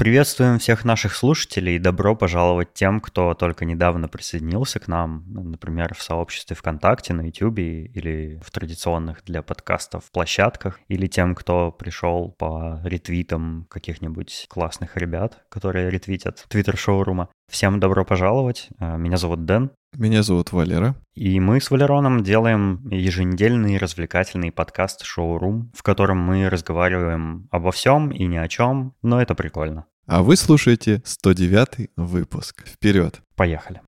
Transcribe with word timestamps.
Приветствуем 0.00 0.58
всех 0.58 0.86
наших 0.86 1.14
слушателей 1.14 1.76
и 1.76 1.78
добро 1.78 2.16
пожаловать 2.16 2.72
тем, 2.72 3.00
кто 3.00 3.34
только 3.34 3.66
недавно 3.66 4.08
присоединился 4.08 4.80
к 4.80 4.88
нам, 4.88 5.24
например, 5.28 5.92
в 5.94 6.02
сообществе 6.02 6.56
ВКонтакте, 6.56 7.12
на 7.12 7.26
YouTube 7.26 7.58
или 7.58 8.40
в 8.42 8.50
традиционных 8.50 9.22
для 9.26 9.42
подкастов 9.42 10.10
площадках, 10.10 10.80
или 10.88 11.06
тем, 11.06 11.34
кто 11.34 11.70
пришел 11.70 12.30
по 12.30 12.80
ретвитам 12.82 13.66
каких-нибудь 13.68 14.46
классных 14.48 14.96
ребят, 14.96 15.44
которые 15.50 15.90
ретвитят 15.90 16.46
твиттер-шоурума. 16.48 17.28
Всем 17.50 17.78
добро 17.78 18.04
пожаловать. 18.06 18.68
Э, 18.78 18.96
меня 18.96 19.18
зовут 19.18 19.44
Дэн. 19.44 19.70
Меня 19.98 20.22
зовут 20.22 20.52
Валера. 20.52 20.94
И 21.14 21.40
мы 21.40 21.60
с 21.60 21.70
Валероном 21.70 22.22
делаем 22.22 22.88
еженедельный 22.88 23.76
развлекательный 23.76 24.52
подкаст 24.52 25.04
«Шоурум», 25.04 25.72
в 25.74 25.82
котором 25.82 26.18
мы 26.18 26.48
разговариваем 26.48 27.48
обо 27.50 27.72
всем 27.72 28.10
и 28.10 28.24
ни 28.26 28.36
о 28.36 28.46
чем, 28.46 28.94
но 29.02 29.20
это 29.20 29.34
прикольно. 29.34 29.86
А 30.12 30.24
вы 30.24 30.34
слушаете 30.34 31.02
109 31.04 31.90
выпуск. 31.94 32.64
Вперед! 32.66 33.22
Поехали! 33.36 33.80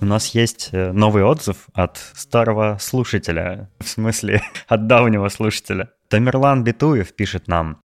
У 0.00 0.04
нас 0.04 0.34
есть 0.34 0.70
э, 0.72 0.90
новый 0.90 1.22
отзыв 1.22 1.68
от 1.74 1.96
старого 1.96 2.78
слушателя, 2.80 3.70
в 3.78 3.86
смысле 3.86 4.42
от 4.66 4.88
давнего 4.88 5.28
слушателя. 5.28 5.92
Тамерлан 6.08 6.64
Битуев 6.64 7.14
пишет 7.14 7.46
нам. 7.46 7.80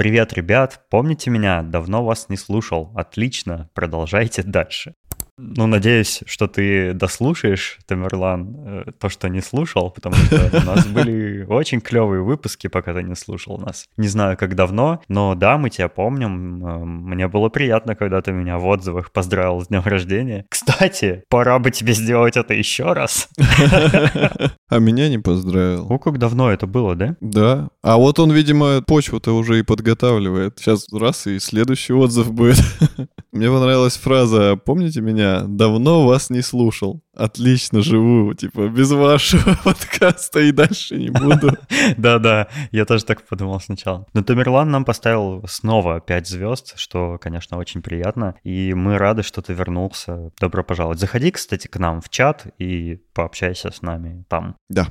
Привет, 0.00 0.32
ребят, 0.32 0.80
помните 0.88 1.28
меня? 1.28 1.60
Давно 1.60 2.02
вас 2.02 2.30
не 2.30 2.38
слушал. 2.38 2.90
Отлично, 2.94 3.68
продолжайте 3.74 4.42
дальше. 4.42 4.94
Ну, 5.36 5.66
надеюсь, 5.66 6.22
что 6.24 6.46
ты 6.46 6.94
дослушаешь, 6.94 7.78
Тамерлан, 7.86 8.56
э, 8.66 8.84
то, 8.98 9.10
что 9.10 9.28
не 9.28 9.42
слушал, 9.42 9.90
потому 9.90 10.14
что 10.14 10.50
у 10.54 10.64
нас 10.64 10.86
были 10.86 11.44
очень 11.44 11.82
клевые 11.82 12.22
выпуски, 12.22 12.68
пока 12.68 12.94
ты 12.94 13.02
не 13.02 13.14
слушал 13.14 13.58
нас. 13.58 13.84
Не 13.98 14.08
знаю, 14.08 14.38
как 14.38 14.54
давно, 14.54 15.02
но 15.08 15.34
да, 15.34 15.58
мы 15.58 15.68
тебя 15.68 15.88
помним. 15.88 16.66
Э, 16.66 16.78
мне 16.78 17.28
было 17.28 17.50
приятно, 17.50 17.94
когда 17.94 18.22
ты 18.22 18.32
меня 18.32 18.56
в 18.56 18.66
отзывах 18.66 19.12
поздравил 19.12 19.60
с 19.60 19.68
днем 19.68 19.82
рождения. 19.84 20.46
Кстати, 20.48 21.24
пора 21.28 21.58
бы 21.58 21.70
тебе 21.70 21.92
сделать 21.92 22.38
это 22.38 22.54
еще 22.54 22.94
раз. 22.94 23.28
А 24.70 24.78
меня 24.78 25.08
не 25.08 25.18
поздравил. 25.18 25.88
Ну, 25.90 25.98
как 25.98 26.18
давно 26.18 26.52
это 26.52 26.68
было, 26.68 26.94
да? 26.94 27.16
Да. 27.20 27.70
А 27.82 27.96
вот 27.96 28.20
он, 28.20 28.30
видимо, 28.30 28.82
почву-то 28.82 29.36
уже 29.36 29.58
и 29.58 29.64
подготавливает. 29.64 30.60
Сейчас 30.60 30.86
раз 30.92 31.26
и 31.26 31.40
следующий 31.40 31.92
отзыв 31.92 32.32
будет. 32.32 32.62
Мне 33.32 33.48
понравилась 33.48 33.96
фраза 33.96 34.56
«Помните 34.64 35.00
меня?» 35.00 35.42
давно 35.42 36.06
вас 36.06 36.30
не 36.30 36.42
слушал. 36.42 37.02
Отлично 37.20 37.82
живу, 37.82 38.32
типа, 38.32 38.68
без 38.68 38.90
вашего 38.90 39.54
подкаста 39.64 40.40
и 40.40 40.52
дальше 40.52 40.96
не 40.96 41.10
буду. 41.10 41.52
Да-да, 41.98 42.48
я 42.72 42.86
тоже 42.86 43.04
так 43.04 43.26
подумал 43.26 43.60
сначала. 43.60 44.06
Но 44.14 44.22
Тамерлан 44.22 44.70
нам 44.70 44.86
поставил 44.86 45.44
снова 45.46 46.00
5 46.00 46.26
звезд, 46.26 46.78
что, 46.78 47.18
конечно, 47.18 47.58
очень 47.58 47.82
приятно. 47.82 48.36
И 48.42 48.72
мы 48.72 48.96
рады, 48.96 49.22
что 49.22 49.42
ты 49.42 49.52
вернулся. 49.52 50.30
Добро 50.40 50.64
пожаловать. 50.64 50.98
Заходи, 50.98 51.30
кстати, 51.30 51.66
к 51.66 51.78
нам 51.78 52.00
в 52.00 52.08
чат 52.08 52.46
и 52.58 52.98
пообщайся 53.12 53.70
с 53.70 53.82
нами 53.82 54.24
там. 54.28 54.56
Да. 54.70 54.88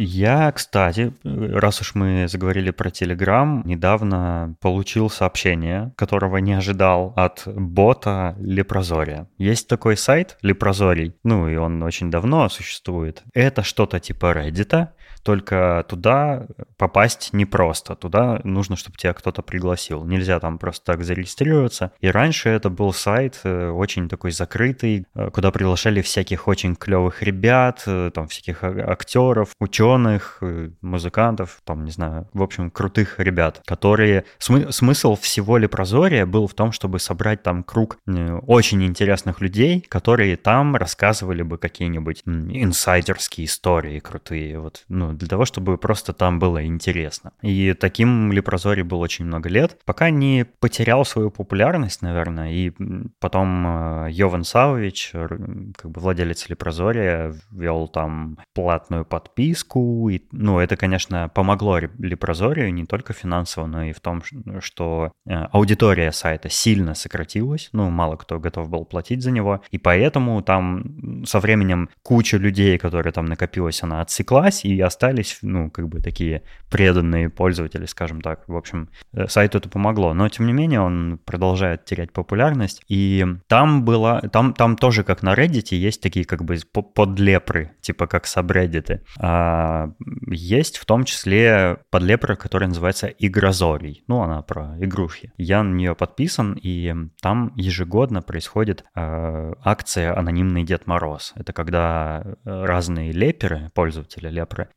Я, 0.00 0.52
кстати, 0.52 1.12
раз 1.24 1.80
уж 1.80 1.96
мы 1.96 2.28
заговорили 2.28 2.70
про 2.70 2.88
Telegram, 2.88 3.62
недавно 3.64 4.54
получил 4.60 5.10
сообщение, 5.10 5.92
которого 5.96 6.36
не 6.36 6.52
ожидал 6.52 7.12
от 7.16 7.42
бота 7.46 8.36
Лепрозория. 8.38 9.28
Есть 9.38 9.66
такой 9.66 9.96
сайт 9.96 10.38
Лепрозорий, 10.40 11.16
ну 11.24 11.48
и 11.48 11.56
он 11.56 11.82
очень 11.82 12.12
давно 12.12 12.48
существует. 12.48 13.24
Это 13.34 13.64
что-то 13.64 13.98
типа 13.98 14.34
Reddit, 14.36 14.86
только 15.22 15.84
туда 15.88 16.46
попасть 16.76 17.30
непросто. 17.32 17.94
Туда 17.94 18.40
нужно, 18.44 18.76
чтобы 18.76 18.96
тебя 18.96 19.12
кто-то 19.12 19.42
пригласил. 19.42 20.04
Нельзя 20.04 20.40
там 20.40 20.58
просто 20.58 20.84
так 20.84 21.04
зарегистрироваться. 21.04 21.92
И 22.00 22.08
раньше 22.08 22.48
это 22.48 22.70
был 22.70 22.92
сайт 22.92 23.40
э, 23.44 23.70
очень 23.70 24.08
такой 24.08 24.30
закрытый, 24.30 25.06
э, 25.14 25.30
куда 25.30 25.50
приглашали 25.50 26.02
всяких 26.02 26.48
очень 26.48 26.76
клевых 26.76 27.22
ребят, 27.22 27.82
э, 27.86 28.10
там 28.14 28.28
всяких 28.28 28.62
актеров, 28.62 29.50
ученых, 29.60 30.42
музыкантов, 30.80 31.60
там, 31.64 31.84
не 31.84 31.90
знаю, 31.90 32.28
в 32.32 32.42
общем, 32.42 32.70
крутых 32.70 33.18
ребят, 33.18 33.62
которые... 33.66 34.24
Смы... 34.38 34.72
Смысл 34.72 35.16
всего 35.16 35.58
Лепрозория 35.58 36.26
был 36.26 36.46
в 36.46 36.54
том, 36.54 36.72
чтобы 36.72 36.98
собрать 36.98 37.42
там 37.42 37.62
круг 37.62 37.98
очень 38.46 38.84
интересных 38.84 39.40
людей, 39.40 39.80
которые 39.80 40.36
там 40.36 40.76
рассказывали 40.76 41.42
бы 41.42 41.58
какие-нибудь 41.58 42.22
инсайдерские 42.24 43.46
истории 43.46 43.98
крутые. 43.98 44.58
Вот, 44.58 44.84
ну, 44.88 45.12
для 45.18 45.28
того, 45.28 45.44
чтобы 45.44 45.76
просто 45.76 46.12
там 46.12 46.38
было 46.38 46.64
интересно. 46.64 47.32
И 47.42 47.74
таким 47.74 48.32
Лепрозори 48.32 48.82
был 48.82 49.00
очень 49.00 49.24
много 49.24 49.48
лет, 49.48 49.78
пока 49.84 50.10
не 50.10 50.46
потерял 50.60 51.04
свою 51.04 51.30
популярность, 51.30 52.02
наверное, 52.02 52.52
и 52.52 52.72
потом 53.20 53.66
э, 53.66 54.08
Йован 54.10 54.44
Савович, 54.44 55.12
как 55.12 55.90
бы 55.90 56.00
владелец 56.00 56.48
Лепрозория, 56.48 57.34
ввел 57.50 57.88
там 57.88 58.38
платную 58.54 59.04
подписку, 59.04 60.08
и, 60.08 60.22
ну, 60.32 60.58
это, 60.58 60.76
конечно, 60.76 61.28
помогло 61.28 61.78
Лепрозорию 61.98 62.72
не 62.72 62.86
только 62.86 63.12
финансово, 63.12 63.66
но 63.66 63.84
и 63.84 63.92
в 63.92 64.00
том, 64.00 64.22
что 64.60 65.12
э, 65.26 65.34
аудитория 65.52 66.12
сайта 66.12 66.48
сильно 66.48 66.94
сократилась, 66.94 67.70
ну, 67.72 67.90
мало 67.90 68.16
кто 68.16 68.38
готов 68.38 68.68
был 68.68 68.84
платить 68.84 69.22
за 69.22 69.30
него, 69.30 69.62
и 69.70 69.78
поэтому 69.78 70.42
там 70.42 71.24
со 71.26 71.40
временем 71.40 71.90
куча 72.02 72.36
людей, 72.36 72.78
которые 72.78 73.12
там 73.12 73.26
накопилась, 73.26 73.82
она 73.82 74.00
отсеклась, 74.00 74.64
и 74.64 74.80
осталось 74.80 74.97
остались, 74.98 75.38
ну, 75.42 75.70
как 75.70 75.88
бы 75.88 76.00
такие 76.00 76.42
преданные 76.70 77.30
пользователи, 77.30 77.86
скажем 77.86 78.20
так. 78.20 78.48
В 78.48 78.56
общем, 78.56 78.88
э, 79.12 79.28
сайту 79.28 79.58
это 79.58 79.68
помогло. 79.68 80.12
Но, 80.12 80.28
тем 80.28 80.46
не 80.46 80.52
менее, 80.52 80.80
он 80.80 81.20
продолжает 81.24 81.84
терять 81.84 82.12
популярность. 82.12 82.82
И 82.88 83.24
там 83.46 83.84
было, 83.84 84.20
там, 84.32 84.54
там 84.54 84.76
тоже, 84.76 85.04
как 85.04 85.22
на 85.22 85.34
Reddit, 85.34 85.74
есть 85.76 86.02
такие 86.02 86.24
как 86.24 86.44
бы 86.44 86.56
подлепры, 86.94 87.70
типа 87.80 88.06
как 88.06 88.26
сабреддиты. 88.26 89.02
А 89.20 89.90
есть 90.26 90.78
в 90.78 90.84
том 90.84 91.04
числе 91.04 91.78
подлепра, 91.90 92.34
которая 92.34 92.68
называется 92.68 93.06
Игрозорий. 93.06 94.02
Ну, 94.08 94.22
она 94.22 94.42
про 94.42 94.76
игрушки. 94.80 95.32
Я 95.36 95.62
на 95.62 95.74
нее 95.74 95.94
подписан, 95.94 96.58
и 96.60 96.92
там 97.22 97.52
ежегодно 97.54 98.20
происходит 98.20 98.84
э, 98.94 99.52
акция 99.62 100.18
«Анонимный 100.18 100.64
Дед 100.64 100.86
Мороз». 100.86 101.32
Это 101.36 101.52
когда 101.52 102.22
э, 102.24 102.34
разные 102.44 103.12
леперы, 103.12 103.70
пользователи 103.74 104.28
лепры, 104.28 104.68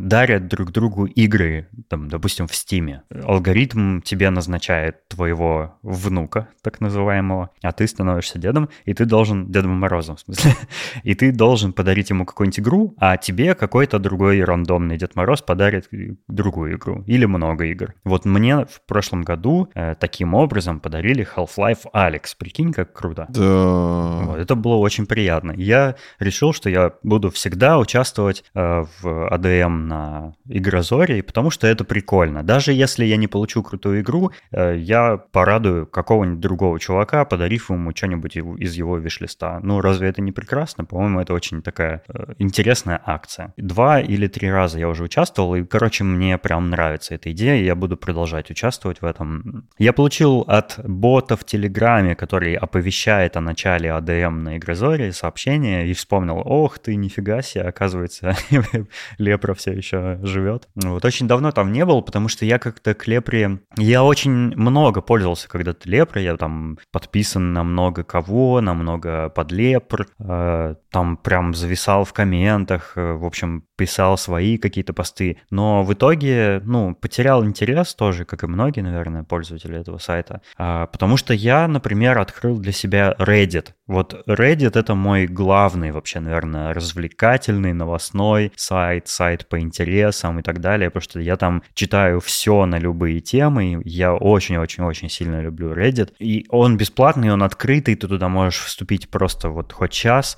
дарят 0.00 0.48
друг 0.48 0.72
другу 0.72 1.06
игры, 1.06 1.68
там, 1.88 2.08
допустим, 2.08 2.46
в 2.46 2.54
Стиме. 2.54 3.02
Алгоритм 3.24 4.00
тебе 4.00 4.30
назначает 4.30 5.08
твоего 5.08 5.76
внука, 5.82 6.48
так 6.62 6.80
называемого, 6.80 7.50
а 7.62 7.72
ты 7.72 7.86
становишься 7.86 8.38
дедом, 8.38 8.68
и 8.84 8.94
ты 8.94 9.04
должен, 9.04 9.50
Дедом 9.50 9.72
Морозом, 9.72 10.16
в 10.16 10.20
смысле, 10.20 10.52
и 11.02 11.14
ты 11.14 11.32
должен 11.32 11.72
подарить 11.72 12.10
ему 12.10 12.24
какую-нибудь 12.24 12.60
игру, 12.60 12.94
а 12.98 13.16
тебе 13.16 13.54
какой-то 13.54 13.98
другой 13.98 14.42
рандомный 14.42 14.96
Дед 14.96 15.16
Мороз 15.16 15.42
подарит 15.42 15.88
другую 16.28 16.76
игру 16.76 17.02
или 17.06 17.24
много 17.26 17.64
игр. 17.64 17.94
Вот 18.04 18.24
мне 18.24 18.66
в 18.66 18.80
прошлом 18.86 19.22
году 19.22 19.68
э, 19.74 19.94
таким 19.98 20.34
образом 20.34 20.80
подарили 20.80 21.26
Half-Life 21.36 21.86
Alex. 21.94 22.36
Прикинь, 22.38 22.72
как 22.72 22.92
круто. 22.92 23.26
Да. 23.28 24.20
Вот, 24.24 24.38
это 24.38 24.54
было 24.54 24.76
очень 24.76 25.06
приятно. 25.06 25.52
Я 25.56 25.96
решил, 26.18 26.52
что 26.52 26.70
я 26.70 26.92
буду 27.02 27.30
всегда 27.30 27.78
участвовать 27.78 28.44
э, 28.54 28.84
в 29.00 29.06
ADM 29.06 29.55
КДМ 29.56 29.88
на 29.88 30.32
Игрозоре, 30.48 31.22
потому 31.22 31.50
что 31.50 31.66
это 31.66 31.84
прикольно. 31.84 32.42
Даже 32.42 32.72
если 32.72 33.04
я 33.04 33.16
не 33.16 33.26
получу 33.26 33.62
крутую 33.62 34.00
игру, 34.00 34.30
э, 34.52 34.76
я 34.78 35.16
порадую 35.16 35.86
какого-нибудь 35.86 36.40
другого 36.40 36.78
чувака, 36.78 37.24
подарив 37.24 37.70
ему 37.70 37.92
что-нибудь 37.94 38.36
из 38.36 38.74
его 38.74 38.98
виш-листа. 38.98 39.60
Ну, 39.62 39.80
разве 39.80 40.08
это 40.08 40.22
не 40.22 40.32
прекрасно? 40.32 40.84
По-моему, 40.84 41.20
это 41.20 41.34
очень 41.34 41.62
такая 41.62 42.02
э, 42.08 42.34
интересная 42.38 43.00
акция. 43.04 43.54
Два 43.56 44.00
или 44.00 44.28
три 44.28 44.50
раза 44.50 44.78
я 44.78 44.88
уже 44.88 45.04
участвовал, 45.04 45.54
и, 45.56 45.64
короче, 45.64 46.04
мне 46.04 46.38
прям 46.38 46.70
нравится 46.70 47.14
эта 47.14 47.32
идея, 47.32 47.56
и 47.56 47.64
я 47.64 47.74
буду 47.74 47.96
продолжать 47.96 48.50
участвовать 48.50 49.02
в 49.02 49.04
этом. 49.04 49.66
Я 49.78 49.92
получил 49.92 50.44
от 50.46 50.78
бота 50.84 51.36
в 51.36 51.44
Телеграме, 51.44 52.14
который 52.14 52.54
оповещает 52.54 53.36
о 53.36 53.40
начале 53.40 53.92
АДМ 53.92 54.42
на 54.42 54.56
Игрозоре, 54.58 55.12
сообщение, 55.12 55.88
и 55.88 55.92
вспомнил, 55.92 56.42
ох 56.44 56.78
ты, 56.78 56.96
нифига 56.96 57.42
себе, 57.42 57.62
оказывается, 57.62 58.36
Лепра 59.18 59.45
лепра 59.46 59.54
все 59.54 59.72
еще 59.72 60.18
живет. 60.22 60.68
Вот 60.74 61.04
очень 61.04 61.28
давно 61.28 61.52
там 61.52 61.72
не 61.72 61.84
был, 61.84 62.02
потому 62.02 62.28
что 62.28 62.44
я 62.44 62.58
как-то 62.58 62.94
к 62.94 63.06
лепре... 63.06 63.60
Я 63.76 64.02
очень 64.02 64.54
много 64.56 65.00
пользовался 65.00 65.48
когда-то 65.48 65.88
лепрой, 65.88 66.24
я 66.24 66.36
там 66.36 66.78
подписан 66.92 67.52
на 67.52 67.62
много 67.62 68.02
кого, 68.02 68.60
на 68.60 68.74
много 68.74 69.28
подлепр, 69.30 70.08
э, 70.18 70.74
там 70.90 71.16
прям 71.16 71.54
зависал 71.54 72.04
в 72.04 72.12
комментах, 72.12 72.92
э, 72.96 73.12
в 73.12 73.24
общем, 73.24 73.64
писал 73.76 74.16
свои 74.18 74.58
какие-то 74.58 74.92
посты, 74.92 75.38
но 75.50 75.82
в 75.82 75.92
итоге, 75.92 76.60
ну, 76.64 76.94
потерял 76.94 77.44
интерес 77.44 77.94
тоже, 77.94 78.24
как 78.24 78.42
и 78.42 78.46
многие, 78.46 78.80
наверное, 78.80 79.22
пользователи 79.22 79.78
этого 79.78 79.98
сайта, 79.98 80.40
а, 80.56 80.86
потому 80.86 81.16
что 81.16 81.34
я, 81.34 81.68
например, 81.68 82.18
открыл 82.18 82.58
для 82.58 82.72
себя 82.72 83.14
Reddit. 83.18 83.68
Вот 83.86 84.24
Reddit— 84.26 84.72
это 84.78 84.94
мой 84.96 85.26
главный 85.26 85.92
вообще, 85.92 86.18
наверное, 86.18 86.74
развлекательный, 86.74 87.72
новостной 87.72 88.52
сайт, 88.56 89.06
сайт 89.06 89.48
по 89.48 89.60
интересам 89.60 90.40
и 90.40 90.42
так 90.42 90.60
далее, 90.60 90.90
потому 90.90 91.02
что 91.02 91.20
я 91.20 91.36
там 91.36 91.62
читаю 91.74 92.20
все 92.20 92.66
на 92.66 92.78
любые 92.78 93.20
темы, 93.20 93.80
я 93.84 94.14
очень-очень-очень 94.14 95.08
сильно 95.08 95.40
люблю 95.40 95.72
Reddit, 95.72 96.14
и 96.18 96.46
он 96.48 96.76
бесплатный, 96.76 97.32
он 97.32 97.44
открытый, 97.44 97.94
ты 97.94 98.08
туда 98.08 98.28
можешь 98.28 98.64
вступить 98.64 99.08
просто 99.08 99.50
вот 99.50 99.72
хоть 99.72 99.92
час, 99.92 100.36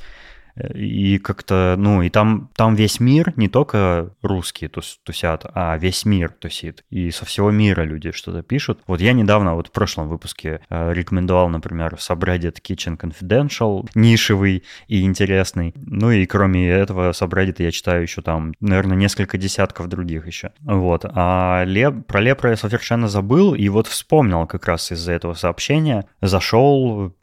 и 0.75 1.19
как-то, 1.19 1.75
ну, 1.78 2.02
и 2.02 2.10
там, 2.10 2.50
там 2.56 2.75
весь 2.75 3.00
мир, 3.00 3.32
не 3.37 3.49
только 3.49 4.10
русские 4.22 4.70
тус, 4.70 5.00
тусят, 5.05 5.44
а 5.55 5.76
весь 5.78 6.05
мир 6.05 6.31
тусит. 6.31 6.84
И 6.90 7.10
со 7.10 7.25
всего 7.25 7.50
мира 7.50 7.82
люди 7.82 8.12
что-то 8.12 8.43
пишут. 8.43 8.81
Вот 8.87 9.00
я 9.00 9.12
недавно, 9.12 9.55
вот 9.55 9.69
в 9.69 9.72
прошлом 9.72 10.08
выпуске 10.08 10.60
э, 10.69 10.93
рекомендовал, 10.93 11.49
например, 11.49 11.94
subreddit 11.94 12.58
Kitchen 12.62 12.99
Confidential, 12.99 13.88
нишевый 13.94 14.64
и 14.87 15.02
интересный. 15.02 15.75
Ну 15.76 16.10
и 16.10 16.26
кроме 16.26 16.69
этого 16.69 17.10
subreddit 17.10 17.56
я 17.58 17.70
читаю 17.70 18.02
еще 18.02 18.22
там, 18.22 18.55
наверное, 18.60 18.96
несколько 18.96 19.38
десятков 19.38 19.88
других 19.88 20.26
еще. 20.26 20.52
Вот. 20.60 21.05
А 21.05 21.64
леп, 21.64 22.06
про 22.06 22.20
лепра 22.20 22.50
я 22.50 22.56
совершенно 22.56 23.08
забыл, 23.08 23.55
и 23.55 23.69
вот 23.69 23.87
вспомнил 23.87 24.46
как 24.46 24.66
раз 24.66 24.93
из-за 24.93 25.12
этого 25.12 25.34
сообщения. 25.34 26.06
Зашел, 26.20 27.14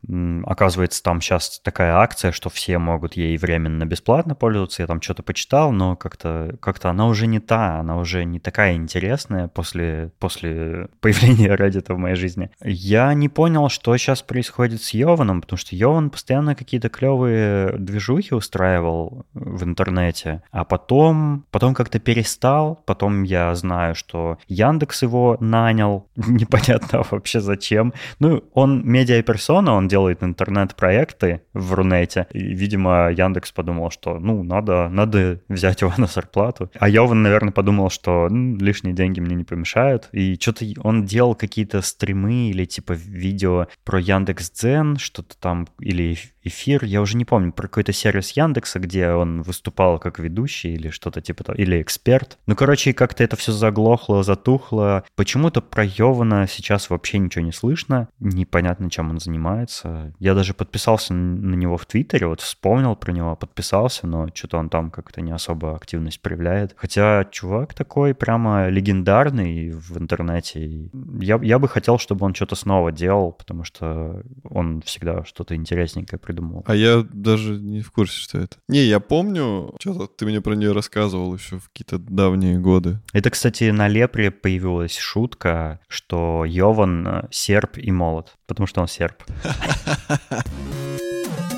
оказывается, 0.45 1.03
там 1.03 1.21
сейчас 1.21 1.59
такая 1.63 1.95
акция, 1.95 2.31
что 2.31 2.49
все 2.49 2.77
могут 2.77 3.15
ей 3.25 3.37
временно 3.37 3.85
бесплатно 3.85 4.35
пользоваться, 4.35 4.83
я 4.83 4.87
там 4.87 5.01
что-то 5.01 5.23
почитал, 5.23 5.71
но 5.71 5.95
как-то 5.95 6.55
как 6.59 6.83
она 6.85 7.07
уже 7.07 7.27
не 7.27 7.39
та, 7.39 7.79
она 7.79 7.97
уже 7.97 8.25
не 8.25 8.39
такая 8.39 8.75
интересная 8.75 9.47
после, 9.47 10.11
после 10.19 10.87
появления 11.01 11.55
Reddit 11.55 11.93
в 11.93 11.97
моей 11.97 12.15
жизни. 12.15 12.49
Я 12.63 13.13
не 13.13 13.29
понял, 13.29 13.69
что 13.69 13.95
сейчас 13.97 14.21
происходит 14.21 14.81
с 14.81 14.93
Йованом, 14.93 15.41
потому 15.41 15.57
что 15.57 15.75
Йован 15.75 16.09
постоянно 16.09 16.55
какие-то 16.55 16.89
клевые 16.89 17.77
движухи 17.77 18.33
устраивал 18.35 19.25
в 19.33 19.63
интернете, 19.63 20.43
а 20.51 20.63
потом, 20.63 21.45
потом 21.51 21.73
как-то 21.73 21.99
перестал, 21.99 22.81
потом 22.85 23.23
я 23.23 23.53
знаю, 23.55 23.95
что 23.95 24.37
Яндекс 24.47 25.03
его 25.03 25.37
нанял, 25.39 26.07
непонятно 26.15 27.03
вообще 27.09 27.39
зачем. 27.39 27.93
Ну, 28.19 28.43
он 28.53 28.85
медиаперсона, 28.85 29.73
он 29.73 29.87
делает 29.87 30.23
интернет-проекты 30.23 31.41
в 31.53 31.73
Рунете, 31.73 32.27
и, 32.31 32.39
видимо, 32.39 33.09
Яндекс 33.15 33.51
подумал, 33.51 33.91
что, 33.91 34.19
ну, 34.19 34.43
надо, 34.43 34.89
надо 34.89 35.41
взять 35.47 35.81
его 35.81 35.93
на 35.97 36.07
зарплату. 36.07 36.69
А 36.79 36.89
Йован, 36.89 37.21
наверное, 37.21 37.51
подумал, 37.51 37.89
что 37.89 38.27
ну, 38.29 38.57
лишние 38.57 38.93
деньги 38.93 39.19
мне 39.19 39.35
не 39.35 39.43
помешают. 39.43 40.09
И 40.11 40.37
что-то 40.39 40.65
он 40.83 41.05
делал 41.05 41.35
какие-то 41.35 41.81
стримы 41.81 42.49
или 42.49 42.65
типа 42.65 42.93
видео 42.93 43.67
про 43.83 43.99
Яндекс.Дзен, 43.99 44.97
что-то 44.97 45.37
там, 45.37 45.67
или 45.79 46.17
эфир, 46.45 46.85
я 46.85 47.01
уже 47.01 47.17
не 47.17 47.25
помню, 47.25 47.51
про 47.51 47.67
какой-то 47.67 47.91
сервис 47.91 48.31
Яндекса, 48.31 48.79
где 48.79 49.09
он 49.09 49.41
выступал 49.41 49.99
как 49.99 50.19
ведущий 50.19 50.73
или 50.73 50.89
что-то 50.89 51.21
типа 51.21 51.43
того, 51.43 51.57
или 51.57 51.81
эксперт. 51.81 52.37
Ну, 52.45 52.55
короче, 52.55 52.93
как-то 52.93 53.23
это 53.23 53.35
все 53.35 53.51
заглохло, 53.51 54.23
затухло. 54.23 55.03
Почему-то 55.15 55.61
про 55.61 55.83
Йована 55.83 56.47
сейчас 56.47 56.89
вообще 56.89 57.17
ничего 57.17 57.43
не 57.43 57.51
слышно, 57.51 58.07
непонятно, 58.19 58.89
чем 58.89 59.09
он 59.09 59.19
занимается. 59.19 60.13
Я 60.19 60.33
даже 60.33 60.53
подписался 60.53 61.13
на 61.13 61.55
него 61.55 61.77
в 61.77 61.85
Твиттере, 61.85 62.27
вот 62.27 62.41
вспомнил 62.41 62.95
про 62.95 63.11
него, 63.11 63.35
подписался, 63.35 64.07
но 64.07 64.27
что-то 64.33 64.57
он 64.57 64.69
там 64.69 64.91
как-то 64.91 65.21
не 65.21 65.31
особо 65.31 65.75
активность 65.75 66.21
проявляет. 66.21 66.75
Хотя 66.77 67.25
чувак 67.31 67.73
такой 67.73 68.13
прямо 68.13 68.69
легендарный 68.69 69.71
в 69.71 69.97
интернете. 69.97 70.89
Я, 71.19 71.39
я 71.41 71.59
бы 71.59 71.67
хотел, 71.67 71.97
чтобы 71.97 72.25
он 72.25 72.33
что-то 72.35 72.55
снова 72.55 72.91
делал, 72.91 73.31
потому 73.31 73.63
что 73.63 74.21
он 74.43 74.81
всегда 74.81 75.23
что-то 75.25 75.55
интересненькое. 75.55 76.19
А 76.65 76.75
я 76.75 77.05
даже 77.11 77.59
не 77.59 77.81
в 77.81 77.91
курсе, 77.91 78.17
что 78.17 78.39
это. 78.39 78.57
Не, 78.67 78.83
я 78.83 78.99
помню, 78.99 79.75
что-то 79.79 80.07
ты 80.07 80.25
мне 80.25 80.41
про 80.41 80.55
нее 80.55 80.71
рассказывал 80.71 81.35
еще 81.35 81.59
в 81.59 81.69
какие-то 81.69 81.97
давние 81.97 82.59
годы. 82.59 82.99
Это, 83.13 83.29
кстати, 83.29 83.71
на 83.71 83.87
Лепре 83.87 84.31
появилась 84.31 84.97
шутка, 84.97 85.79
что 85.87 86.45
Йован 86.45 87.27
серп 87.31 87.77
и 87.77 87.91
молот, 87.91 88.35
потому 88.47 88.67
что 88.67 88.81
он 88.81 88.87
серп. 88.87 89.23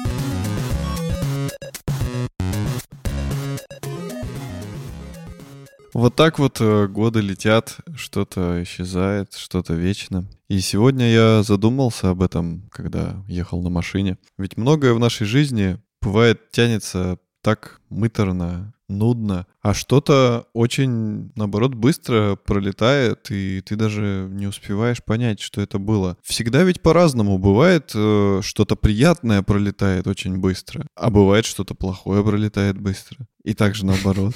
Вот 5.98 6.16
так 6.16 6.38
вот 6.38 6.62
э, 6.62 6.86
годы 6.86 7.22
летят, 7.22 7.78
что-то 7.96 8.62
исчезает, 8.62 9.34
что-то 9.34 9.74
вечно. 9.74 10.30
И 10.48 10.60
сегодня 10.60 11.12
я 11.12 11.42
задумался 11.42 12.12
об 12.12 12.22
этом, 12.22 12.70
когда 12.72 13.16
ехал 13.28 13.64
на 13.64 13.72
машине. 13.72 14.20
Ведь 14.38 14.58
многое 14.58 14.94
в 14.94 15.00
нашей 15.00 15.26
жизни 15.26 15.80
бывает 16.00 16.52
тянется 16.52 17.18
так 17.42 17.82
мыторно, 17.90 18.76
нудно, 18.88 19.48
а 19.62 19.74
что-то 19.74 20.46
очень, 20.54 21.32
наоборот, 21.36 21.74
быстро 21.74 22.36
пролетает, 22.36 23.32
и 23.32 23.62
ты 23.62 23.76
даже 23.76 24.28
не 24.32 24.46
успеваешь 24.46 25.04
понять, 25.04 25.40
что 25.40 25.62
это 25.62 25.80
было. 25.80 26.16
Всегда 26.22 26.64
ведь 26.64 26.82
по-разному. 26.82 27.40
Бывает, 27.40 27.92
э, 27.96 28.42
что-то 28.44 28.76
приятное 28.76 29.42
пролетает 29.42 30.06
очень 30.06 30.38
быстро, 30.38 30.86
а 30.96 31.10
бывает, 31.10 31.46
что-то 31.46 31.74
плохое 31.74 32.24
пролетает 32.24 32.80
быстро. 32.80 33.26
И 33.48 33.54
также 33.54 33.86
наоборот. 33.86 34.34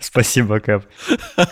Спасибо, 0.00 0.58
Кэп. 0.58 0.82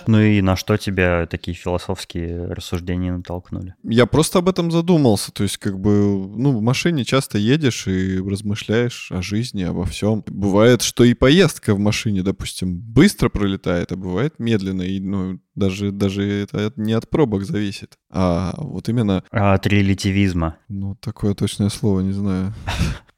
Ну 0.08 0.20
и 0.20 0.42
на 0.42 0.56
что 0.56 0.76
тебя 0.76 1.26
такие 1.26 1.56
философские 1.56 2.46
рассуждения 2.46 3.12
натолкнули? 3.12 3.76
Я 3.84 4.06
просто 4.06 4.40
об 4.40 4.48
этом 4.48 4.72
задумался. 4.72 5.30
То 5.30 5.44
есть, 5.44 5.58
как 5.58 5.78
бы, 5.78 5.92
ну, 6.36 6.58
в 6.58 6.60
машине 6.60 7.04
часто 7.04 7.38
едешь 7.38 7.86
и 7.86 8.18
размышляешь 8.18 9.12
о 9.12 9.22
жизни, 9.22 9.62
обо 9.62 9.84
всем. 9.84 10.24
Бывает, 10.26 10.82
что 10.82 11.04
и 11.04 11.14
поездка 11.14 11.76
в 11.76 11.78
машине, 11.78 12.24
допустим, 12.24 12.80
быстро 12.80 13.28
пролетает, 13.28 13.92
а 13.92 13.96
бывает 13.96 14.40
медленно. 14.40 14.82
И, 14.82 14.98
ну, 14.98 15.38
даже, 15.54 15.92
даже 15.92 16.22
это 16.22 16.72
не 16.76 16.92
от 16.92 17.08
пробок 17.08 17.44
зависит, 17.44 17.96
а 18.10 18.54
вот 18.56 18.88
именно... 18.88 19.24
А 19.30 19.54
от 19.54 19.66
релятивизма. 19.66 20.56
Ну, 20.68 20.96
такое 20.96 21.34
точное 21.34 21.68
слово 21.68 22.00
не 22.00 22.12
знаю. 22.12 22.54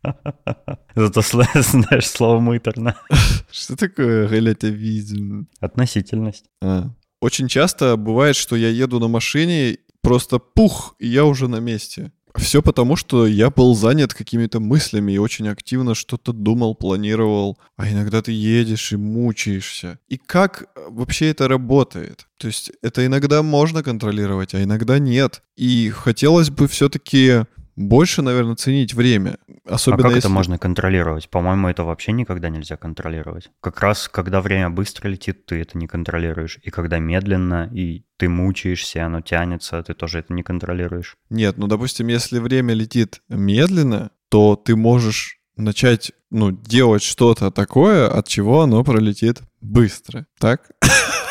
Зато 0.94 1.22
знаешь 1.54 2.06
слово 2.06 2.40
мыторно. 2.40 2.96
Что 3.50 3.76
такое 3.76 4.28
релятивизм? 4.28 5.48
Относительность. 5.60 6.46
А. 6.62 6.90
Очень 7.20 7.48
часто 7.48 7.96
бывает, 7.96 8.36
что 8.36 8.56
я 8.56 8.68
еду 8.68 8.98
на 8.98 9.08
машине, 9.08 9.78
просто 10.02 10.38
пух, 10.38 10.96
и 10.98 11.08
я 11.08 11.24
уже 11.24 11.48
на 11.48 11.60
месте. 11.60 12.12
Все 12.36 12.62
потому, 12.62 12.96
что 12.96 13.26
я 13.26 13.50
был 13.50 13.74
занят 13.74 14.14
какими-то 14.14 14.60
мыслями 14.60 15.12
и 15.12 15.18
очень 15.18 15.48
активно 15.48 15.94
что-то 15.94 16.32
думал, 16.32 16.74
планировал. 16.74 17.58
А 17.76 17.88
иногда 17.90 18.22
ты 18.22 18.32
едешь 18.32 18.92
и 18.92 18.96
мучаешься. 18.96 19.98
И 20.08 20.16
как 20.16 20.68
вообще 20.88 21.30
это 21.30 21.48
работает? 21.48 22.26
То 22.38 22.46
есть 22.48 22.72
это 22.82 23.04
иногда 23.06 23.42
можно 23.42 23.82
контролировать, 23.82 24.54
а 24.54 24.62
иногда 24.62 24.98
нет. 24.98 25.42
И 25.56 25.90
хотелось 25.90 26.50
бы 26.50 26.68
все-таки 26.68 27.44
больше, 27.76 28.22
наверное, 28.22 28.56
ценить 28.56 28.94
время. 28.94 29.38
Особенно 29.64 30.00
а 30.00 30.02
как 30.02 30.10
если... 30.16 30.20
это 30.20 30.28
можно 30.28 30.58
контролировать? 30.58 31.28
По-моему, 31.28 31.68
это 31.68 31.84
вообще 31.84 32.12
никогда 32.12 32.48
нельзя 32.48 32.76
контролировать. 32.76 33.50
Как 33.60 33.80
раз, 33.80 34.08
когда 34.08 34.40
время 34.40 34.70
быстро 34.70 35.08
летит, 35.08 35.46
ты 35.46 35.60
это 35.60 35.78
не 35.78 35.86
контролируешь. 35.86 36.58
И 36.62 36.70
когда 36.70 36.98
медленно, 36.98 37.70
и 37.72 38.04
ты 38.16 38.28
мучаешься, 38.28 39.06
оно 39.06 39.20
тянется, 39.20 39.82
ты 39.82 39.94
тоже 39.94 40.20
это 40.20 40.32
не 40.32 40.42
контролируешь. 40.42 41.16
Нет, 41.30 41.56
ну, 41.56 41.66
допустим, 41.66 42.08
если 42.08 42.38
время 42.38 42.74
летит 42.74 43.20
медленно, 43.28 44.10
то 44.28 44.56
ты 44.56 44.76
можешь 44.76 45.38
начать, 45.56 46.12
ну, 46.30 46.50
делать 46.50 47.02
что-то 47.02 47.50
такое, 47.50 48.08
от 48.08 48.28
чего 48.28 48.62
оно 48.62 48.82
пролетит 48.84 49.40
быстро, 49.60 50.26
так? 50.38 50.70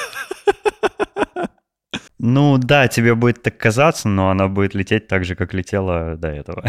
Ну 2.24 2.60
да, 2.60 2.88
тебе 2.88 3.16
будет 3.16 3.42
так 3.42 3.58
казаться, 3.58 4.08
но 4.08 4.30
она 4.30 4.48
будет 4.48 4.76
лететь 4.76 5.08
так 5.08 5.26
же, 5.26 5.36
как 5.36 5.56
летела 5.56 6.16
до 6.18 6.28
этого. 6.28 6.64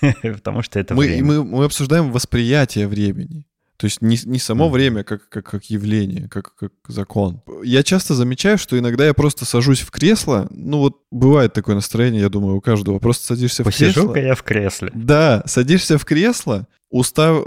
Потому 0.22 0.62
что 0.62 0.78
это 0.78 0.94
мы, 0.94 1.06
время. 1.06 1.24
Мы, 1.24 1.44
мы 1.44 1.64
обсуждаем 1.64 2.12
восприятие 2.12 2.86
времени. 2.86 3.44
То 3.78 3.86
есть 3.86 4.00
не, 4.00 4.16
не 4.24 4.38
само 4.38 4.66
mm-hmm. 4.66 4.70
время 4.70 5.02
как, 5.02 5.28
как, 5.28 5.44
как 5.44 5.64
явление, 5.64 6.28
как, 6.28 6.54
как 6.54 6.72
закон. 6.86 7.42
Я 7.64 7.82
часто 7.82 8.14
замечаю, 8.14 8.58
что 8.58 8.78
иногда 8.78 9.04
я 9.04 9.12
просто 9.12 9.44
сажусь 9.44 9.80
в 9.80 9.90
кресло. 9.90 10.46
Ну 10.50 10.78
вот 10.78 10.98
бывает 11.10 11.52
такое 11.52 11.74
настроение, 11.74 12.22
я 12.22 12.28
думаю, 12.28 12.56
у 12.56 12.60
каждого. 12.60 13.00
Просто 13.00 13.26
садишься 13.26 13.64
Посижу 13.64 13.90
в 13.90 13.92
кресло. 13.92 14.00
Посижу-ка 14.02 14.20
я 14.20 14.34
в 14.36 14.42
кресле. 14.44 14.90
Да, 14.94 15.42
садишься 15.46 15.98
в 15.98 16.04
кресло, 16.04 16.68
устав 16.90 17.44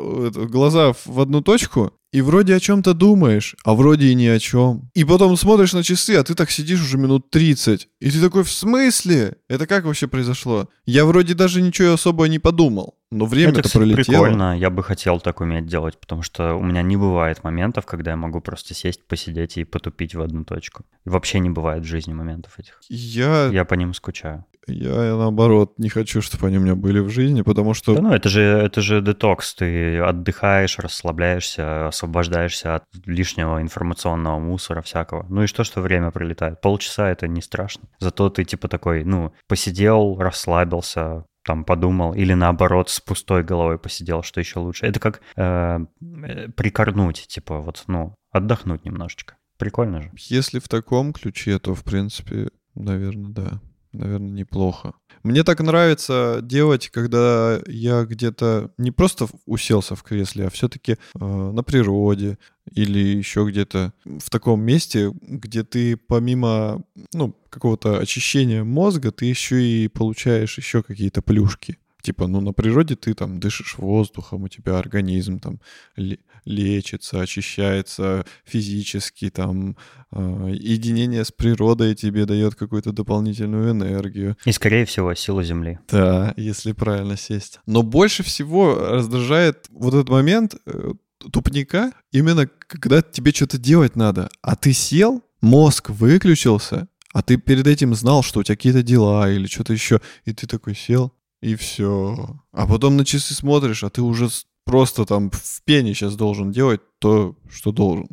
глаза 0.49 0.93
в 1.05 1.21
одну 1.21 1.41
точку 1.41 1.93
и 2.11 2.21
вроде 2.21 2.55
о 2.55 2.59
чем-то 2.59 2.93
думаешь, 2.93 3.55
а 3.63 3.73
вроде 3.73 4.07
и 4.07 4.15
ни 4.15 4.25
о 4.25 4.39
чем. 4.39 4.89
И 4.95 5.03
потом 5.03 5.37
смотришь 5.37 5.73
на 5.73 5.83
часы, 5.83 6.15
а 6.15 6.23
ты 6.23 6.33
так 6.33 6.49
сидишь 6.51 6.81
уже 6.81 6.97
минут 6.97 7.29
30. 7.29 7.87
И 7.99 8.11
ты 8.11 8.19
такой, 8.21 8.43
в 8.43 8.51
смысле? 8.51 9.37
Это 9.47 9.67
как 9.67 9.85
вообще 9.85 10.07
произошло? 10.07 10.69
Я 10.85 11.05
вроде 11.05 11.33
даже 11.35 11.61
ничего 11.61 11.93
особо 11.93 12.27
не 12.27 12.39
подумал. 12.39 12.95
Но 13.11 13.25
время-то 13.25 13.61
Это, 13.61 13.69
пролетело. 13.71 14.03
прикольно. 14.03 14.57
Я 14.57 14.69
бы 14.69 14.83
хотел 14.83 15.19
так 15.19 15.41
уметь 15.41 15.65
делать, 15.65 15.99
потому 15.99 16.21
что 16.21 16.53
у 16.53 16.63
меня 16.63 16.81
не 16.83 16.95
бывает 16.95 17.43
моментов, 17.43 17.85
когда 17.85 18.11
я 18.11 18.17
могу 18.17 18.39
просто 18.39 18.75
сесть, 18.75 19.07
посидеть 19.07 19.57
и 19.57 19.63
потупить 19.63 20.13
в 20.13 20.21
одну 20.21 20.43
точку. 20.45 20.85
Вообще 21.05 21.39
не 21.39 21.49
бывает 21.49 21.83
в 21.83 21.87
жизни 21.87 22.13
моментов 22.13 22.59
этих. 22.59 22.79
Я, 22.87 23.47
Я 23.47 23.65
по 23.65 23.73
ним 23.73 23.93
скучаю. 23.95 24.45
Я 24.69 25.15
наоборот 25.15 25.73
не 25.77 25.89
хочу, 25.89 26.21
чтобы 26.21 26.47
они 26.47 26.57
у 26.57 26.61
меня 26.61 26.75
были 26.75 26.99
в 26.99 27.09
жизни, 27.09 27.41
потому 27.41 27.73
что 27.73 27.95
Да 27.95 28.01
ну, 28.01 28.13
это 28.13 28.29
же, 28.29 28.41
это 28.41 28.81
же 28.81 29.01
детокс. 29.01 29.55
Ты 29.55 29.99
отдыхаешь, 29.99 30.79
расслабляешься, 30.79 31.87
освобождаешься 31.87 32.75
от 32.75 32.83
лишнего 33.05 33.61
информационного 33.61 34.39
мусора 34.39 34.81
всякого. 34.81 35.25
Ну 35.29 35.43
и 35.43 35.47
что, 35.47 35.63
что 35.63 35.81
время 35.81 36.11
прилетает? 36.11 36.61
Полчаса 36.61 37.09
это 37.09 37.27
не 37.27 37.41
страшно. 37.41 37.87
Зато 37.99 38.29
ты 38.29 38.43
типа 38.43 38.67
такой, 38.67 39.03
ну, 39.03 39.33
посидел, 39.47 40.17
расслабился, 40.19 41.25
там 41.43 41.63
подумал, 41.63 42.13
или 42.13 42.33
наоборот 42.33 42.89
с 42.89 42.99
пустой 42.99 43.43
головой 43.43 43.79
посидел, 43.79 44.23
что 44.23 44.39
еще 44.39 44.59
лучше. 44.59 44.85
Это 44.85 44.99
как 44.99 45.21
э, 45.35 45.79
э, 46.01 46.47
прикорнуть, 46.49 47.27
типа 47.27 47.59
вот, 47.59 47.83
ну, 47.87 48.15
отдохнуть 48.31 48.85
немножечко. 48.85 49.35
Прикольно 49.57 50.01
же. 50.01 50.11
Если 50.15 50.59
в 50.59 50.69
таком 50.69 51.11
ключе, 51.11 51.59
то, 51.59 51.75
в 51.75 51.83
принципе, 51.83 52.49
наверное, 52.75 53.31
да. 53.31 53.61
Наверное, 53.91 54.29
неплохо. 54.29 54.93
Мне 55.23 55.43
так 55.43 55.59
нравится 55.59 56.39
делать, 56.41 56.89
когда 56.89 57.59
я 57.67 58.03
где-то 58.03 58.71
не 58.77 58.91
просто 58.91 59.27
уселся 59.45 59.95
в 59.95 60.03
кресле, 60.03 60.47
а 60.47 60.49
все-таки 60.49 60.97
на 61.15 61.61
природе 61.63 62.37
или 62.71 62.99
еще 62.99 63.45
где-то 63.49 63.93
в 64.05 64.29
таком 64.29 64.61
месте, 64.61 65.11
где 65.21 65.63
ты 65.63 65.97
помимо 65.97 66.83
ну, 67.13 67.35
какого-то 67.49 67.99
очищения 67.99 68.63
мозга, 68.63 69.11
ты 69.11 69.25
еще 69.25 69.61
и 69.61 69.87
получаешь 69.87 70.57
еще 70.57 70.83
какие-то 70.83 71.21
плюшки. 71.21 71.79
Типа, 72.01 72.27
ну, 72.27 72.39
на 72.41 72.53
природе 72.53 72.95
ты 72.95 73.13
там 73.13 73.39
дышишь 73.39 73.77
воздухом, 73.77 74.43
у 74.43 74.47
тебя 74.47 74.77
организм 74.77 75.39
там 75.39 75.59
ле- 75.97 76.19
лечится, 76.45 77.21
очищается 77.21 78.25
физически, 78.45 79.29
там, 79.29 79.75
а, 80.11 80.47
единение 80.47 81.25
с 81.25 81.31
природой 81.31 81.95
тебе 81.95 82.25
дает 82.25 82.55
какую-то 82.55 82.93
дополнительную 82.93 83.71
энергию. 83.71 84.37
И, 84.45 84.51
скорее 84.51 84.85
всего, 84.85 85.13
сила 85.13 85.43
Земли. 85.43 85.79
Да, 85.89 86.33
если 86.37 86.71
правильно 86.71 87.17
сесть. 87.17 87.59
Но 87.65 87.83
больше 87.83 88.23
всего 88.23 88.75
раздражает 88.75 89.67
вот 89.69 89.93
этот 89.93 90.09
момент 90.09 90.55
э, 90.65 90.93
тупника, 91.31 91.91
именно 92.11 92.47
когда 92.67 93.01
тебе 93.01 93.31
что-то 93.31 93.57
делать 93.57 93.95
надо, 93.95 94.29
а 94.41 94.55
ты 94.55 94.71
сел, 94.73 95.21
мозг 95.41 95.89
выключился, 95.89 96.87
а 97.13 97.21
ты 97.23 97.37
перед 97.37 97.67
этим 97.67 97.95
знал, 97.95 98.23
что 98.23 98.39
у 98.39 98.43
тебя 98.43 98.55
какие-то 98.55 98.83
дела 98.83 99.29
или 99.29 99.47
что-то 99.47 99.73
еще, 99.73 99.99
и 100.25 100.33
ты 100.33 100.47
такой 100.47 100.75
сел, 100.75 101.13
и 101.41 101.55
все. 101.55 102.39
А 102.51 102.67
потом 102.67 102.97
на 102.97 103.05
часы 103.05 103.33
смотришь, 103.33 103.83
а 103.83 103.89
ты 103.89 104.01
уже 104.01 104.29
просто 104.65 105.05
там 105.05 105.31
в 105.31 105.63
пене 105.63 105.93
сейчас 105.93 106.15
должен 106.15 106.51
делать 106.51 106.81
то, 106.99 107.35
что 107.49 107.71
должен. 107.71 108.07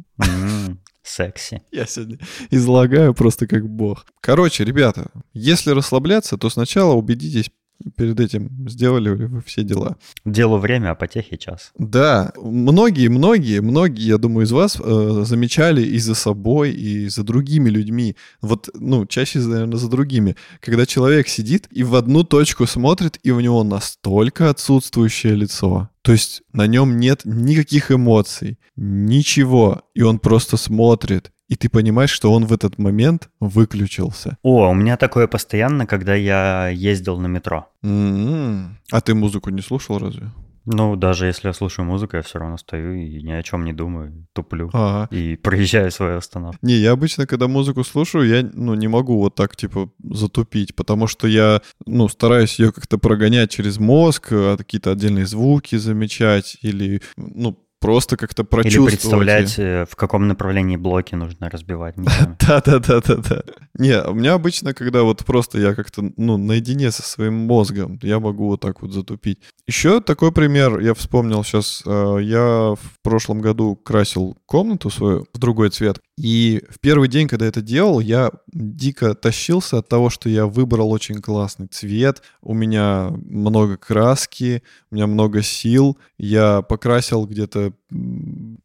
Секси. 1.02 1.62
Я 1.70 1.86
сегодня 1.86 2.18
излагаю 2.50 3.14
просто 3.14 3.46
как 3.46 3.68
бог. 3.68 4.06
Короче, 4.20 4.64
ребята, 4.64 5.10
если 5.32 5.70
расслабляться, 5.70 6.36
то 6.36 6.50
сначала 6.50 6.94
убедитесь 6.94 7.50
перед 7.96 8.20
этим, 8.20 8.68
сделали 8.68 9.16
ли 9.16 9.26
вы 9.26 9.42
все 9.42 9.62
дела. 9.62 9.96
Делу 10.24 10.58
время, 10.58 10.90
а 10.90 10.94
потехе 10.94 11.36
час. 11.36 11.72
Да, 11.78 12.32
многие, 12.36 13.08
многие, 13.08 13.60
многие, 13.60 14.06
я 14.06 14.18
думаю, 14.18 14.46
из 14.46 14.52
вас 14.52 14.78
э, 14.80 15.22
замечали 15.24 15.82
и 15.82 15.98
за 15.98 16.14
собой, 16.14 16.72
и 16.72 17.08
за 17.08 17.22
другими 17.22 17.68
людьми. 17.68 18.16
Вот, 18.40 18.68
ну, 18.74 19.06
чаще, 19.06 19.38
наверное, 19.40 19.78
за 19.78 19.88
другими. 19.88 20.36
Когда 20.60 20.86
человек 20.86 21.28
сидит 21.28 21.68
и 21.70 21.82
в 21.82 21.94
одну 21.94 22.24
точку 22.24 22.66
смотрит, 22.66 23.18
и 23.22 23.30
у 23.30 23.40
него 23.40 23.62
настолько 23.64 24.50
отсутствующее 24.50 25.34
лицо. 25.34 25.90
То 26.02 26.12
есть 26.12 26.42
на 26.52 26.66
нем 26.68 27.00
нет 27.00 27.22
никаких 27.24 27.90
эмоций, 27.90 28.58
ничего. 28.76 29.82
И 29.94 30.02
он 30.02 30.20
просто 30.20 30.56
смотрит. 30.56 31.32
И 31.48 31.54
ты 31.54 31.68
понимаешь, 31.68 32.10
что 32.10 32.32
он 32.32 32.44
в 32.46 32.52
этот 32.52 32.78
момент 32.78 33.28
выключился. 33.40 34.36
О, 34.42 34.68
у 34.68 34.74
меня 34.74 34.96
такое 34.96 35.28
постоянно, 35.28 35.86
когда 35.86 36.14
я 36.14 36.68
ездил 36.68 37.18
на 37.18 37.28
метро. 37.28 37.68
М-м. 37.82 38.78
А 38.90 39.00
ты 39.00 39.14
музыку 39.14 39.50
не 39.50 39.62
слушал 39.62 39.98
разве? 39.98 40.32
Ну, 40.68 40.96
даже 40.96 41.26
если 41.26 41.46
я 41.46 41.52
слушаю 41.54 41.86
музыку, 41.86 42.16
я 42.16 42.22
все 42.22 42.40
равно 42.40 42.58
стою 42.58 42.94
и 42.94 43.22
ни 43.22 43.30
о 43.30 43.42
чем 43.44 43.64
не 43.64 43.72
думаю, 43.72 44.26
туплю. 44.32 44.68
Ага. 44.72 45.14
И 45.14 45.36
проезжаю 45.42 45.92
свою 45.92 46.18
остановку. 46.18 46.58
Не, 46.66 46.74
я 46.74 46.90
обычно, 46.90 47.26
когда 47.26 47.46
музыку 47.46 47.84
слушаю, 47.84 48.26
я, 48.26 48.50
ну, 48.52 48.74
не 48.74 48.88
могу 48.88 49.20
вот 49.20 49.36
так, 49.36 49.54
типа, 49.54 49.88
затупить, 50.02 50.74
потому 50.74 51.06
что 51.06 51.28
я, 51.28 51.62
ну, 51.86 52.08
стараюсь 52.08 52.58
ее 52.58 52.72
как-то 52.72 52.98
прогонять 52.98 53.52
через 53.52 53.78
мозг, 53.78 54.28
а 54.32 54.56
какие-то 54.56 54.90
отдельные 54.90 55.26
звуки 55.26 55.76
замечать 55.76 56.58
или, 56.62 57.00
ну, 57.16 57.56
просто 57.80 58.16
как-то 58.16 58.42
Или 58.42 58.48
прочувствовать. 58.48 58.90
представлять, 58.90 59.58
э, 59.58 59.86
в 59.88 59.96
каком 59.96 60.28
направлении 60.28 60.76
блоки 60.76 61.14
нужно 61.14 61.50
разбивать. 61.50 61.94
Да-да-да-да-да. 62.46 63.42
Не, 63.78 64.02
у 64.02 64.14
меня 64.14 64.34
обычно, 64.34 64.74
когда 64.74 65.02
вот 65.02 65.24
просто 65.24 65.58
я 65.58 65.74
как-то, 65.74 66.10
ну, 66.16 66.36
наедине 66.36 66.90
со 66.90 67.02
своим 67.02 67.34
мозгом, 67.34 67.98
я 68.02 68.18
могу 68.20 68.46
вот 68.46 68.60
так 68.60 68.82
вот 68.82 68.92
затупить. 68.92 69.40
Еще 69.66 70.00
такой 70.00 70.32
пример 70.32 70.78
я 70.80 70.94
вспомнил 70.94 71.44
сейчас. 71.44 71.82
Я 71.86 72.74
в 72.74 73.02
прошлом 73.02 73.40
году 73.40 73.76
красил 73.76 74.36
комнату 74.46 74.90
свою 74.90 75.26
в 75.32 75.38
другой 75.38 75.70
цвет. 75.70 76.00
И 76.18 76.62
в 76.70 76.80
первый 76.80 77.08
день, 77.08 77.28
когда 77.28 77.44
это 77.44 77.60
делал, 77.60 78.00
я 78.00 78.30
дико 78.50 79.14
тащился 79.14 79.78
от 79.78 79.88
того, 79.88 80.08
что 80.08 80.30
я 80.30 80.46
выбрал 80.46 80.90
очень 80.90 81.20
классный 81.20 81.66
цвет. 81.66 82.22
У 82.40 82.54
меня 82.54 83.10
много 83.10 83.76
краски, 83.76 84.62
у 84.90 84.94
меня 84.94 85.06
много 85.06 85.42
сил. 85.42 85.98
Я 86.16 86.62
покрасил 86.62 87.26
где-то 87.26 87.74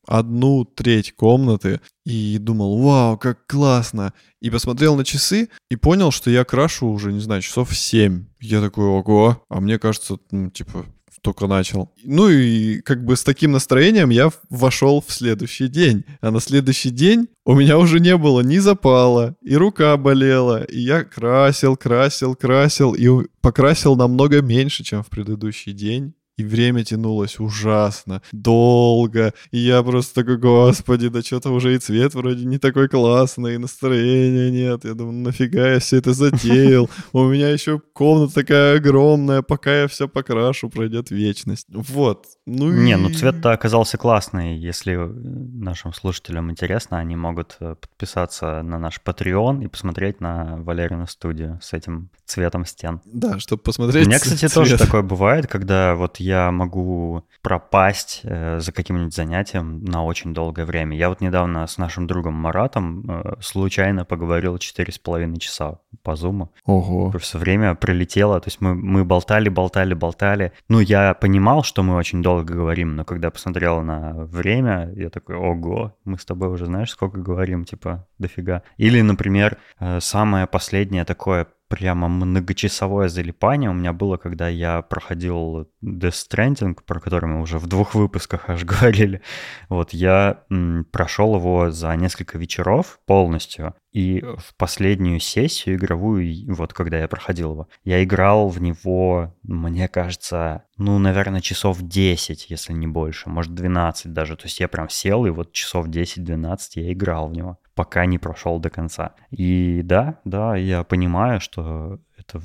одну 0.08 0.64
треть 0.64 1.14
комнаты 1.14 1.82
и 2.06 2.38
думал, 2.40 2.82
вау, 2.82 3.18
как 3.18 3.46
классно. 3.48 4.14
И 4.40 4.50
посмотрел 4.50 4.96
на 4.96 5.04
часы 5.04 5.50
и 5.70 5.76
понял, 5.76 6.12
что 6.12 6.30
я 6.30 6.46
крашу 6.46 6.88
уже, 6.88 7.12
не 7.12 7.20
знаю, 7.20 7.42
часов 7.42 7.78
7. 7.78 8.26
Я 8.40 8.62
такой, 8.62 8.86
ого, 8.86 9.44
а 9.50 9.60
мне 9.60 9.78
кажется, 9.78 10.18
ну, 10.32 10.50
типа, 10.50 10.86
только 11.22 11.48
начал. 11.48 11.92
Ну 12.04 12.30
и 12.30 12.82
как 12.82 13.06
бы 13.06 13.16
с 13.16 13.24
таким 13.24 13.52
настроением 13.52 14.10
я 14.10 14.32
вошел 14.50 15.04
в 15.06 15.12
следующий 15.12 15.68
день. 15.68 16.04
А 16.20 16.32
на 16.32 16.40
следующий 16.40 16.90
день 16.90 17.28
у 17.46 17.56
меня 17.56 17.78
уже 17.78 18.00
не 18.00 18.18
было 18.18 18.42
ни 18.42 18.58
запала, 18.58 19.36
и 19.42 19.56
рука 19.56 19.96
болела, 19.98 20.64
и 20.64 20.80
я 20.80 21.04
красил, 21.04 21.78
красил, 21.78 22.36
красил, 22.36 22.94
и 22.94 23.08
покрасил 23.42 23.96
намного 23.96 24.42
меньше, 24.42 24.84
чем 24.84 25.04
в 25.04 25.08
предыдущий 25.08 25.74
день. 25.74 26.14
И 26.42 26.44
время 26.44 26.84
тянулось 26.84 27.40
ужасно, 27.40 28.24
долго. 28.32 29.32
И 29.52 29.60
я 29.60 29.84
просто 29.84 30.16
такой, 30.16 30.38
господи, 30.38 31.08
да 31.10 31.22
что-то 31.22 31.52
уже 31.52 31.76
и 31.76 31.78
цвет 31.78 32.16
вроде 32.16 32.46
не 32.46 32.58
такой 32.58 32.90
классный, 32.90 33.54
и 33.54 33.58
настроения 33.60 34.50
нет. 34.50 34.84
Я 34.84 34.96
думаю, 34.96 35.14
«Ну 35.14 35.26
нафига 35.26 35.74
я 35.74 35.80
все 35.80 35.98
это 35.98 36.14
затеял? 36.14 36.90
У 37.14 37.26
меня 37.26 37.50
еще 37.50 37.80
комната 37.94 38.34
такая 38.34 38.78
огромная, 38.78 39.44
пока 39.44 39.82
я 39.82 39.88
все 39.88 40.08
покрашу, 40.08 40.72
пройдет 40.72 41.12
вечность. 41.12 41.68
Вот. 41.70 42.26
Ну 42.54 42.72
Не, 42.72 42.92
и- 42.94 42.96
ну 42.96 43.10
цвет-то 43.10 43.52
оказался 43.52 43.98
классный. 43.98 44.56
Если 44.58 44.94
э, 44.96 45.08
нашим 45.08 45.94
слушателям 45.94 46.52
интересно, 46.52 46.98
они 47.00 47.16
могут 47.16 47.58
э, 47.60 47.76
подписаться 47.80 48.62
на 48.64 48.78
наш 48.80 49.00
Patreon 49.06 49.64
и 49.64 49.68
посмотреть 49.68 50.20
на 50.22 50.58
Валерину 50.58 51.08
студию 51.08 51.60
с 51.62 51.74
этим 51.74 52.10
цветом 52.26 52.66
стен. 52.66 53.02
Да, 53.06 53.40
чтобы 53.40 53.62
У 53.62 53.66
посмотреть 53.66 54.08
меня, 54.08 54.18
ц- 54.20 54.24
кстати, 54.24 54.40
цвет. 54.40 54.54
тоже 54.54 54.78
такое 54.78 55.02
бывает, 55.02 55.48
когда 55.48 55.96
вот 55.96 56.18
я 56.18 56.52
могу 56.52 57.24
пропасть 57.42 58.22
э, 58.24 58.60
за 58.60 58.72
каким-нибудь 58.72 59.14
занятием 59.14 59.84
на 59.84 60.04
очень 60.04 60.34
долгое 60.34 60.66
время. 60.66 60.96
Я 60.98 61.10
вот 61.10 61.22
недавно 61.22 61.68
с 61.68 61.78
нашим 61.78 62.08
другом 62.08 62.34
Маратом 62.34 63.36
случайно 63.42 64.06
поговорил 64.06 64.58
четыре 64.58 64.92
с 64.94 65.00
половиной 65.00 65.38
часа 65.40 65.80
по 66.04 66.16
зуму. 66.16 66.52
Ого. 66.66 67.12
Просто 67.12 67.38
время 67.38 67.76
прилетело, 67.76 68.40
то 68.40 68.48
есть 68.48 68.62
мы, 68.62 68.76
мы 68.76 69.04
болтали, 69.06 69.50
болтали, 69.50 69.94
болтали. 69.94 70.54
Ну, 70.70 70.80
я 70.80 71.14
понимал, 71.14 71.64
что 71.64 71.84
мы 71.84 71.96
очень 71.96 72.22
долго 72.24 72.41
говорим, 72.44 72.96
но 72.96 73.06
когда 73.06 73.32
посмотрел 73.32 73.82
на 73.82 74.14
время, 74.26 74.92
я 74.96 75.10
такой, 75.10 75.36
ого, 75.36 75.98
мы 76.06 76.18
с 76.18 76.26
тобой 76.26 76.50
уже 76.50 76.66
знаешь, 76.66 76.92
сколько 76.92 77.20
говорим, 77.20 77.66
типа, 77.66 78.08
дофига. 78.18 78.64
Или, 78.78 79.02
например, 79.02 79.58
э, 79.80 80.00
самое 80.00 80.48
последнее 80.48 81.06
такое 81.06 81.48
прямо 81.72 82.10
многочасовое 82.10 83.08
залипание 83.08 83.70
у 83.70 83.74
меня 83.74 83.94
было, 83.94 84.18
когда 84.18 84.50
я 84.50 84.82
проходил 84.82 85.70
Death 85.82 86.28
Stranding, 86.30 86.78
про 86.86 87.00
который 87.00 87.28
мы 87.28 87.40
уже 87.40 87.60
в 87.60 87.68
двух 87.68 87.96
выпусках 87.96 88.50
аж 88.50 88.66
говорили. 88.66 89.22
Вот 89.70 89.94
я 89.94 90.44
м, 90.50 90.86
прошел 90.92 91.34
его 91.38 91.72
за 91.72 91.96
несколько 91.96 92.38
вечеров 92.38 93.00
полностью. 93.06 93.74
И 93.94 94.22
в 94.22 94.56
последнюю 94.58 95.22
сессию 95.22 95.76
игровую, 95.76 96.54
вот 96.54 96.74
когда 96.74 97.00
я 97.00 97.08
проходил 97.08 97.52
его, 97.52 97.68
я 97.86 98.04
играл 98.04 98.50
в 98.50 98.62
него, 98.62 99.34
мне 99.44 99.88
кажется, 99.88 100.64
ну, 100.78 100.98
наверное, 101.00 101.42
часов 101.42 101.82
10, 101.82 102.50
если 102.50 102.74
не 102.74 102.88
больше, 102.88 103.30
может 103.30 103.54
12 103.54 104.12
даже. 104.12 104.36
То 104.36 104.46
есть 104.46 104.60
я 104.60 104.68
прям 104.68 104.90
сел, 104.90 105.26
и 105.26 105.30
вот 105.30 105.54
часов 105.54 105.88
10-12 105.88 106.58
я 106.76 106.92
играл 106.92 107.30
в 107.30 107.34
него, 107.34 107.60
пока 107.76 108.06
не 108.06 108.18
прошел 108.18 108.60
до 108.60 108.70
конца. 108.70 109.14
И 109.30 109.82
да, 109.84 110.20
да, 110.26 110.56
я 110.56 110.84
понимаю, 110.84 111.40
что 111.40 112.00
это 112.18 112.42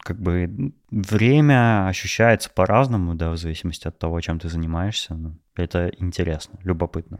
как 0.00 0.20
бы 0.20 0.72
время 0.90 1.86
ощущается 1.88 2.50
по-разному, 2.50 3.14
да, 3.14 3.30
в 3.30 3.36
зависимости 3.36 3.88
от 3.88 3.98
того, 3.98 4.20
чем 4.20 4.38
ты 4.38 4.48
занимаешься. 4.48 5.14
Но 5.14 5.34
это 5.56 5.90
интересно, 5.98 6.58
любопытно. 6.62 7.18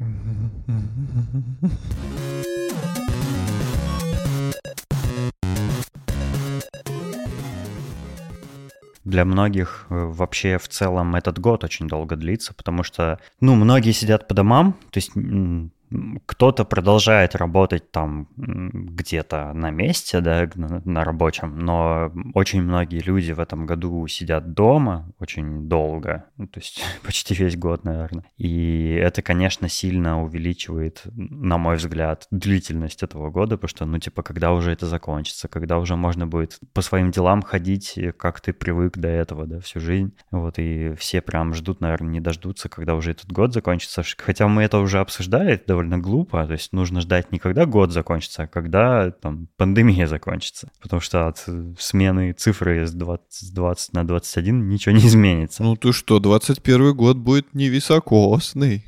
для 9.05 9.25
многих 9.25 9.87
э, 9.91 9.95
вообще 9.95 10.57
в 10.59 10.69
целом 10.69 11.17
этот 11.17 11.39
год 11.39 11.65
очень 11.65 11.89
долго 11.89 12.17
длится, 12.17 12.55
потому 12.55 12.83
что, 12.83 13.19
ну, 13.41 13.55
многие 13.57 13.93
сидят 13.93 14.29
по 14.29 14.35
домам, 14.35 14.75
то 14.91 14.99
есть 14.99 15.13
кто-то 16.27 16.65
продолжает 16.65 17.35
работать 17.35 17.91
там 17.91 18.29
где-то 18.37 19.53
на 19.55 19.71
месте, 19.71 20.21
да, 20.21 20.49
на, 20.55 21.05
рабочем, 21.05 21.59
но 21.59 22.13
очень 22.35 22.63
многие 22.63 23.01
люди 23.01 23.33
в 23.33 23.41
этом 23.41 23.67
году 23.67 24.07
сидят 24.07 24.53
дома 24.53 25.13
очень 25.19 25.69
долго, 25.69 26.27
ну, 26.37 26.47
то 26.47 26.61
есть 26.61 26.83
почти 27.05 27.35
весь 27.35 27.57
год, 27.57 27.85
наверное. 27.85 28.25
И 28.37 28.99
это, 29.01 29.23
конечно, 29.23 29.69
сильно 29.69 30.23
увеличивает, 30.23 31.03
на 31.15 31.59
мой 31.59 31.77
взгляд, 31.77 32.27
длительность 32.31 33.03
этого 33.03 33.31
года, 33.31 33.57
потому 33.57 33.69
что, 33.69 33.85
ну, 33.87 33.99
типа, 33.99 34.23
когда 34.23 34.53
уже 34.53 34.73
это 34.73 34.87
закончится, 34.87 35.49
когда 35.49 35.79
уже 35.79 35.97
можно 35.97 36.27
будет 36.27 36.59
по 36.73 36.83
своим 36.83 37.11
делам 37.11 37.43
ходить, 37.43 37.99
как 38.17 38.41
ты 38.41 38.53
привык 38.53 38.97
до 38.99 39.09
этого, 39.09 39.47
да, 39.47 39.61
всю 39.61 39.81
жизнь. 39.81 40.15
Вот, 40.31 40.59
и 40.59 40.95
все 40.95 41.21
прям 41.21 41.55
ждут, 41.55 41.81
наверное, 41.81 42.11
не 42.11 42.21
дождутся, 42.21 42.69
когда 42.69 42.95
уже 42.95 43.13
этот 43.13 43.33
год 43.33 43.53
закончится. 43.53 44.03
Хотя 44.19 44.47
мы 44.49 44.63
это 44.63 44.79
уже 44.79 45.01
обсуждали 45.01 45.61
довольно 45.67 45.80
довольно 45.81 45.99
глупо. 45.99 46.47
То 46.47 46.53
есть 46.53 46.73
нужно 46.73 47.01
ждать 47.01 47.33
не 47.33 47.39
когда 47.39 47.67
год 47.67 47.93
закончится, 47.93 48.43
а 48.43 48.47
когда 48.47 49.11
там 49.11 49.49
пандемия 49.57 50.07
закончится. 50.07 50.71
Потому 50.81 51.01
что 51.01 51.27
от 51.27 51.45
смены 51.79 52.33
цифры 52.33 52.87
с 52.87 52.93
20, 52.93 53.25
с 53.33 53.51
20 53.51 53.93
на 53.95 54.07
21 54.07 54.69
ничего 54.69 54.95
не 54.95 55.01
изменится. 55.07 55.63
Ну 55.63 55.77
ты 55.77 55.93
что, 55.93 56.19
21 56.19 56.95
год 56.95 57.17
будет 57.17 57.55
невисокосный. 57.55 58.85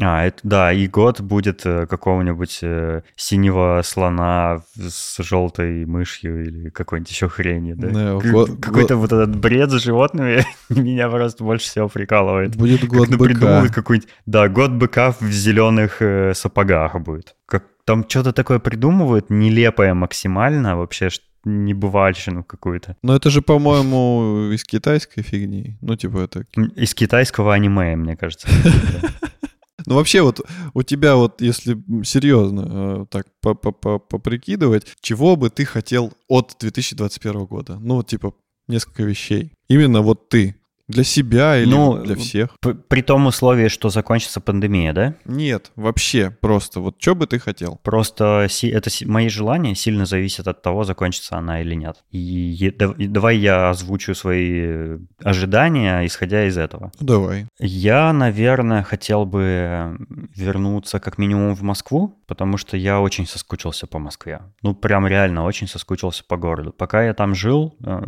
А, 0.00 0.24
это, 0.24 0.38
да, 0.42 0.72
и 0.72 0.86
год 0.86 1.20
будет 1.20 1.62
э, 1.64 1.86
какого-нибудь 1.86 2.58
э, 2.62 3.02
синего 3.16 3.80
слона 3.84 4.62
с 4.74 5.22
желтой 5.22 5.84
мышью 5.86 6.44
или 6.44 6.70
какой-нибудь 6.70 7.10
еще 7.10 7.28
хренью, 7.28 7.76
да? 7.76 7.88
No, 7.88 8.60
Какой-то 8.60 8.96
вот 8.96 9.12
этот 9.12 9.36
бред 9.36 9.70
с 9.70 9.82
животными 9.82 10.44
меня 10.68 11.08
просто 11.08 11.44
больше 11.44 11.66
всего 11.66 11.88
прикалывает. 11.88 12.56
Будет 12.56 12.84
год 12.86 13.08
как 13.08 13.18
быка. 13.18 13.68
какой-нибудь, 13.68 14.08
да, 14.26 14.48
год 14.48 14.72
быка 14.72 15.12
в 15.12 15.30
зеленых 15.30 16.00
э, 16.00 16.11
сапогах 16.34 17.00
будет. 17.00 17.36
Как 17.46 17.64
там 17.84 18.08
что-то 18.08 18.32
такое 18.32 18.58
придумывают, 18.58 19.30
нелепое 19.30 19.94
максимально, 19.94 20.76
вообще 20.76 21.08
небывальщину 21.44 22.44
какую-то. 22.44 22.96
Но 23.02 23.16
это 23.16 23.30
же, 23.30 23.42
по-моему, 23.42 24.52
из 24.52 24.64
китайской 24.64 25.22
фигни. 25.22 25.76
Ну, 25.80 25.96
типа 25.96 26.18
это... 26.18 26.46
Из 26.76 26.94
китайского 26.94 27.54
аниме, 27.54 27.96
мне 27.96 28.16
кажется. 28.16 28.48
Ну, 29.86 29.96
вообще, 29.96 30.22
вот 30.22 30.40
у 30.74 30.82
тебя 30.84 31.16
вот, 31.16 31.40
если 31.40 31.76
серьезно 32.04 32.68
э, 33.02 33.06
так 33.10 33.26
поприкидывать, 33.40 34.86
чего 35.00 35.34
бы 35.34 35.50
ты 35.50 35.64
хотел 35.64 36.12
от 36.28 36.54
2021 36.60 37.46
года? 37.46 37.78
Ну, 37.80 37.96
вот, 37.96 38.06
типа, 38.06 38.32
несколько 38.68 39.02
вещей. 39.02 39.52
Именно 39.68 40.02
вот 40.02 40.28
ты. 40.28 40.54
Для 40.92 41.04
себя 41.04 41.58
или 41.58 41.70
ну, 41.70 42.02
для 42.02 42.16
всех? 42.16 42.50
При 42.88 43.02
том 43.02 43.26
условии, 43.26 43.68
что 43.68 43.88
закончится 43.88 44.40
пандемия, 44.40 44.92
да? 44.92 45.14
Нет, 45.24 45.72
вообще 45.76 46.30
просто. 46.30 46.80
Вот 46.80 46.96
что 46.98 47.14
бы 47.14 47.26
ты 47.26 47.38
хотел? 47.38 47.80
Просто 47.82 48.46
это 48.62 48.90
мои 49.06 49.28
желания 49.28 49.74
сильно 49.74 50.04
зависят 50.04 50.48
от 50.48 50.62
того, 50.62 50.84
закончится 50.84 51.36
она 51.36 51.62
или 51.62 51.74
нет. 51.74 51.96
И 52.10 52.70
давай 52.78 53.38
я 53.38 53.70
озвучу 53.70 54.14
свои 54.14 54.98
ожидания, 55.22 56.06
исходя 56.06 56.46
из 56.46 56.58
этого. 56.58 56.92
Давай. 57.00 57.46
Я, 57.58 58.12
наверное, 58.12 58.82
хотел 58.82 59.24
бы 59.24 59.96
вернуться 60.36 61.00
как 61.00 61.18
минимум 61.18 61.54
в 61.54 61.62
Москву, 61.62 62.22
потому 62.26 62.58
что 62.58 62.76
я 62.76 63.00
очень 63.00 63.26
соскучился 63.26 63.86
по 63.86 63.98
Москве. 63.98 64.42
Ну, 64.62 64.74
прям 64.74 65.06
реально 65.06 65.44
очень 65.44 65.68
соскучился 65.68 66.24
по 66.24 66.36
городу. 66.36 66.72
Пока 66.72 67.02
я 67.04 67.14
там 67.14 67.34
жил, 67.34 67.76
э, 67.84 68.02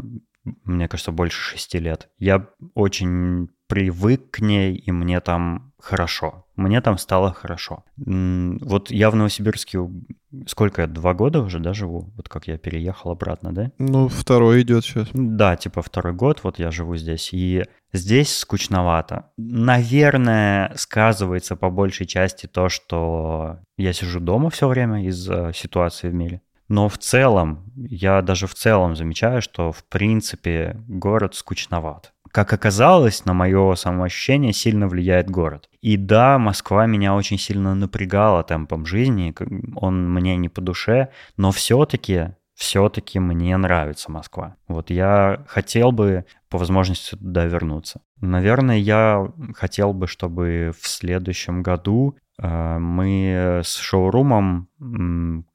мне 0.45 0.89
кажется, 0.89 1.13
больше 1.13 1.41
шести 1.41 1.79
лет. 1.79 2.09
Я 2.19 2.49
очень 2.75 3.49
привык 3.67 4.31
к 4.31 4.41
ней, 4.41 4.75
и 4.75 4.93
мне 4.93 5.21
там 5.21 5.73
хорошо. 5.79 6.47
Мне 6.57 6.81
там 6.81 6.99
стало 6.99 7.33
хорошо. 7.33 7.85
Вот 7.97 8.91
я 8.91 9.11
в 9.11 9.17
Новосибирске 9.17 9.79
сколько 10.47 10.83
я, 10.83 10.87
два 10.87 11.15
года 11.15 11.41
уже, 11.41 11.59
да, 11.61 11.73
живу? 11.73 12.13
Вот 12.17 12.29
как 12.29 12.47
я 12.47 12.59
переехал 12.59 13.11
обратно, 13.11 13.53
да? 13.53 13.71
Ну, 13.79 14.09
второй 14.09 14.63
идет 14.63 14.85
сейчас. 14.85 15.09
Да, 15.13 15.57
типа 15.57 15.83
второй 15.83 16.13
год, 16.13 16.41
вот 16.43 16.59
я 16.59 16.71
живу 16.71 16.97
здесь. 16.97 17.31
И 17.33 17.65
здесь 17.93 18.37
скучновато. 18.37 19.31
Наверное, 19.37 20.73
сказывается 20.77 21.57
по 21.57 21.71
большей 21.71 22.07
части 22.07 22.47
то, 22.47 22.69
что 22.69 23.59
я 23.77 23.93
сижу 23.93 24.21
дома 24.21 24.51
все 24.51 24.69
время 24.69 25.07
из-за 25.07 25.53
ситуации 25.55 26.09
в 26.09 26.15
мире. 26.15 26.41
Но 26.69 26.89
в 26.89 26.99
целом, 26.99 27.71
я 27.77 28.23
даже 28.23 28.47
в 28.47 28.55
целом 28.55 28.97
замечаю, 28.97 29.43
что 29.43 29.73
в 29.73 29.85
принципе 29.85 30.77
город 30.89 31.35
скучноват. 31.35 32.13
Как 32.31 32.53
оказалось, 32.53 33.25
на 33.27 33.33
мое 33.33 33.75
самоощущение 33.77 34.53
сильно 34.53 34.89
влияет 34.89 35.31
город. 35.31 35.69
И 35.81 35.97
да, 35.97 36.39
Москва 36.39 36.87
меня 36.87 37.15
очень 37.15 37.39
сильно 37.39 37.75
напрягала 37.75 38.43
темпом 38.43 38.87
жизни, 38.87 39.33
он 39.77 40.13
мне 40.13 40.37
не 40.37 40.49
по 40.49 40.61
душе, 40.61 41.11
но 41.37 41.53
все-таки 41.53 42.35
все-таки 42.55 43.19
мне 43.19 43.57
нравится 43.57 44.11
Москва. 44.11 44.57
Вот 44.69 44.91
я 44.91 45.45
хотел 45.49 45.93
бы 45.93 46.25
по 46.49 46.59
возможности 46.59 47.17
туда 47.17 47.47
вернуться. 47.47 48.01
Наверное, 48.21 48.79
я 48.79 49.29
хотел 49.55 49.93
бы, 49.93 50.07
чтобы 50.07 50.73
в 50.81 50.87
следующем 50.87 51.63
году 51.63 52.17
э, 52.41 52.79
мы 52.79 53.61
с 53.65 53.77
шоурумом 53.77 54.69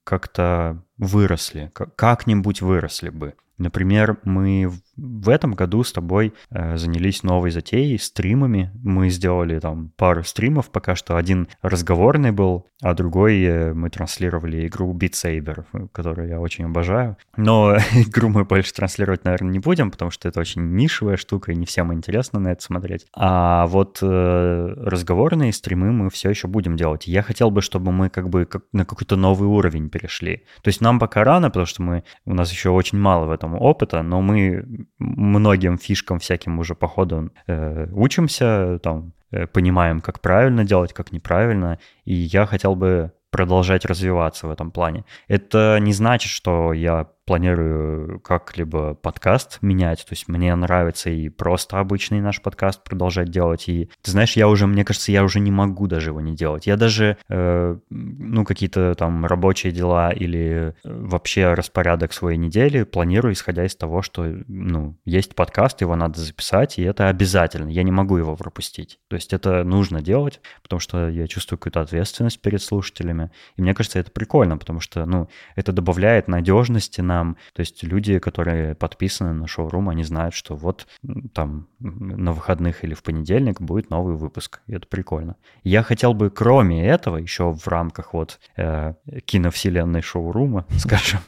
как-то 0.04 0.84
выросли, 1.00 1.72
как-нибудь 1.74 2.62
выросли 2.62 3.10
бы. 3.10 3.34
Например, 3.58 4.20
мы 4.24 4.72
в 5.00 5.30
этом 5.30 5.54
году 5.54 5.84
с 5.84 5.92
тобой 5.92 6.34
э, 6.50 6.78
занялись 6.78 7.24
новой 7.24 7.52
затеей, 7.52 7.98
стримами. 8.00 8.72
Мы 8.84 9.10
сделали 9.10 9.60
там 9.60 9.92
пару 9.96 10.24
стримов 10.24 10.70
пока 10.70 10.96
что. 10.96 11.18
Один 11.18 11.48
разговорный 11.62 12.32
был, 12.32 12.68
а 12.82 12.94
другой 12.94 13.42
э, 13.42 13.74
мы 13.74 13.90
транслировали 13.90 14.68
игру 14.68 14.94
Beat 14.94 15.12
Saber, 15.12 15.66
э, 15.74 15.88
которую 15.92 16.30
я 16.30 16.40
очень 16.40 16.66
обожаю. 16.66 17.18
Но 17.38 17.76
игру 17.94 18.30
мы 18.30 18.46
больше 18.46 18.74
транслировать, 18.74 19.26
наверное, 19.26 19.52
не 19.52 19.60
будем, 19.60 19.92
потому 19.92 20.12
что 20.12 20.28
это 20.28 20.40
очень 20.40 20.76
нишевая 20.76 21.18
штука, 21.18 21.52
и 21.52 21.56
не 21.56 21.66
всем 21.66 21.94
интересно 21.94 22.40
на 22.40 22.50
это 22.50 22.64
смотреть. 22.64 23.06
А 23.16 23.68
вот 23.68 24.00
э, 24.02 24.74
разговорные 24.78 25.54
стримы 25.54 25.92
мы 25.92 26.10
все 26.10 26.30
еще 26.30 26.48
будем 26.48 26.76
делать. 26.76 27.08
Я 27.08 27.22
хотел 27.22 27.52
бы, 27.52 27.62
чтобы 27.62 27.92
мы 27.92 28.10
как 28.10 28.30
бы 28.30 28.46
как 28.46 28.64
на 28.72 28.86
какой-то 28.86 29.16
новый 29.16 29.48
уровень 29.48 29.90
перешли. 29.90 30.44
То 30.62 30.70
есть 30.70 30.82
нам 30.82 31.00
пока 31.00 31.24
рано, 31.24 31.50
потому 31.50 31.66
что 31.66 31.82
мы, 31.82 32.04
у 32.26 32.34
нас 32.34 32.52
еще 32.52 32.70
очень 32.70 32.98
мало 32.98 33.26
в 33.26 33.32
этом 33.32 33.56
опыта, 33.56 34.02
но 34.02 34.22
мы 34.22 34.88
многим 34.98 35.78
фишкам 35.78 36.20
всяким 36.20 36.60
уже 36.60 36.76
по 36.76 36.88
ходу 36.88 37.32
э, 37.48 37.88
учимся, 37.94 38.80
там, 38.80 39.14
э, 39.32 39.48
понимаем, 39.48 40.02
как 40.02 40.20
правильно 40.20 40.64
делать, 40.64 40.94
как 40.94 41.12
неправильно, 41.12 41.80
и 42.06 42.14
я 42.14 42.46
хотел 42.46 42.76
бы 42.76 43.12
продолжать 43.32 43.86
развиваться 43.86 44.48
в 44.48 44.52
этом 44.52 44.72
плане. 44.72 45.06
Это 45.28 45.78
не 45.80 45.94
значит, 45.94 46.32
что 46.32 46.74
я 46.74 47.08
планирую 47.30 48.20
как-либо 48.22 48.96
подкаст 48.96 49.60
менять. 49.62 50.00
То 50.00 50.14
есть 50.14 50.28
мне 50.28 50.56
нравится 50.56 51.12
и 51.12 51.30
просто 51.30 51.78
обычный 51.78 52.22
наш 52.22 52.42
подкаст 52.42 52.84
продолжать 52.84 53.30
делать. 53.30 53.70
И 53.70 53.92
ты 54.02 54.10
знаешь, 54.10 54.36
я 54.36 54.48
уже, 54.48 54.66
мне 54.66 54.84
кажется, 54.84 55.12
я 55.12 55.24
уже 55.24 55.40
не 55.40 55.52
могу 55.52 55.86
даже 55.86 56.10
его 56.10 56.22
не 56.22 56.36
делать. 56.36 56.66
Я 56.66 56.76
даже, 56.76 57.18
э, 57.30 57.78
ну, 57.92 58.46
какие-то 58.46 58.96
там 58.96 59.28
рабочие 59.28 59.72
дела 59.72 60.10
или 60.10 60.74
э, 60.74 60.74
вообще 60.84 61.54
распорядок 61.54 62.14
своей 62.14 62.40
недели 62.40 62.82
планирую, 62.82 63.34
исходя 63.34 63.64
из 63.64 63.76
того, 63.76 64.02
что, 64.02 64.24
ну, 64.48 64.98
есть 65.06 65.36
подкаст, 65.36 65.82
его 65.82 65.96
надо 65.96 66.20
записать, 66.20 66.80
и 66.80 66.82
это 66.82 67.10
обязательно. 67.10 67.70
Я 67.70 67.84
не 67.84 67.92
могу 67.92 68.18
его 68.18 68.36
пропустить. 68.36 68.98
То 69.08 69.16
есть 69.16 69.34
это 69.34 69.64
нужно 69.64 70.02
делать, 70.02 70.42
потому 70.64 70.80
что 70.80 71.08
я 71.10 71.28
чувствую 71.28 71.60
какую-то 71.60 71.82
ответственность 71.82 72.42
перед 72.42 72.64
слушателями. 72.64 73.30
И 73.56 73.62
мне 73.62 73.76
кажется, 73.76 74.00
это 74.00 74.10
прикольно, 74.10 74.58
потому 74.58 74.80
что, 74.80 75.06
ну, 75.06 75.30
это 75.56 75.72
добавляет 75.72 76.28
надежности 76.28 77.02
на 77.02 77.19
дням. 77.20 77.38
То 77.54 77.62
есть 77.62 77.84
люди, 77.84 78.20
которые 78.20 78.76
подписаны 78.76 79.34
на 79.34 79.48
шоурум, 79.48 79.90
они 79.90 80.04
знают, 80.04 80.34
что 80.34 80.56
вот 80.56 80.88
там 81.34 81.68
на 81.80 82.34
выходных 82.34 82.84
или 82.84 82.94
в 82.94 83.04
понедельник 83.04 83.62
будет 83.62 83.90
новый 83.90 84.16
выпуск. 84.16 84.62
И 84.68 84.74
это 84.74 84.88
прикольно. 84.88 85.36
Я 85.64 85.84
хотел 85.84 86.14
бы, 86.14 86.30
кроме 86.30 86.86
этого, 86.88 87.18
еще 87.18 87.54
в 87.54 87.68
рамках 87.68 88.14
вот 88.14 88.40
э, 88.58 88.94
киновселенной 89.26 90.02
шоурума, 90.02 90.66
скажем, 90.78 91.20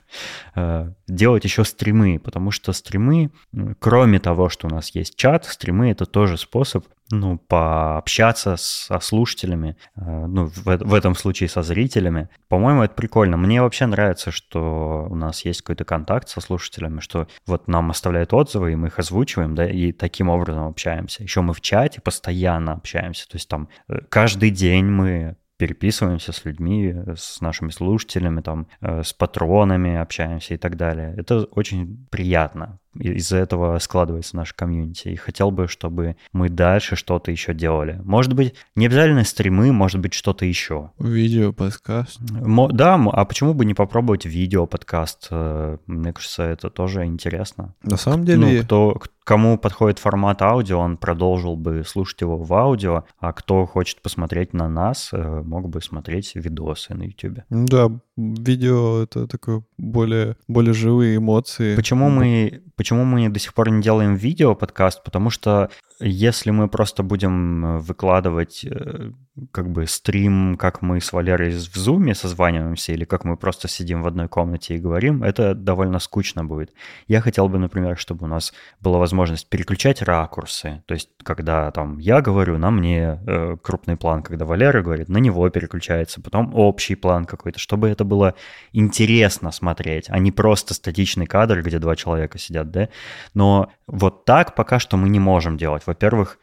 э, 0.56 0.92
делать 1.08 1.44
еще 1.44 1.64
стримы, 1.64 2.20
потому 2.20 2.52
что 2.52 2.74
стримы, 2.74 3.32
кроме 3.80 4.20
того, 4.20 4.50
что 4.50 4.68
у 4.68 4.72
нас 4.72 4.96
есть 4.96 5.16
чат, 5.16 5.46
стримы— 5.46 5.92
это 5.92 6.06
тоже 6.06 6.38
способ 6.38 6.86
ну, 7.12 7.38
пообщаться 7.38 8.56
со 8.58 9.00
слушателями, 9.00 9.78
э, 9.96 10.02
ну, 10.02 10.46
в, 10.48 10.66
в 10.66 10.94
этом 10.94 11.16
случае 11.16 11.50
со 11.50 11.62
зрителями. 11.62 12.30
По-моему, 12.48 12.84
это 12.84 12.94
прикольно. 12.94 13.38
Мне 13.38 13.62
вообще 13.62 13.86
нравится, 13.86 14.32
что 14.32 15.08
у 15.10 15.16
нас 15.16 15.46
есть 15.46 15.62
какой-то 15.62 15.86
контакт 15.86 16.30
со 16.30 16.42
слушателями, 16.42 17.00
что 17.00 17.28
вот 17.46 17.68
нам 17.68 17.92
оставляют 17.92 18.34
отзывы, 18.34 18.74
и 18.74 18.76
мы 18.76 18.88
их 18.88 19.00
озвучиваем, 19.00 19.56
да, 19.56 19.70
и 19.70 19.92
таким 19.92 20.30
образом 20.30 20.68
общаемся. 20.68 21.24
Еще 21.24 21.42
мы 21.42 21.54
в 21.54 21.62
чате 21.62 22.02
постоянно 22.02 22.74
общаемся, 22.74 23.28
то 23.28 23.36
есть 23.36 23.48
там 23.48 23.70
э, 23.88 24.00
каждый 24.10 24.50
день 24.50 24.86
мы 24.86 25.36
переписываемся 25.58 26.32
с 26.32 26.44
людьми, 26.44 26.92
с 27.16 27.40
нашими 27.40 27.70
слушателями, 27.70 28.42
там, 28.42 28.68
э, 28.82 29.04
с 29.04 29.14
патронами 29.14 29.96
общаемся 29.96 30.56
и 30.56 30.58
так 30.58 30.76
далее. 30.76 31.14
Это 31.18 31.44
очень 31.44 32.08
приятно 32.10 32.80
из-за 32.96 33.38
этого 33.38 33.78
складывается 33.80 34.36
наш 34.36 34.54
комьюнити. 34.54 35.10
И 35.10 35.16
хотел 35.16 35.52
бы, 35.52 35.68
чтобы 35.68 36.18
мы 36.34 36.50
дальше 36.50 36.96
что-то 36.96 37.32
еще 37.32 37.54
делали. 37.54 38.00
Может 38.04 38.34
быть, 38.34 38.56
не 38.76 38.86
обязательно 38.86 39.24
стримы, 39.24 39.72
может 39.72 40.00
быть, 40.00 40.14
что-то 40.14 40.46
еще. 40.46 40.92
Видео, 41.00 41.54
подкаст. 41.54 42.20
Да, 42.20 42.96
а 42.96 43.26
почему 43.26 43.54
бы 43.54 43.66
не 43.66 43.74
попробовать 43.74 44.26
видео, 44.26 44.66
подкаст? 44.66 45.28
Э, 45.32 45.78
мне 45.88 46.14
кажется, 46.14 46.44
это 46.44 46.70
тоже 46.70 47.06
интересно. 47.06 47.76
На 47.84 47.98
самом 47.98 48.26
деле... 48.26 48.40
Ну, 48.40 48.62
кто, 48.64 49.00
кому 49.32 49.58
подходит 49.58 49.98
формат 49.98 50.42
аудио, 50.42 50.78
он 50.78 50.98
продолжил 50.98 51.56
бы 51.56 51.86
слушать 51.86 52.20
его 52.20 52.38
в 52.38 52.54
аудио, 52.54 53.06
а 53.18 53.32
кто 53.32 53.66
хочет 53.66 54.02
посмотреть 54.02 54.52
на 54.52 54.68
нас, 54.68 55.12
э, 55.14 55.42
мог 55.46 55.70
бы 55.70 55.82
смотреть 55.82 56.36
видосы 56.36 56.94
на 56.94 57.04
YouTube. 57.04 57.40
Да, 57.50 57.90
видео— 58.18 59.02
это 59.04 59.28
такое 59.28 59.64
более, 59.78 60.36
более 60.50 60.74
живые 60.74 61.16
эмоции. 61.16 61.78
Почему 61.78 62.10
мы 62.10 62.62
Почему 62.82 63.06
мы 63.06 63.30
до 63.30 63.40
сих 63.40 63.54
пор 63.54 63.70
не 63.70 63.80
делаем 63.80 64.16
видео 64.16 64.56
подкаст? 64.56 65.04
Потому 65.04 65.30
что 65.30 65.70
если 66.02 66.52
мы 66.52 66.68
просто 66.68 67.04
будем 67.04 67.66
э, 67.66 67.78
выкладывать 67.80 68.66
э, 68.66 69.12
как 69.52 69.70
бы 69.70 69.88
стрим, 69.88 70.58
как 70.58 70.82
мы 70.82 71.00
с 71.00 71.14
Валерой 71.14 71.52
в 71.52 71.76
зуме 71.76 72.14
созваниваемся, 72.14 72.92
или 72.92 73.06
как 73.06 73.24
мы 73.24 73.38
просто 73.38 73.68
сидим 73.68 74.02
в 74.02 74.08
одной 74.08 74.28
комнате 74.28 74.76
и 74.76 74.80
говорим, 74.80 75.24
это 75.24 75.56
довольно 75.56 76.00
скучно 76.00 76.44
будет. 76.44 76.74
Я 77.08 77.22
хотел 77.22 77.48
бы, 77.48 77.58
например, 77.58 77.98
чтобы 77.98 78.26
у 78.26 78.28
нас 78.28 78.54
была 78.82 78.98
возможность 78.98 79.48
переключать 79.48 80.02
ракурсы. 80.02 80.84
То 80.86 80.94
есть, 80.94 81.10
когда 81.24 81.72
там 81.72 81.98
я 82.00 82.22
говорю, 82.22 82.58
на 82.58 82.72
мне 82.72 83.22
э, 83.26 83.58
крупный 83.62 83.96
план, 83.96 84.22
когда 84.24 84.46
Валера 84.46 84.82
говорит, 84.82 85.08
на 85.08 85.18
него 85.18 85.50
переключается, 85.50 86.22
потом 86.22 86.54
общий 86.54 86.96
план 86.96 87.26
какой-то, 87.26 87.60
чтобы 87.60 87.90
это 87.90 88.04
было 88.04 88.36
интересно 88.74 89.52
смотреть, 89.52 90.08
а 90.10 90.20
не 90.20 90.32
просто 90.32 90.74
статичный 90.74 91.26
кадр, 91.26 91.62
где 91.62 91.80
два 91.80 91.96
человека 91.96 92.38
сидят, 92.38 92.72
да. 92.72 92.90
Но 93.34 93.72
вот 93.88 94.26
так 94.26 94.56
пока 94.56 94.80
что 94.80 94.98
мы 94.98 95.10
не 95.10 95.20
можем 95.20 95.58
делать. 95.58 95.84
Во-первых, 95.92 96.40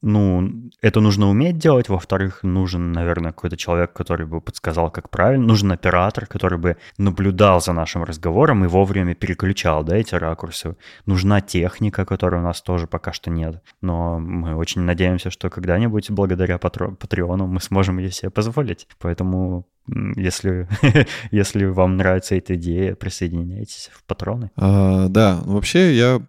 ну, 0.00 0.70
это 0.80 1.00
нужно 1.00 1.28
уметь 1.28 1.58
делать. 1.58 1.88
Во-вторых, 1.88 2.42
нужен, 2.42 2.92
наверное, 2.92 3.32
какой-то 3.32 3.56
человек, 3.56 3.92
который 3.92 4.26
бы 4.26 4.40
подсказал, 4.40 4.90
как 4.90 5.10
правильно. 5.10 5.46
Нужен 5.46 5.72
оператор, 5.72 6.26
который 6.26 6.58
бы 6.58 6.76
наблюдал 6.98 7.60
за 7.60 7.72
нашим 7.72 8.04
разговором 8.04 8.64
и 8.64 8.68
вовремя 8.68 9.14
переключал, 9.14 9.82
да, 9.82 9.96
эти 9.96 10.14
ракурсы. 10.14 10.76
Нужна 11.06 11.40
техника, 11.40 12.04
которой 12.04 12.40
у 12.40 12.44
нас 12.44 12.62
тоже 12.62 12.86
пока 12.86 13.12
что 13.12 13.30
нет. 13.30 13.60
Но 13.80 14.18
мы 14.20 14.54
очень 14.54 14.82
надеемся, 14.82 15.30
что 15.30 15.50
когда-нибудь 15.50 16.10
благодаря 16.10 16.58
Патреону 16.58 17.46
мы 17.46 17.60
сможем 17.60 17.98
ее 17.98 18.12
себе 18.12 18.30
позволить. 18.30 18.86
Поэтому 19.00 19.66
если, 20.16 20.68
если 21.30 21.64
вам 21.64 21.96
нравится 21.96 22.34
эта 22.36 22.54
идея, 22.56 22.94
присоединяйтесь 22.94 23.90
в 23.92 24.04
патроны. 24.04 24.50
А, 24.56 25.08
да, 25.08 25.40
вообще 25.44 25.96
я 25.96 26.20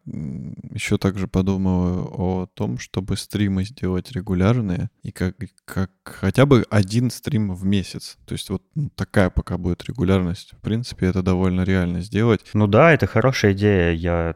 еще 0.71 0.97
также 0.97 1.27
подумаю 1.27 2.09
о 2.17 2.47
том, 2.53 2.77
чтобы 2.77 3.17
стримы 3.17 3.58
сделать 3.65 4.11
регулярные 4.11 4.89
и 5.03 5.11
как, 5.11 5.35
как 5.65 5.91
хотя 6.03 6.45
бы 6.45 6.65
один 6.69 7.09
стрим 7.09 7.53
в 7.53 7.65
месяц. 7.65 8.17
То 8.25 8.33
есть 8.33 8.49
вот 8.49 8.63
ну, 8.75 8.89
такая 8.95 9.29
пока 9.29 9.57
будет 9.57 9.83
регулярность. 9.85 10.53
В 10.53 10.61
принципе, 10.61 11.07
это 11.07 11.21
довольно 11.21 11.61
реально 11.61 12.01
сделать. 12.01 12.41
Ну 12.53 12.67
да, 12.67 12.91
это 12.91 13.07
хорошая 13.07 13.53
идея. 13.53 13.91
Я 13.91 14.35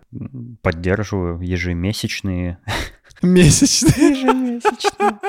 поддерживаю 0.62 1.40
ежемесячные. 1.42 2.60
Месячные. 3.22 4.12
Ежемесячные. 4.12 5.20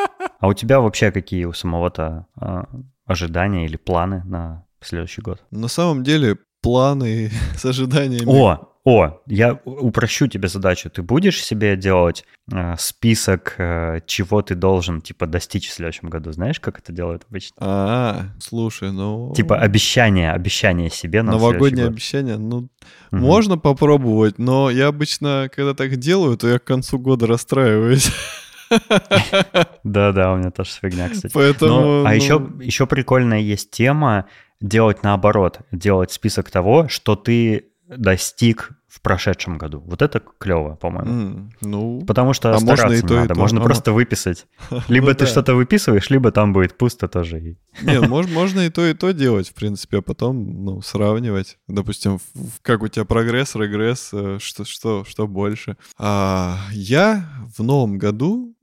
А 0.41 0.49
у 0.49 0.55
тебя 0.55 0.81
вообще 0.81 1.11
какие 1.11 1.45
у 1.45 1.53
самого-то 1.53 2.27
а, 2.37 2.69
ожидания 3.07 3.67
или 3.67 3.77
планы 3.77 4.23
на 4.25 4.67
следующий 4.81 5.23
год? 5.23 5.43
На 5.51 5.69
самом 5.69 6.03
деле 6.03 6.37
планы 6.61 7.31
с 7.57 7.65
ожиданиями... 7.65 8.27
О, 8.27 8.74
о, 8.85 9.23
я 9.27 9.59
упрощу 9.65 10.27
тебе 10.27 10.49
задачу. 10.49 10.91
Ты 10.91 11.03
будешь 11.03 11.43
себе 11.43 11.75
делать 11.75 12.25
э, 12.53 12.75
список, 12.79 13.55
э, 13.57 14.01
чего 14.05 14.43
ты 14.43 14.55
должен, 14.55 15.01
типа, 15.01 15.27
достичь 15.27 15.69
в 15.69 15.73
следующем 15.73 16.11
году? 16.11 16.33
Знаешь, 16.33 16.61
как 16.61 16.79
это 16.79 16.93
делают 16.93 17.25
обычно? 17.29 17.57
А, 17.61 18.27
слушай, 18.39 18.93
ну... 18.93 19.33
Типа 19.35 19.57
обещание, 19.57 20.33
обещание 20.33 20.91
себе 20.91 21.23
на 21.23 21.33
Новогоднее 21.33 21.87
обещание, 21.87 22.37
ну, 22.37 22.59
угу. 22.59 22.69
можно 23.11 23.57
попробовать, 23.57 24.39
но 24.39 24.69
я 24.69 24.89
обычно, 24.89 25.49
когда 25.51 25.73
так 25.73 25.97
делаю, 25.97 26.37
то 26.37 26.47
я 26.47 26.59
к 26.59 26.65
концу 26.65 26.99
года 26.99 27.27
расстраиваюсь. 27.27 28.11
Да-да, 29.85 30.35
у 30.35 30.37
меня 30.37 30.51
тоже 30.51 30.73
фигня, 30.83 31.09
кстати. 31.09 31.33
Поэтому... 31.33 32.05
а 32.05 32.15
еще, 32.15 32.39
ну, 32.39 32.61
еще 32.61 32.87
прикольная 32.87 33.41
есть 33.41 33.71
тема 33.71 34.27
делать 34.61 35.03
наоборот, 35.03 35.61
делать 35.73 36.13
список 36.13 36.51
того, 36.51 36.89
что 36.89 37.17
ты 37.17 37.71
достиг 37.97 38.73
в 38.95 39.01
прошедшем 39.01 39.59
году. 39.59 39.83
Вот 39.87 40.03
это 40.03 40.23
клево, 40.39 40.77
по-моему. 40.77 41.11
Mm, 41.11 41.51
ну, 41.63 42.05
Потому 42.07 42.33
что 42.33 42.55
а 42.55 42.61
стараться 42.61 42.87
можно 42.87 42.97
и 42.97 43.01
то, 43.03 43.15
надо, 43.15 43.25
и 43.25 43.35
то. 43.35 43.41
можно 43.41 43.61
а 43.61 43.65
просто 43.65 43.93
выписать. 43.93 44.47
Либо 44.89 45.09
ну, 45.09 45.15
ты 45.15 45.25
да. 45.25 45.27
что-то 45.27 45.57
выписываешь, 45.57 46.11
либо 46.11 46.31
там 46.31 46.53
будет 46.53 46.79
пусто 46.79 47.09
тоже. 47.09 47.57
Не, 47.83 48.01
можно, 48.09 48.33
можно 48.33 48.61
и 48.61 48.71
то, 48.71 48.87
и 48.87 48.95
то 48.95 49.13
делать, 49.13 49.49
в 49.49 49.55
принципе, 49.55 49.99
а 49.99 50.03
потом 50.03 50.65
ну, 50.65 50.81
сравнивать. 50.81 51.59
Допустим, 51.67 52.21
как 52.63 52.85
у 52.85 52.89
тебя 52.89 53.05
прогресс, 53.05 53.57
регресс, 53.57 54.11
э, 54.13 54.39
что, 54.41 54.65
что, 54.65 55.05
что 55.05 55.27
больше. 55.27 55.77
А 55.99 56.57
я 56.71 57.29
в 57.57 57.65
новом 57.65 57.99
году 57.99 58.55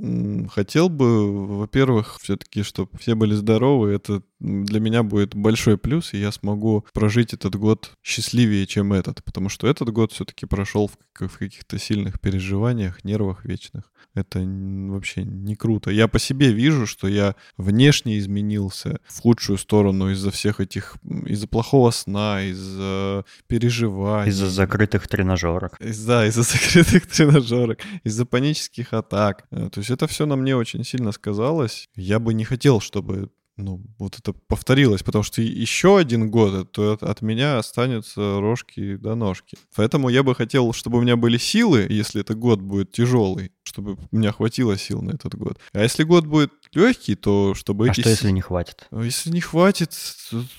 хотел 0.54 0.88
бы, 0.88 1.58
во-первых, 1.58 2.20
все-таки, 2.22 2.64
чтобы 2.64 2.90
все 2.98 3.16
были 3.16 3.34
здоровы. 3.34 3.92
Это 3.92 4.24
для 4.40 4.80
меня 4.80 5.04
будет 5.04 5.36
большой 5.36 5.78
плюс, 5.78 6.14
и 6.14 6.18
я 6.18 6.32
смогу 6.32 6.86
прожить 6.94 7.34
этот 7.34 7.56
год 7.56 7.92
счастливее, 8.02 8.66
чем 8.66 8.94
этот. 8.94 9.24
Потому 9.24 9.50
что 9.50 9.68
этот 9.68 9.90
год 9.90 10.12
все-таки 10.22 10.46
прошел 10.46 10.88
в, 10.88 11.28
в 11.28 11.38
каких-то 11.38 11.80
сильных 11.80 12.20
переживаниях, 12.20 13.04
нервах 13.04 13.44
вечных. 13.44 13.92
Это 14.14 14.40
вообще 14.40 15.24
не 15.24 15.56
круто. 15.56 15.90
Я 15.90 16.08
по 16.08 16.20
себе 16.20 16.52
вижу, 16.52 16.86
что 16.86 17.08
я 17.08 17.36
внешне 17.58 18.20
изменился 18.20 19.00
в 19.08 19.22
худшую 19.22 19.58
сторону 19.58 20.12
из-за 20.12 20.30
всех 20.30 20.60
этих, 20.60 20.96
из-за 21.26 21.48
плохого 21.48 21.90
сна, 21.92 22.44
из-за 22.44 23.26
переживаний. 23.48 24.30
Из-за 24.30 24.50
закрытых 24.50 25.08
тренажерок. 25.08 25.78
Да, 25.80 26.28
из-за 26.28 26.44
закрытых 26.44 27.08
тренажерок, 27.08 27.80
из-за 28.04 28.26
панических 28.26 28.94
атак. 28.94 29.46
Э, 29.50 29.70
то 29.72 29.80
есть 29.80 29.90
это 29.90 30.06
все 30.06 30.28
на 30.28 30.36
мне 30.36 30.56
очень 30.56 30.84
сильно 30.84 31.12
сказалось. 31.12 31.90
Я 31.96 32.20
бы 32.20 32.36
не 32.36 32.44
хотел, 32.44 32.80
чтобы 32.80 33.32
ну, 33.62 33.82
вот 33.98 34.18
это 34.20 34.34
повторилось, 34.34 35.04
потому 35.04 35.24
что 35.24 35.42
еще 35.42 35.98
один 35.98 36.30
год, 36.30 36.72
то 36.72 36.98
от 37.00 37.22
меня 37.22 37.58
останется 37.58 38.40
рожки 38.40 38.96
до 38.96 39.16
ножки. 39.16 39.58
Поэтому 39.76 40.10
я 40.10 40.24
бы 40.24 40.36
хотел, 40.36 40.74
чтобы 40.74 40.98
у 40.98 41.02
меня 41.02 41.16
были 41.16 41.38
силы, 41.38 41.86
если 41.90 42.22
этот 42.22 42.38
год 42.38 42.60
будет 42.60 42.92
тяжелый, 42.92 43.52
чтобы 43.64 43.94
у 43.94 44.18
меня 44.18 44.32
хватило 44.32 44.78
сил 44.78 45.02
на 45.02 45.12
этот 45.12 45.36
год. 45.36 45.60
А 45.74 45.82
если 45.82 46.04
год 46.04 46.26
будет 46.26 46.52
легкий, 46.74 47.16
то 47.16 47.54
чтобы 47.54 47.88
а 47.88 47.92
эти... 47.92 48.02
что, 48.02 48.10
если 48.10 48.32
не 48.32 48.42
хватит? 48.42 48.88
А 48.92 49.04
если 49.04 49.30
не 49.30 49.42
хватит, 49.42 49.94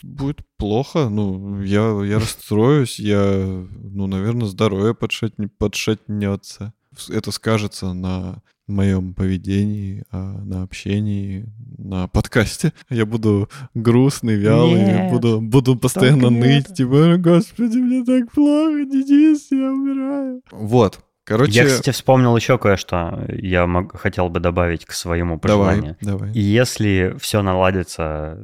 будет 0.02 0.38
плохо. 0.56 1.08
Ну, 1.08 1.62
я, 1.62 2.00
я 2.04 2.18
расстроюсь, 2.18 2.98
я, 2.98 3.66
ну, 3.70 4.06
наверное, 4.06 4.46
здоровье 4.46 4.94
подшатнется. 4.94 6.72
Это 7.08 7.30
скажется 7.30 7.92
на 7.92 8.42
моем 8.72 9.14
поведении, 9.14 10.04
а 10.10 10.40
на 10.44 10.62
общении, 10.62 11.46
на 11.78 12.08
подкасте. 12.08 12.72
Я 12.90 13.06
буду 13.06 13.48
грустный, 13.74 14.36
вялый, 14.36 14.80
нет, 14.80 15.10
буду, 15.10 15.40
буду 15.40 15.76
постоянно 15.76 16.30
ныть, 16.30 16.66
это. 16.66 16.74
типа, 16.74 17.16
господи, 17.18 17.78
мне 17.78 18.04
так 18.04 18.32
плохо, 18.32 18.84
Денис, 18.84 19.48
я 19.50 19.72
умираю. 19.72 20.42
Вот. 20.50 21.00
Короче... 21.24 21.52
Я, 21.52 21.66
кстати, 21.66 21.90
вспомнил 21.90 22.36
еще 22.36 22.58
кое-что. 22.58 23.26
Я 23.28 23.66
мог, 23.66 23.96
хотел 23.96 24.28
бы 24.28 24.40
добавить 24.40 24.84
к 24.84 24.92
своему 24.92 25.38
пожеланию. 25.38 25.96
Давай, 26.00 26.18
давай. 26.18 26.32
И 26.32 26.40
если 26.40 27.14
все 27.20 27.42
наладится 27.42 28.38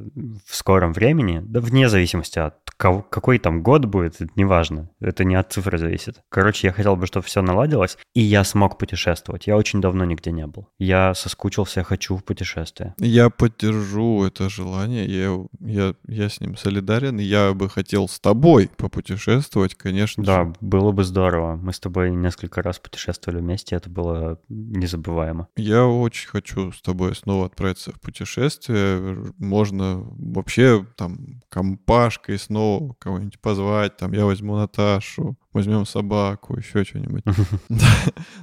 в 0.47 0.55
скором 0.55 0.93
времени, 0.93 1.41
да 1.43 1.59
вне 1.59 1.89
зависимости 1.89 2.39
от 2.39 2.68
какой 2.79 3.39
там 3.39 3.61
год 3.61 3.85
будет, 3.85 4.21
это 4.21 4.31
неважно. 4.37 4.89
Это 5.01 5.25
не 5.25 5.35
от 5.35 5.51
цифры 5.51 5.77
зависит. 5.77 6.21
Короче, 6.29 6.67
я 6.67 6.73
хотел 6.73 6.95
бы, 6.95 7.07
чтобы 7.07 7.25
все 7.25 7.41
наладилось, 7.41 7.97
и 8.13 8.21
я 8.21 8.45
смог 8.45 8.77
путешествовать. 8.77 9.47
Я 9.47 9.57
очень 9.57 9.81
давно 9.81 10.05
нигде 10.05 10.31
не 10.31 10.47
был. 10.47 10.69
Я 10.79 11.13
соскучился, 11.13 11.83
хочу 11.83 12.15
в 12.15 12.23
путешествие. 12.23 12.95
Я 12.97 13.29
поддержу 13.29 14.23
это 14.23 14.49
желание. 14.49 15.05
Я, 15.05 15.45
я, 15.59 15.93
я 16.07 16.29
с 16.29 16.39
ним 16.39 16.55
солидарен. 16.55 17.17
Я 17.17 17.53
бы 17.53 17.67
хотел 17.69 18.07
с 18.07 18.17
тобой 18.19 18.71
попутешествовать, 18.77 19.75
конечно. 19.75 20.23
Да, 20.23 20.45
же. 20.45 20.53
было 20.61 20.93
бы 20.93 21.03
здорово. 21.03 21.57
Мы 21.57 21.73
с 21.73 21.81
тобой 21.81 22.11
несколько 22.11 22.61
раз 22.61 22.79
путешествовали 22.79 23.41
вместе. 23.41 23.75
Это 23.75 23.89
было 23.89 24.39
незабываемо. 24.47 25.49
Я 25.57 25.85
очень 25.85 26.29
хочу 26.29 26.71
с 26.71 26.81
тобой 26.81 27.13
снова 27.13 27.47
отправиться 27.47 27.91
в 27.91 27.99
путешествие. 27.99 29.33
Можно 29.37 29.97
вообще 30.17 30.85
там 30.95 31.41
компашкой 31.49 32.39
снова 32.39 32.68
кого-нибудь 32.99 33.39
позвать. 33.39 33.97
Там 33.97 34.13
я 34.13 34.25
возьму 34.25 34.55
Наташу, 34.55 35.35
возьмем 35.53 35.85
собаку, 35.85 36.57
еще 36.57 36.83
что-нибудь. 36.83 37.23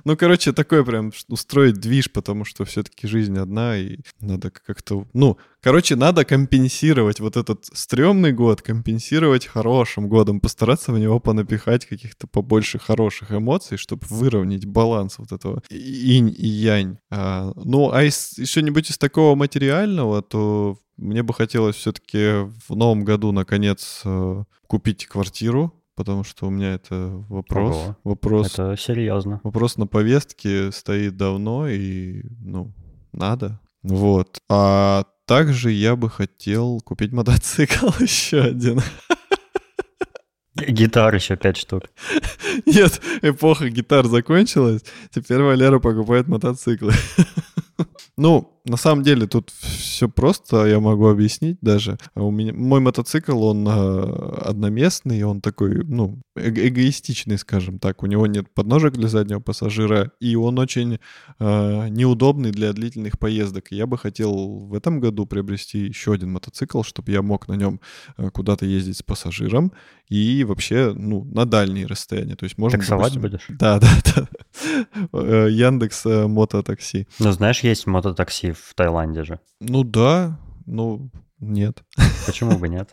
Ну, 0.05 0.17
короче, 0.17 0.53
такое 0.53 0.85
прям 0.85 1.13
устроить 1.29 1.75
движ, 1.75 2.11
потому 2.13 2.45
что 2.45 2.65
все-таки 2.65 3.07
жизнь 3.07 3.37
одна, 3.39 3.77
и 3.77 3.99
надо 4.21 4.51
как-то... 4.51 5.07
Ну, 5.13 5.37
короче, 5.61 5.97
надо 5.97 6.25
компенсировать 6.25 7.21
вот 7.21 7.37
этот 7.37 7.67
стрёмный 7.73 8.33
год, 8.33 8.63
компенсировать 8.63 9.47
хорошим 9.47 10.09
годом, 10.09 10.41
постараться 10.41 10.93
в 10.93 10.99
него 10.99 11.19
понапихать 11.19 11.87
каких-то 11.87 12.27
побольше 12.27 12.79
хороших 12.79 13.33
эмоций, 13.33 13.79
чтобы 13.79 14.07
выровнять 14.09 14.65
баланс 14.65 15.19
вот 15.19 15.33
этого 15.33 15.63
инь 15.71 16.35
и 16.37 16.47
янь. 16.47 16.99
А, 17.11 17.53
ну, 17.57 17.93
а 17.93 18.05
из, 18.05 18.39
из 18.39 18.49
что-нибудь 18.49 18.91
из 18.91 18.99
такого 18.99 19.35
материального, 19.35 20.23
то 20.23 20.79
мне 20.97 21.23
бы 21.23 21.35
хотелось 21.35 21.77
все-таки 21.77 22.49
в 22.69 22.75
новом 22.75 23.05
году, 23.05 23.33
наконец, 23.33 24.03
э, 24.05 24.45
купить 24.67 25.07
квартиру, 25.07 25.75
потому 25.97 26.23
что 26.23 26.47
у 26.47 26.51
меня 26.51 26.75
это 26.75 27.25
вопрос. 27.29 27.75
Ого. 27.75 27.97
Вопрос. 28.05 28.53
Это 28.53 28.77
серьезно. 28.77 29.41
Вопрос 29.43 29.77
на 29.77 29.87
повестке 29.87 30.71
стоит 30.71 31.17
давно 31.17 31.67
и, 31.67 32.23
ну, 32.41 32.73
надо. 33.13 33.59
Вот. 33.83 34.41
А 34.49 35.05
также 35.25 35.73
я 35.73 35.97
бы 35.97 36.09
хотел 36.09 36.81
купить 36.81 37.13
мотоцикл 37.13 37.89
еще 38.01 38.43
один. 38.43 38.81
Гитар 40.57 41.15
еще 41.15 41.37
пять 41.37 41.57
штук. 41.59 41.85
Нет, 42.67 43.01
эпоха 43.23 43.69
гитар 43.69 44.07
закончилась. 44.07 44.83
Теперь 45.11 45.43
Валера 45.43 45.79
покупает 45.79 46.29
мотоциклы. 46.29 46.93
Ну, 48.19 48.56
на 48.67 48.77
самом 48.77 49.03
деле 49.05 49.27
тут 49.27 49.51
все 49.51 50.09
просто, 50.09 50.67
я 50.67 50.81
могу 50.81 51.07
объяснить 51.07 51.59
даже. 51.61 51.99
У 52.15 52.31
меня 52.31 52.53
мой 52.53 52.81
мотоцикл, 52.81 53.43
он 53.45 53.67
э, 53.67 54.43
одноместный, 54.45 55.23
он 55.23 55.41
такой, 55.41 55.85
ну, 55.85 56.21
э 56.35 56.49
эгоистичный, 56.49 57.39
скажем 57.39 57.79
так. 57.79 58.03
У 58.03 58.07
него 58.07 58.27
нет 58.27 58.53
подножек 58.53 58.95
для 58.95 59.09
заднего 59.09 59.41
пассажира, 59.41 60.11
и 60.21 60.35
он 60.37 60.59
очень 60.59 60.99
э, 61.39 61.89
неудобный 61.89 62.51
для 62.51 62.73
длительных 62.73 63.19
поездок. 63.19 63.71
я 63.71 63.87
бы 63.87 63.97
хотел 63.99 64.59
в 64.59 64.75
этом 64.75 65.01
году 65.01 65.27
приобрести 65.27 65.87
еще 65.87 66.13
один 66.13 66.33
мотоцикл, 66.33 66.83
чтобы 66.83 67.13
я 67.13 67.23
мог 67.23 67.49
на 67.49 67.55
нем 67.55 67.81
э, 68.19 68.31
куда-то 68.31 68.67
ездить 68.67 68.97
с 68.97 69.03
пассажиром 69.03 69.73
и 70.09 70.45
вообще, 70.45 70.93
ну, 70.95 71.25
на 71.25 71.45
дальние 71.45 71.87
расстояния. 71.87 72.37
То 72.37 72.45
есть 72.45 72.59
можно... 72.59 72.79
Таксовать 72.79 73.15
допустим... 73.15 73.23
будешь? 73.23 73.47
Да, 73.59 73.79
да, 73.81 73.89
да. 74.15 74.29
Э, 75.13 75.49
Яндекс 75.51 76.07
э, 76.07 76.27
мототакси. 76.27 77.07
Ну, 77.19 77.33
знаешь, 77.33 77.61
есть 77.61 77.87
мототакси 77.87 78.56
в 78.57 78.75
Таиланде 78.75 79.25
же. 79.25 79.41
Ну 79.61 79.85
да, 79.85 80.39
ну 80.67 81.11
нет. 81.41 81.83
Почему 82.27 82.59
бы 82.59 82.69
нет? 82.69 82.91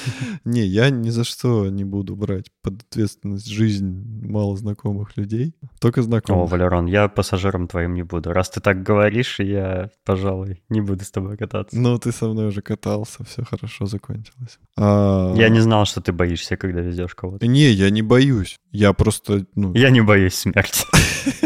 Не, 0.44 0.64
я 0.64 0.90
ни 0.90 1.10
за 1.10 1.24
что 1.24 1.68
не 1.68 1.84
буду 1.84 2.14
брать 2.14 2.46
под 2.62 2.82
ответственность 2.82 3.48
жизнь 3.48 4.26
мало 4.26 4.56
знакомых 4.56 5.16
людей, 5.16 5.54
только 5.80 6.02
знакомых. 6.02 6.44
О, 6.44 6.46
Валерон, 6.46 6.86
я 6.86 7.08
пассажиром 7.08 7.66
твоим 7.66 7.94
не 7.94 8.02
буду. 8.02 8.32
Раз 8.32 8.50
ты 8.50 8.60
так 8.60 8.82
говоришь, 8.82 9.40
я, 9.40 9.90
пожалуй, 10.04 10.62
не 10.68 10.80
буду 10.80 11.04
с 11.04 11.10
тобой 11.10 11.36
кататься. 11.36 11.76
Ну, 11.76 11.98
ты 11.98 12.12
со 12.12 12.28
мной 12.28 12.48
уже 12.48 12.62
катался, 12.62 13.24
все 13.24 13.44
хорошо 13.44 13.86
закончилось. 13.86 14.58
А... 14.76 15.34
Я 15.36 15.48
не 15.48 15.60
знал, 15.60 15.84
что 15.84 16.00
ты 16.00 16.12
боишься, 16.12 16.56
когда 16.56 16.80
везешь 16.80 17.14
кого-то. 17.14 17.46
Не, 17.46 17.70
я 17.70 17.90
не 17.90 18.02
боюсь. 18.02 18.60
Я 18.70 18.92
просто, 18.92 19.46
ну... 19.56 19.74
Я 19.74 19.90
не 19.90 20.00
боюсь 20.00 20.34
смерти. 20.34 20.86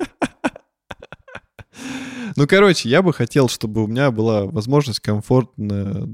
Ну, 2.36 2.46
короче, 2.46 2.88
я 2.88 3.02
бы 3.02 3.12
хотел, 3.12 3.48
чтобы 3.48 3.84
у 3.84 3.86
меня 3.86 4.10
была 4.10 4.44
возможность 4.44 5.00
комфортно 5.00 6.08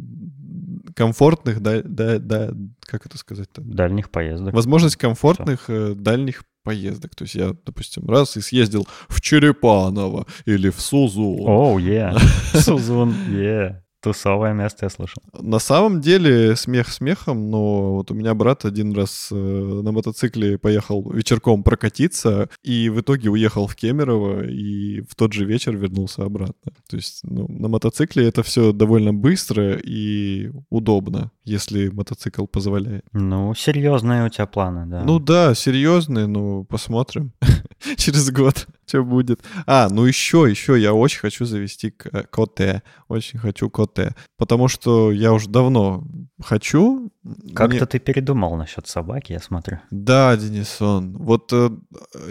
комфортных, 0.95 1.61
да, 1.61 1.81
да, 1.83 2.19
да, 2.19 2.51
как 2.81 3.07
это 3.07 3.17
сказать-то? 3.17 3.63
Дальних 3.63 4.11
поездок. 4.11 4.53
Возможность 4.53 4.97
комфортных 4.97 5.69
э, 5.69 5.95
дальних 5.95 6.45
поездок. 6.65 7.15
То 7.15 7.25
есть 7.25 7.35
я, 7.35 7.55
допустим, 7.65 8.09
раз 8.09 8.37
и 8.37 8.41
съездил 8.41 8.87
в 9.09 9.21
Черепаново 9.21 10.27
или 10.45 10.71
в 10.71 10.81
Сузун. 10.81 11.49
Оу, 11.49 11.79
oh, 11.79 11.83
yeah. 11.83 12.19
Сузун, 12.55 13.15
yeah. 13.31 13.82
Тусовое 14.03 14.53
место, 14.53 14.87
я 14.87 14.91
слышал. 14.91 15.23
На 15.33 15.61
самом 15.61 16.01
деле, 16.01 16.57
смех 16.57 16.89
смехом, 16.89 17.51
но 17.51 17.95
вот 17.95 18.11
у 18.11 18.15
меня 18.15 18.35
брат 18.35 18.65
один 18.65 18.93
раз 18.93 19.29
э, 19.31 19.35
на 19.35 19.93
мотоцикле 19.93 20.59
поехал 20.59 21.09
вечерком 21.09 21.63
прокатиться, 21.63 22.49
и 22.65 22.89
в 22.89 23.01
итоге 23.01 23.31
уехал 23.31 23.69
в 23.69 23.77
Кемерово, 23.77 24.45
и 24.49 25.03
в 25.03 25.15
тот 25.15 25.33
же 25.33 25.45
вечер 25.45 25.77
вернулся 25.77 26.25
обратно. 26.25 26.73
То 26.89 26.97
есть 26.97 27.21
ну, 27.23 27.47
на 27.49 27.69
мотоцикле 27.69 28.27
это 28.27 28.43
все 28.43 28.73
довольно 28.73 29.15
быстро 29.15 29.75
и 29.77 30.51
удобно, 30.69 31.31
если 31.45 31.89
мотоцикл 31.89 32.47
позволяет. 32.47 33.05
Ну, 33.13 33.55
серьезные 33.55 34.27
у 34.27 34.29
тебя 34.29 34.47
планы, 34.47 34.85
да. 34.87 35.05
Ну 35.05 35.21
да, 35.21 35.55
серьезные, 35.55 36.27
ну, 36.27 36.65
посмотрим 36.65 37.33
через 37.97 38.33
год 38.33 38.67
что 38.87 39.05
будет. 39.05 39.41
А, 39.67 39.89
ну 39.91 40.05
еще, 40.05 40.47
еще 40.49 40.81
я 40.81 40.93
очень 40.93 41.21
хочу 41.21 41.45
завести 41.45 41.95
э, 42.13 42.23
коте. 42.31 42.83
Очень 43.09 43.39
хочу 43.39 43.71
коте. 43.71 44.15
Потому 44.37 44.69
что 44.69 45.13
я 45.13 45.33
уже 45.33 45.49
давно 45.49 46.05
хочу. 46.43 47.11
Как-то 47.55 47.77
Мне... 47.77 47.87
ты 47.87 47.99
передумал 47.99 48.57
насчет 48.57 48.87
собаки, 48.87 49.33
я 49.33 49.41
смотрю. 49.41 49.79
Да, 49.91 50.37
Денисон. 50.37 51.17
Вот 51.17 51.53
э, 51.53 51.71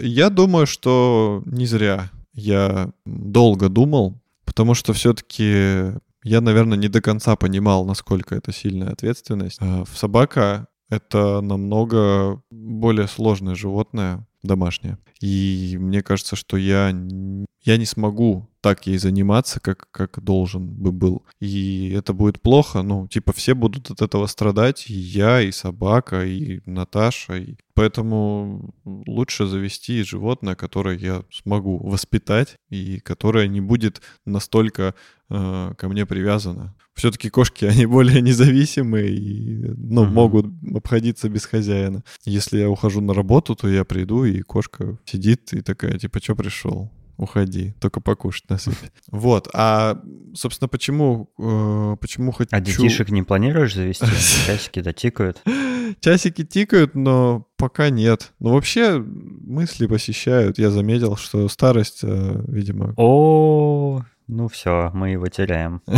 я 0.00 0.30
думаю, 0.30 0.66
что 0.66 1.42
не 1.46 1.66
зря 1.66 2.10
я 2.34 2.90
долго 3.04 3.68
думал, 3.68 4.20
потому 4.44 4.74
что 4.74 4.92
все-таки 4.92 5.92
я, 6.24 6.40
наверное, 6.40 6.78
не 6.78 6.88
до 6.88 7.00
конца 7.00 7.36
понимал, 7.36 7.84
насколько 7.84 8.34
это 8.34 8.52
сильная 8.52 8.90
ответственность. 8.90 9.58
Э, 9.60 9.84
собака— 9.94 10.68
это 10.88 11.40
намного 11.40 12.42
более 12.50 13.08
сложное 13.08 13.54
животное, 13.54 14.26
домашняя. 14.42 14.98
И 15.20 15.76
мне 15.78 16.02
кажется, 16.02 16.36
что 16.36 16.56
я, 16.56 16.88
я 17.62 17.76
не 17.76 17.86
смогу 17.86 18.48
так 18.62 18.86
ей 18.86 18.98
заниматься, 18.98 19.60
как, 19.60 19.88
как 19.90 20.22
должен 20.22 20.68
бы 20.68 20.92
был. 20.92 21.24
И 21.40 21.90
это 21.90 22.12
будет 22.12 22.40
плохо, 22.40 22.82
ну, 22.82 23.08
типа 23.08 23.32
все 23.32 23.54
будут 23.54 23.90
от 23.90 24.02
этого 24.02 24.26
страдать, 24.28 24.88
и 24.88 24.94
я, 24.94 25.42
и 25.42 25.50
собака, 25.50 26.24
и 26.24 26.60
Наташа. 26.64 27.38
И... 27.38 27.56
Поэтому 27.74 28.72
лучше 28.84 29.46
завести 29.46 30.04
животное, 30.04 30.54
которое 30.54 30.96
я 30.96 31.24
смогу 31.32 31.78
воспитать, 31.78 32.56
и 32.70 33.00
которое 33.00 33.48
не 33.48 33.60
будет 33.60 34.00
настолько 34.24 34.94
э, 35.28 35.74
ко 35.76 35.88
мне 35.88 36.06
привязано. 36.06 36.76
Все-таки 36.94 37.30
кошки, 37.30 37.64
они 37.72 37.86
более 37.86 38.20
независимые 38.20 39.10
и 39.10 39.56
ну, 39.76 40.02
угу. 40.02 40.10
могут 40.12 40.46
обходиться 40.72 41.28
без 41.28 41.46
хозяина. 41.46 42.04
Если 42.24 42.60
я 42.60 42.70
ухожу 42.70 43.00
на 43.00 43.12
работу, 43.12 43.56
то 43.56 43.68
я 43.68 43.84
приду, 43.84 44.24
и 44.24 44.42
кошка 44.42 44.98
сидит 45.04 45.52
и 45.52 45.62
такая, 45.62 45.98
типа, 45.98 46.22
что 46.22 46.36
пришел? 46.36 46.92
Уходи, 47.22 47.74
только 47.80 48.00
покушать 48.00 48.48
насыпь. 48.48 48.76
Вот, 49.10 49.48
а, 49.52 50.00
собственно, 50.34 50.68
почему, 50.68 51.30
э, 51.38 51.96
почему 52.00 52.32
хочу... 52.32 52.50
А 52.52 52.60
детишек 52.60 53.10
не 53.10 53.22
планируешь 53.22 53.74
завести? 53.74 54.06
Часики-то 54.46 54.92
тикают? 54.92 55.42
Часики 56.00 56.44
тикают, 56.44 56.94
но 56.94 57.46
пока 57.56 57.90
нет. 57.90 58.32
Но 58.38 58.52
вообще 58.52 58.98
мысли 58.98 59.86
посещают. 59.86 60.58
Я 60.58 60.70
заметил, 60.70 61.16
что 61.16 61.48
старость, 61.48 62.00
э, 62.02 62.44
видимо... 62.48 62.94
О, 62.96 64.02
ну 64.28 64.48
все, 64.48 64.90
мы 64.94 65.10
его 65.10 65.28
теряем. 65.28 65.82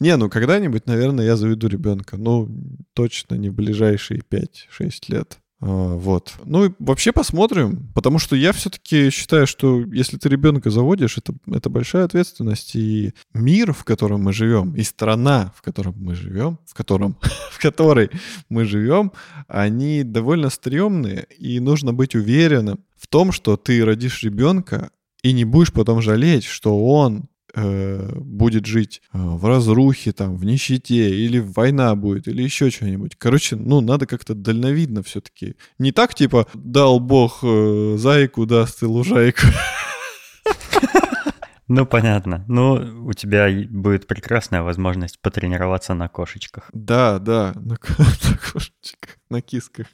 Не, 0.00 0.16
ну 0.16 0.28
когда-нибудь, 0.28 0.86
наверное, 0.86 1.24
я 1.24 1.36
заведу 1.36 1.68
ребенка. 1.68 2.16
Ну, 2.16 2.48
точно 2.94 3.36
не 3.36 3.48
в 3.48 3.54
ближайшие 3.54 4.20
5-6 4.20 4.90
лет. 5.08 5.38
А, 5.60 5.96
вот. 5.96 6.34
Ну 6.44 6.66
и 6.66 6.70
вообще 6.78 7.12
посмотрим, 7.12 7.90
потому 7.94 8.18
что 8.18 8.36
я 8.36 8.52
все-таки 8.52 9.10
считаю, 9.10 9.46
что 9.46 9.80
если 9.80 10.16
ты 10.16 10.28
ребенка 10.28 10.70
заводишь, 10.70 11.18
это, 11.18 11.34
это 11.46 11.68
большая 11.68 12.04
ответственность. 12.04 12.76
И 12.76 13.12
мир, 13.34 13.72
в 13.72 13.84
котором 13.84 14.22
мы 14.22 14.32
живем, 14.32 14.74
и 14.74 14.82
страна, 14.82 15.52
в 15.56 15.62
котором 15.62 15.94
мы 15.98 16.14
живем, 16.14 16.58
в 16.66 16.74
котором, 16.74 17.16
в 17.50 17.60
которой 17.60 18.10
мы 18.48 18.64
живем, 18.64 19.12
они 19.48 20.04
довольно 20.04 20.50
стрёмные, 20.50 21.26
и 21.36 21.58
нужно 21.60 21.92
быть 21.92 22.14
уверенным 22.14 22.84
в 22.96 23.06
том, 23.06 23.32
что 23.32 23.56
ты 23.56 23.84
родишь 23.84 24.22
ребенка 24.22 24.90
и 25.22 25.32
не 25.32 25.44
будешь 25.44 25.72
потом 25.72 26.00
жалеть, 26.00 26.44
что 26.44 26.86
он 26.86 27.28
э, 27.58 28.12
будет 28.16 28.66
жить 28.66 29.02
э, 29.12 29.18
в 29.18 29.44
разрухе, 29.44 30.12
там, 30.12 30.36
в 30.36 30.44
нищете, 30.44 31.10
или 31.10 31.38
война 31.38 31.94
будет, 31.94 32.28
или 32.28 32.42
еще 32.42 32.70
что-нибудь. 32.70 33.16
Короче, 33.16 33.56
ну, 33.56 33.80
надо 33.80 34.06
как-то 34.06 34.34
дальновидно 34.34 35.02
все-таки. 35.02 35.56
Не 35.78 35.92
так, 35.92 36.14
типа, 36.14 36.46
дал 36.54 37.00
бог 37.00 37.40
э, 37.42 37.96
зайку, 37.98 38.46
даст 38.46 38.82
и 38.82 38.86
лужайку. 38.86 39.42
Ну, 41.70 41.84
понятно. 41.84 42.46
Ну, 42.48 43.06
у 43.06 43.12
тебя 43.12 43.46
будет 43.68 44.06
прекрасная 44.06 44.62
возможность 44.62 45.20
потренироваться 45.20 45.92
на 45.92 46.08
кошечках. 46.08 46.70
Да, 46.72 47.18
да, 47.18 47.52
на, 47.56 47.76
на 47.98 48.38
кошечках, 48.38 49.18
на 49.28 49.42
кисках. 49.42 49.86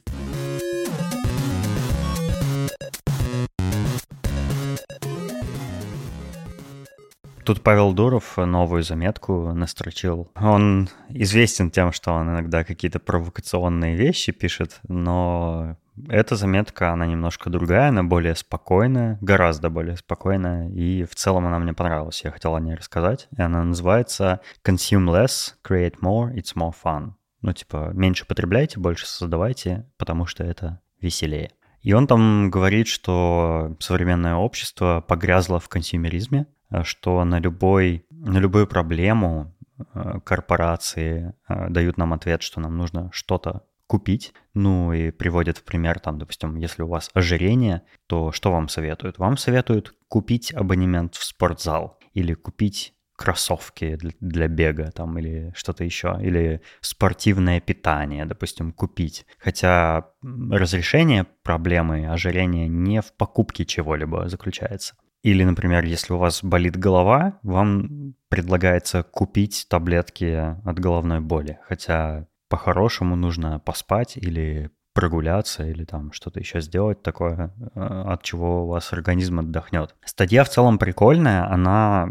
Тут 7.45 7.61
Павел 7.61 7.93
Дуров 7.93 8.37
новую 8.37 8.81
заметку 8.81 9.53
настрочил. 9.53 10.31
Он 10.35 10.89
известен 11.09 11.69
тем, 11.69 11.91
что 11.91 12.11
он 12.11 12.29
иногда 12.29 12.63
какие-то 12.63 12.99
провокационные 12.99 13.95
вещи 13.95 14.31
пишет, 14.31 14.79
но 14.87 15.77
эта 16.09 16.35
заметка, 16.35 16.91
она 16.91 17.05
немножко 17.05 17.51
другая, 17.51 17.89
она 17.89 18.03
более 18.03 18.35
спокойная, 18.35 19.19
гораздо 19.21 19.69
более 19.69 19.95
спокойная, 19.95 20.69
и 20.69 21.03
в 21.03 21.13
целом 21.13 21.45
она 21.45 21.59
мне 21.59 21.73
понравилась, 21.73 22.23
я 22.23 22.31
хотел 22.31 22.55
о 22.55 22.59
ней 22.59 22.73
рассказать. 22.73 23.27
И 23.37 23.41
она 23.41 23.63
называется 23.63 24.41
«Consume 24.63 25.05
less, 25.05 25.53
create 25.63 25.99
more, 26.01 26.33
it's 26.33 26.55
more 26.55 26.73
fun». 26.83 27.11
Ну, 27.41 27.53
типа, 27.53 27.91
меньше 27.93 28.25
потребляйте, 28.25 28.79
больше 28.79 29.05
создавайте, 29.05 29.85
потому 29.97 30.25
что 30.25 30.43
это 30.43 30.81
веселее. 30.99 31.51
И 31.83 31.93
он 31.93 32.07
там 32.07 32.49
говорит, 32.49 32.87
что 32.87 33.75
современное 33.79 34.33
общество 34.33 35.05
погрязло 35.07 35.59
в 35.59 35.69
консюмеризме, 35.69 36.47
что 36.83 37.23
на, 37.23 37.39
любой, 37.39 38.05
на 38.09 38.37
любую 38.37 38.67
проблему 38.67 39.55
э, 39.77 40.19
корпорации 40.23 41.33
э, 41.47 41.69
дают 41.69 41.97
нам 41.97 42.13
ответ, 42.13 42.41
что 42.41 42.59
нам 42.59 42.77
нужно 42.77 43.09
что-то 43.13 43.63
купить. 43.87 44.33
Ну 44.53 44.93
и 44.93 45.11
приводят 45.11 45.57
в 45.57 45.63
пример, 45.63 45.99
там, 45.99 46.17
допустим, 46.17 46.55
если 46.55 46.83
у 46.83 46.87
вас 46.87 47.09
ожирение, 47.13 47.83
то 48.07 48.31
что 48.31 48.51
вам 48.51 48.67
советуют? 48.67 49.19
Вам 49.19 49.37
советуют 49.37 49.93
купить 50.07 50.53
абонемент 50.53 51.15
в 51.15 51.23
спортзал 51.23 51.99
или 52.13 52.33
купить 52.33 52.95
кроссовки 53.15 53.95
для, 53.95 54.11
для 54.19 54.47
бега 54.47 54.91
там 54.91 55.17
или 55.17 55.53
что-то 55.55 55.83
еще, 55.83 56.17
или 56.21 56.61
спортивное 56.81 57.61
питание, 57.61 58.25
допустим, 58.25 58.73
купить. 58.73 59.25
Хотя 59.37 60.09
разрешение 60.21 61.25
проблемы 61.43 62.07
ожирения 62.07 62.67
не 62.67 63.01
в 63.01 63.13
покупке 63.13 63.65
чего-либо 63.65 64.27
заключается. 64.27 64.95
Или, 65.25 65.43
например, 65.43 65.85
если 65.85 66.13
у 66.13 66.19
вас 66.19 66.43
болит 66.43 66.77
голова, 66.77 67.39
вам 67.41 68.13
предлагается 68.29 69.01
купить 69.01 69.65
таблетки 69.67 70.55
от 70.63 70.77
головной 70.77 71.19
боли. 71.19 71.57
Хотя 71.63 72.27
по-хорошему 72.47 73.15
нужно 73.15 73.57
поспать 73.57 74.17
или 74.17 74.69
прогуляться 74.95 75.67
или 75.67 75.83
там 75.83 76.13
что-то 76.13 76.39
еще 76.39 76.61
сделать 76.61 77.03
такое, 77.03 77.53
э, 77.75 78.03
от 78.07 78.23
чего 78.23 78.63
у 78.63 78.67
вас 78.69 78.93
организм 78.93 79.39
отдохнет. 79.39 79.93
Статья 80.05 80.45
в 80.45 80.49
целом 80.49 80.79
прикольная, 80.79 81.51
она, 81.51 82.07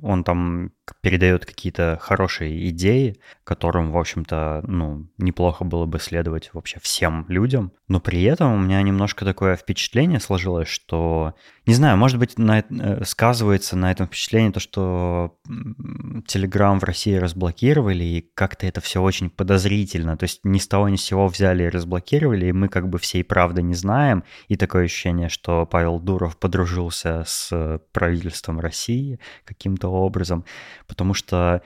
он 0.00 0.22
там 0.22 0.70
передает 1.00 1.44
какие-то 1.44 1.98
хорошие 2.00 2.68
идеи, 2.70 3.16
которым, 3.42 3.90
в 3.90 3.98
общем-то, 3.98 4.62
ну, 4.66 5.08
неплохо 5.18 5.64
было 5.64 5.84
бы 5.84 5.98
следовать 5.98 6.50
вообще 6.52 6.78
всем 6.80 7.26
людям. 7.28 7.72
Но 7.88 8.00
при 8.00 8.22
этом 8.22 8.52
у 8.54 8.58
меня 8.58 8.80
немножко 8.82 9.24
такое 9.24 9.56
впечатление 9.56 10.20
сложилось, 10.20 10.68
что, 10.68 11.34
не 11.66 11.74
знаю, 11.74 11.96
может 11.96 12.20
быть, 12.20 12.38
на, 12.38 12.60
э, 12.60 13.04
сказывается 13.04 13.76
на 13.76 13.90
этом 13.90 14.06
впечатлении 14.06 14.52
то, 14.52 14.60
что 14.60 15.36
Telegram 15.48 16.78
в 16.78 16.84
России 16.84 17.14
разблокировали, 17.14 18.04
и 18.04 18.30
как-то 18.34 18.66
это 18.66 18.80
все 18.80 19.02
очень 19.02 19.28
подозрительно. 19.28 20.16
То 20.16 20.24
есть 20.24 20.40
ни 20.44 20.58
с 20.58 20.68
того 20.68 20.88
ни 20.88 20.96
с 20.96 21.02
сего 21.02 21.26
взяли 21.26 21.64
разблокировали, 21.80 22.46
и 22.46 22.52
мы 22.52 22.68
как 22.68 22.88
бы 22.88 22.98
всей 22.98 23.24
правды 23.24 23.62
не 23.62 23.74
знаем. 23.74 24.22
И 24.48 24.56
такое 24.56 24.84
ощущение, 24.84 25.28
что 25.28 25.66
Павел 25.66 25.98
Дуров 25.98 26.36
подружился 26.36 27.24
с 27.26 27.80
правительством 27.92 28.60
России 28.60 29.18
каким-то 29.44 29.88
образом 29.88 30.44
потому 30.86 31.14
что 31.14 31.62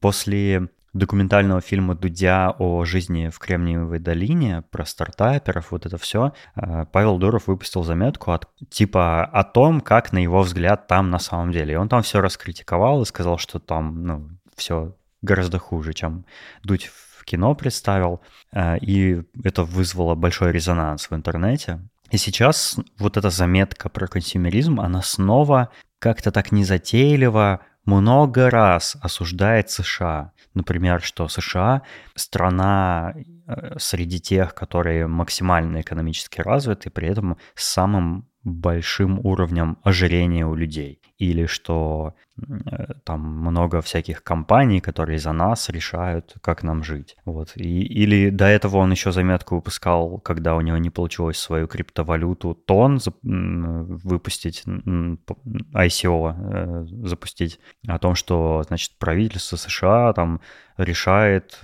после 0.00 0.68
документального 0.92 1.62
фильма 1.62 1.94
Дудя 1.94 2.54
о 2.58 2.84
жизни 2.84 3.28
в 3.28 3.38
Кремниевой 3.38 3.98
долине, 3.98 4.62
про 4.70 4.84
стартаперов, 4.84 5.70
вот 5.70 5.86
это 5.86 5.96
все, 5.96 6.34
э, 6.54 6.84
Павел 6.92 7.16
Дуров 7.16 7.46
выпустил 7.46 7.82
заметку 7.82 8.32
от, 8.32 8.46
типа 8.68 9.24
о 9.24 9.42
том, 9.42 9.80
как, 9.80 10.12
на 10.12 10.18
его 10.18 10.42
взгляд, 10.42 10.86
там 10.86 11.10
на 11.10 11.18
самом 11.18 11.50
деле. 11.50 11.72
И 11.72 11.76
он 11.76 11.88
там 11.88 12.02
все 12.02 12.20
раскритиковал 12.20 13.02
и 13.02 13.06
сказал, 13.06 13.38
что 13.38 13.58
там, 13.58 14.04
ну, 14.04 14.28
все 14.54 14.94
гораздо 15.22 15.58
хуже, 15.58 15.94
чем 15.94 16.26
Дудь 16.62 16.90
в 17.22 17.24
кино 17.24 17.54
представил. 17.54 18.20
Э, 18.52 18.78
и 18.78 19.22
это 19.44 19.62
вызвало 19.62 20.14
большой 20.14 20.52
резонанс 20.52 21.10
в 21.10 21.14
интернете. 21.14 21.80
И 22.10 22.18
сейчас 22.18 22.78
вот 22.98 23.16
эта 23.16 23.30
заметка 23.30 23.88
про 23.88 24.06
консюмеризм, 24.06 24.80
она 24.80 25.02
снова 25.02 25.70
как-то 25.98 26.30
так 26.32 26.52
незатейливо 26.52 27.60
много 27.86 28.50
раз 28.50 28.96
осуждает 29.00 29.70
США. 29.70 30.32
Например, 30.54 31.00
что 31.00 31.28
США 31.28 31.82
страна 32.14 33.14
э, 33.14 33.78
среди 33.78 34.20
тех, 34.20 34.54
которые 34.54 35.06
максимально 35.06 35.80
экономически 35.80 36.40
развиты, 36.40 36.90
при 36.90 37.08
этом 37.08 37.38
с 37.54 37.64
самым 37.72 38.28
большим 38.44 39.18
уровнем 39.24 39.78
ожирения 39.84 40.46
у 40.46 40.54
людей. 40.54 41.00
Или 41.22 41.46
что 41.46 42.14
э, 42.36 42.94
там 43.04 43.20
много 43.20 43.80
всяких 43.80 44.24
компаний, 44.24 44.80
которые 44.80 45.20
за 45.20 45.32
нас 45.32 45.68
решают, 45.68 46.34
как 46.40 46.64
нам 46.64 46.82
жить. 46.82 47.16
Вот. 47.24 47.52
И, 47.54 47.82
или 47.82 48.30
до 48.30 48.46
этого 48.46 48.78
он 48.78 48.90
еще 48.90 49.12
заметку 49.12 49.54
выпускал, 49.54 50.18
когда 50.18 50.56
у 50.56 50.60
него 50.60 50.78
не 50.78 50.90
получилось 50.90 51.38
свою 51.38 51.68
криптовалюту 51.68 52.54
тон 52.54 52.98
выпустить, 53.22 54.64
ICO 54.66 56.34
э, 56.34 56.86
запустить, 57.06 57.60
о 57.86 57.98
том, 58.00 58.16
что, 58.16 58.64
значит, 58.66 58.98
правительство 58.98 59.56
США 59.56 60.12
там 60.12 60.40
решает 60.76 61.60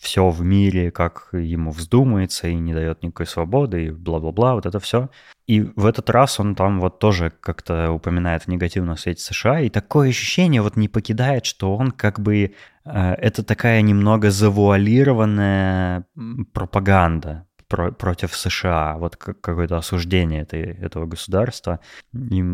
все 0.00 0.28
в 0.28 0.42
мире, 0.42 0.90
как 0.90 1.28
ему 1.32 1.70
вздумается, 1.70 2.48
и 2.48 2.54
не 2.54 2.74
дает 2.74 3.02
никакой 3.04 3.26
свободы, 3.26 3.84
и 3.84 3.90
бла-бла-бла, 3.90 4.54
вот 4.54 4.66
это 4.66 4.80
все. 4.80 5.08
И 5.48 5.62
в 5.62 5.86
этот 5.86 6.10
раз 6.10 6.38
он 6.40 6.54
там 6.54 6.78
вот 6.78 6.98
тоже 6.98 7.32
как-то 7.40 7.90
упоминает 7.90 8.42
в 8.42 8.48
негативном 8.48 8.87
свете 8.96 9.22
США, 9.22 9.60
и 9.60 9.68
такое 9.68 10.10
ощущение 10.10 10.62
вот 10.62 10.76
не 10.76 10.88
покидает, 10.88 11.44
что 11.44 11.76
он 11.76 11.90
как 11.90 12.20
бы... 12.20 12.54
Э, 12.84 13.14
это 13.14 13.42
такая 13.42 13.82
немного 13.82 14.30
завуалированная 14.30 16.06
пропаганда 16.52 17.46
про 17.68 17.92
против 17.92 18.34
США, 18.34 18.96
вот 18.98 19.16
какое-то 19.16 19.76
осуждение 19.76 20.42
этой, 20.42 20.62
этого 20.62 21.06
государства. 21.06 21.80
И 22.14 22.44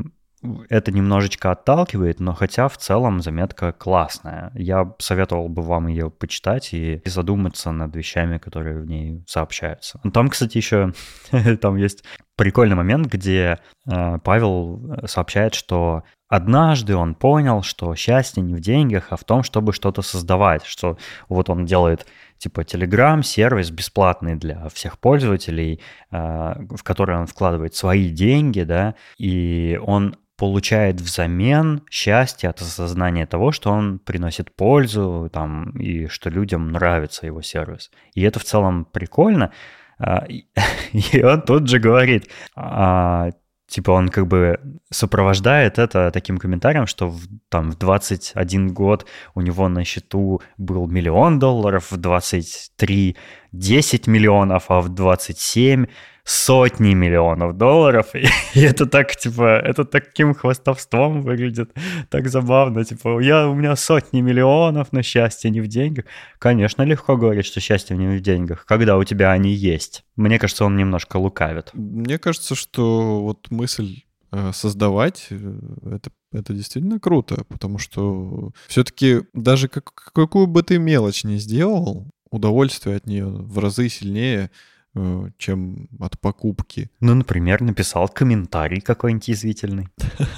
это 0.68 0.92
немножечко 0.92 1.50
отталкивает, 1.50 2.20
но 2.20 2.34
хотя 2.34 2.68
в 2.68 2.76
целом 2.76 3.20
заметка 3.20 3.72
классная. 3.72 4.50
Я 4.54 4.94
советовал 4.98 5.48
бы 5.48 5.62
вам 5.62 5.86
ее 5.88 6.10
почитать 6.10 6.72
и 6.72 7.02
задуматься 7.04 7.72
над 7.72 7.94
вещами, 7.96 8.38
которые 8.38 8.80
в 8.80 8.86
ней 8.86 9.24
сообщаются. 9.26 10.00
Там, 10.12 10.28
кстати, 10.28 10.56
еще 10.56 10.92
там 11.60 11.76
есть 11.76 12.04
прикольный 12.36 12.76
момент, 12.76 13.06
где 13.06 13.58
э, 13.86 14.18
Павел 14.18 14.80
э, 14.92 15.06
сообщает, 15.06 15.54
что 15.54 16.02
однажды 16.28 16.96
он 16.96 17.14
понял, 17.14 17.62
что 17.62 17.94
счастье 17.94 18.42
не 18.42 18.54
в 18.54 18.60
деньгах, 18.60 19.08
а 19.10 19.16
в 19.16 19.24
том, 19.24 19.42
чтобы 19.42 19.72
что-то 19.72 20.02
создавать, 20.02 20.64
что 20.64 20.98
вот 21.28 21.48
он 21.48 21.64
делает 21.64 22.06
типа 22.38 22.60
Telegram, 22.60 23.22
сервис 23.22 23.70
бесплатный 23.70 24.34
для 24.34 24.68
всех 24.68 24.98
пользователей, 24.98 25.80
э, 26.10 26.16
в 26.16 26.82
который 26.82 27.16
он 27.16 27.26
вкладывает 27.26 27.74
свои 27.74 28.10
деньги, 28.10 28.62
да, 28.62 28.94
и 29.18 29.78
он 29.82 30.16
получает 30.36 31.00
взамен 31.00 31.82
счастье 31.90 32.50
от 32.50 32.60
осознания 32.60 33.26
того, 33.26 33.52
что 33.52 33.70
он 33.70 33.98
приносит 33.98 34.54
пользу 34.54 35.30
там, 35.32 35.70
и 35.78 36.06
что 36.08 36.30
людям 36.30 36.72
нравится 36.72 37.26
его 37.26 37.42
сервис. 37.42 37.90
И 38.14 38.22
это 38.22 38.40
в 38.40 38.44
целом 38.44 38.84
прикольно. 38.84 39.52
А, 39.98 40.26
и 40.92 41.22
он 41.22 41.42
тут 41.42 41.68
же 41.68 41.78
говорит, 41.78 42.28
а, 42.56 43.30
типа 43.68 43.92
он 43.92 44.08
как 44.08 44.26
бы 44.26 44.58
сопровождает 44.90 45.78
это 45.78 46.10
таким 46.10 46.38
комментарием, 46.38 46.86
что 46.86 47.08
в, 47.08 47.26
там 47.48 47.70
в 47.70 47.78
21 47.78 48.74
год 48.74 49.06
у 49.34 49.40
него 49.40 49.68
на 49.68 49.84
счету 49.84 50.42
был 50.58 50.86
миллион 50.86 51.38
долларов, 51.38 51.90
в 51.90 51.96
23 51.96 53.16
10 53.52 54.06
миллионов, 54.06 54.64
а 54.68 54.80
в 54.80 54.88
27 54.88 55.86
сотни 56.24 56.94
миллионов 56.94 57.56
долларов. 57.56 58.14
И, 58.54 58.60
это 58.60 58.86
так, 58.86 59.14
типа, 59.14 59.60
это 59.60 59.84
таким 59.84 60.34
хвастовством 60.34 61.22
выглядит, 61.22 61.70
так 62.08 62.28
забавно. 62.28 62.84
Типа, 62.84 63.20
я, 63.20 63.46
у 63.46 63.54
меня 63.54 63.76
сотни 63.76 64.22
миллионов, 64.22 64.88
но 64.92 65.02
счастье 65.02 65.50
не 65.50 65.60
в 65.60 65.68
деньгах. 65.68 66.06
Конечно, 66.38 66.82
легко 66.82 67.16
говорить, 67.16 67.46
что 67.46 67.60
счастье 67.60 67.96
не 67.96 68.06
в 68.16 68.20
деньгах, 68.20 68.64
когда 68.64 68.96
у 68.96 69.04
тебя 69.04 69.32
они 69.32 69.52
есть. 69.52 70.04
Мне 70.16 70.38
кажется, 70.38 70.64
он 70.64 70.76
немножко 70.76 71.18
лукавит. 71.18 71.70
Мне 71.74 72.18
кажется, 72.18 72.54
что 72.54 73.20
вот 73.22 73.50
мысль 73.50 74.02
э, 74.32 74.52
создавать, 74.54 75.26
э, 75.30 75.58
это, 75.92 76.10
это 76.32 76.54
действительно 76.54 76.98
круто, 76.98 77.44
потому 77.48 77.78
что 77.78 78.52
все-таки 78.66 79.22
даже 79.34 79.68
как, 79.68 79.92
какую 79.92 80.46
бы 80.46 80.62
ты 80.62 80.78
мелочь 80.78 81.24
ни 81.24 81.36
сделал, 81.36 82.06
удовольствие 82.30 82.96
от 82.96 83.06
нее 83.06 83.26
в 83.26 83.58
разы 83.58 83.88
сильнее, 83.88 84.50
чем 85.38 85.88
от 86.00 86.18
покупки. 86.20 86.90
Ну, 87.00 87.14
например, 87.14 87.62
написал 87.62 88.08
комментарий 88.08 88.80
какой-нибудь 88.80 89.28
язвительный. 89.28 89.88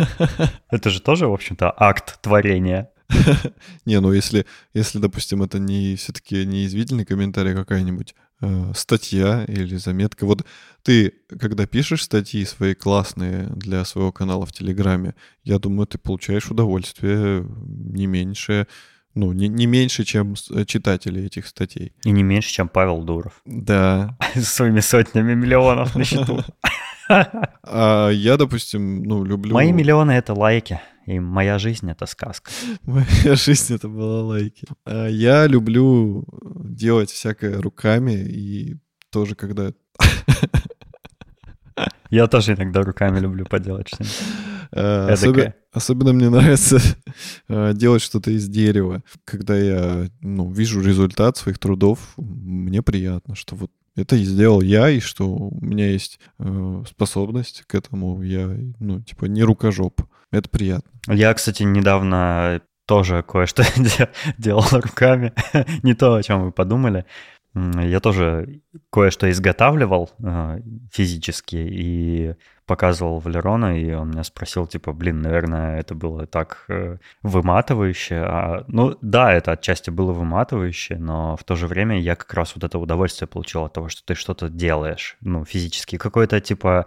Это 0.70 0.90
же 0.90 1.00
тоже, 1.00 1.28
в 1.28 1.32
общем-то, 1.32 1.72
акт 1.76 2.20
творения. 2.22 2.90
Не, 3.84 4.00
ну 4.00 4.12
если, 4.12 4.46
если, 4.74 4.98
допустим, 4.98 5.42
это 5.42 5.58
не 5.58 5.94
все-таки 5.96 6.44
не 6.44 6.66
извительный 6.66 7.04
комментарий, 7.04 7.52
а 7.52 7.56
какая-нибудь 7.56 8.14
э, 8.40 8.72
статья 8.74 9.44
или 9.44 9.76
заметка. 9.76 10.26
Вот 10.26 10.44
ты, 10.82 11.12
когда 11.40 11.66
пишешь 11.66 12.02
статьи 12.02 12.44
свои 12.44 12.74
классные 12.74 13.46
для 13.50 13.84
своего 13.84 14.12
канала 14.12 14.44
в 14.44 14.52
Телеграме, 14.52 15.14
я 15.44 15.58
думаю, 15.58 15.86
ты 15.86 15.98
получаешь 15.98 16.50
удовольствие 16.50 17.46
не 17.66 18.06
меньше, 18.06 18.66
ну, 19.16 19.32
не, 19.32 19.48
не 19.48 19.66
меньше, 19.66 20.04
чем 20.04 20.34
э, 20.50 20.64
читатели 20.66 21.24
этих 21.24 21.46
статей. 21.46 21.92
И 22.04 22.10
не 22.10 22.22
меньше, 22.22 22.52
чем 22.52 22.68
Павел 22.68 23.02
Дуров. 23.02 23.40
Да. 23.46 24.16
С 24.34 24.44
своими 24.54 24.80
сотнями 24.80 25.34
миллионов 25.34 25.96
на 25.96 26.04
счету. 26.04 26.40
А 27.08 28.10
я, 28.10 28.36
допустим, 28.36 29.04
ну, 29.04 29.22
люблю... 29.22 29.54
Мои 29.54 29.70
миллионы— 29.70 30.10
это 30.12 30.34
лайки. 30.34 30.80
И 31.06 31.20
моя 31.20 31.56
жизнь— 31.60 31.88
это 31.92 32.04
сказка. 32.06 32.50
Моя 32.82 33.36
жизнь— 33.36 33.74
это 33.76 33.86
была 33.86 34.22
лайки. 34.22 34.66
А 34.84 35.06
я 35.06 35.46
люблю 35.46 36.24
делать 36.64 37.10
всякое 37.10 37.62
руками, 37.62 38.10
и 38.10 38.76
тоже 39.12 39.36
когда... 39.36 39.72
Я 42.10 42.26
тоже 42.26 42.54
иногда 42.54 42.82
руками 42.82 43.20
люблю 43.20 43.46
поделать 43.46 43.86
что-нибудь. 43.86 44.22
А, 44.72 45.08
особенно, 45.12 45.54
особенно 45.76 46.12
мне 46.12 46.30
нравится 46.30 46.78
а, 47.48 47.72
делать 47.72 48.02
что-то 48.02 48.30
из 48.30 48.48
дерева. 48.48 49.02
Когда 49.24 49.56
я 49.56 50.08
ну, 50.20 50.50
вижу 50.50 50.80
результат 50.80 51.36
своих 51.36 51.58
трудов, 51.58 52.14
мне 52.16 52.82
приятно, 52.82 53.34
что 53.34 53.54
вот 53.54 53.70
это 53.94 54.16
сделал 54.16 54.60
я, 54.60 54.90
и 54.90 55.00
что 55.00 55.26
у 55.26 55.64
меня 55.64 55.90
есть 55.90 56.20
э, 56.38 56.84
способность 56.86 57.64
к 57.66 57.74
этому. 57.74 58.22
Я, 58.22 58.54
ну, 58.78 59.00
типа, 59.00 59.24
не 59.24 59.42
рукожоп. 59.42 60.02
Это 60.30 60.50
приятно. 60.50 60.90
Я, 61.08 61.32
кстати, 61.32 61.62
недавно 61.62 62.60
тоже 62.86 63.22
кое-что 63.22 63.64
делал 64.38 64.64
руками. 64.70 65.32
Не 65.82 65.94
то, 65.94 66.14
о 66.14 66.22
чем 66.22 66.44
вы 66.44 66.52
подумали. 66.52 67.06
Я 67.54 68.00
тоже 68.00 68.60
кое-что 68.90 69.30
изготавливал 69.30 70.10
э, 70.18 70.60
физически 70.92 71.56
и 71.56 72.34
показывал 72.66 73.20
Валерону, 73.20 73.74
и 73.74 73.92
он 73.92 74.10
меня 74.10 74.24
спросил, 74.24 74.66
типа, 74.66 74.92
блин, 74.92 75.22
наверное, 75.22 75.78
это 75.78 75.94
было 75.94 76.26
так 76.26 76.64
э, 76.68 76.98
выматывающе. 77.22 78.16
А, 78.16 78.64
ну, 78.66 78.98
да, 79.00 79.32
это 79.32 79.52
отчасти 79.52 79.90
было 79.90 80.12
выматывающе, 80.12 80.96
но 80.98 81.36
в 81.36 81.44
то 81.44 81.54
же 81.54 81.68
время 81.68 82.00
я 82.00 82.16
как 82.16 82.34
раз 82.34 82.54
вот 82.54 82.64
это 82.64 82.78
удовольствие 82.78 83.28
получил 83.28 83.64
от 83.64 83.72
того, 83.72 83.88
что 83.88 84.04
ты 84.04 84.14
что-то 84.14 84.48
делаешь, 84.48 85.16
ну, 85.20 85.44
физически. 85.44 85.96
Какое-то, 85.96 86.40
типа, 86.40 86.86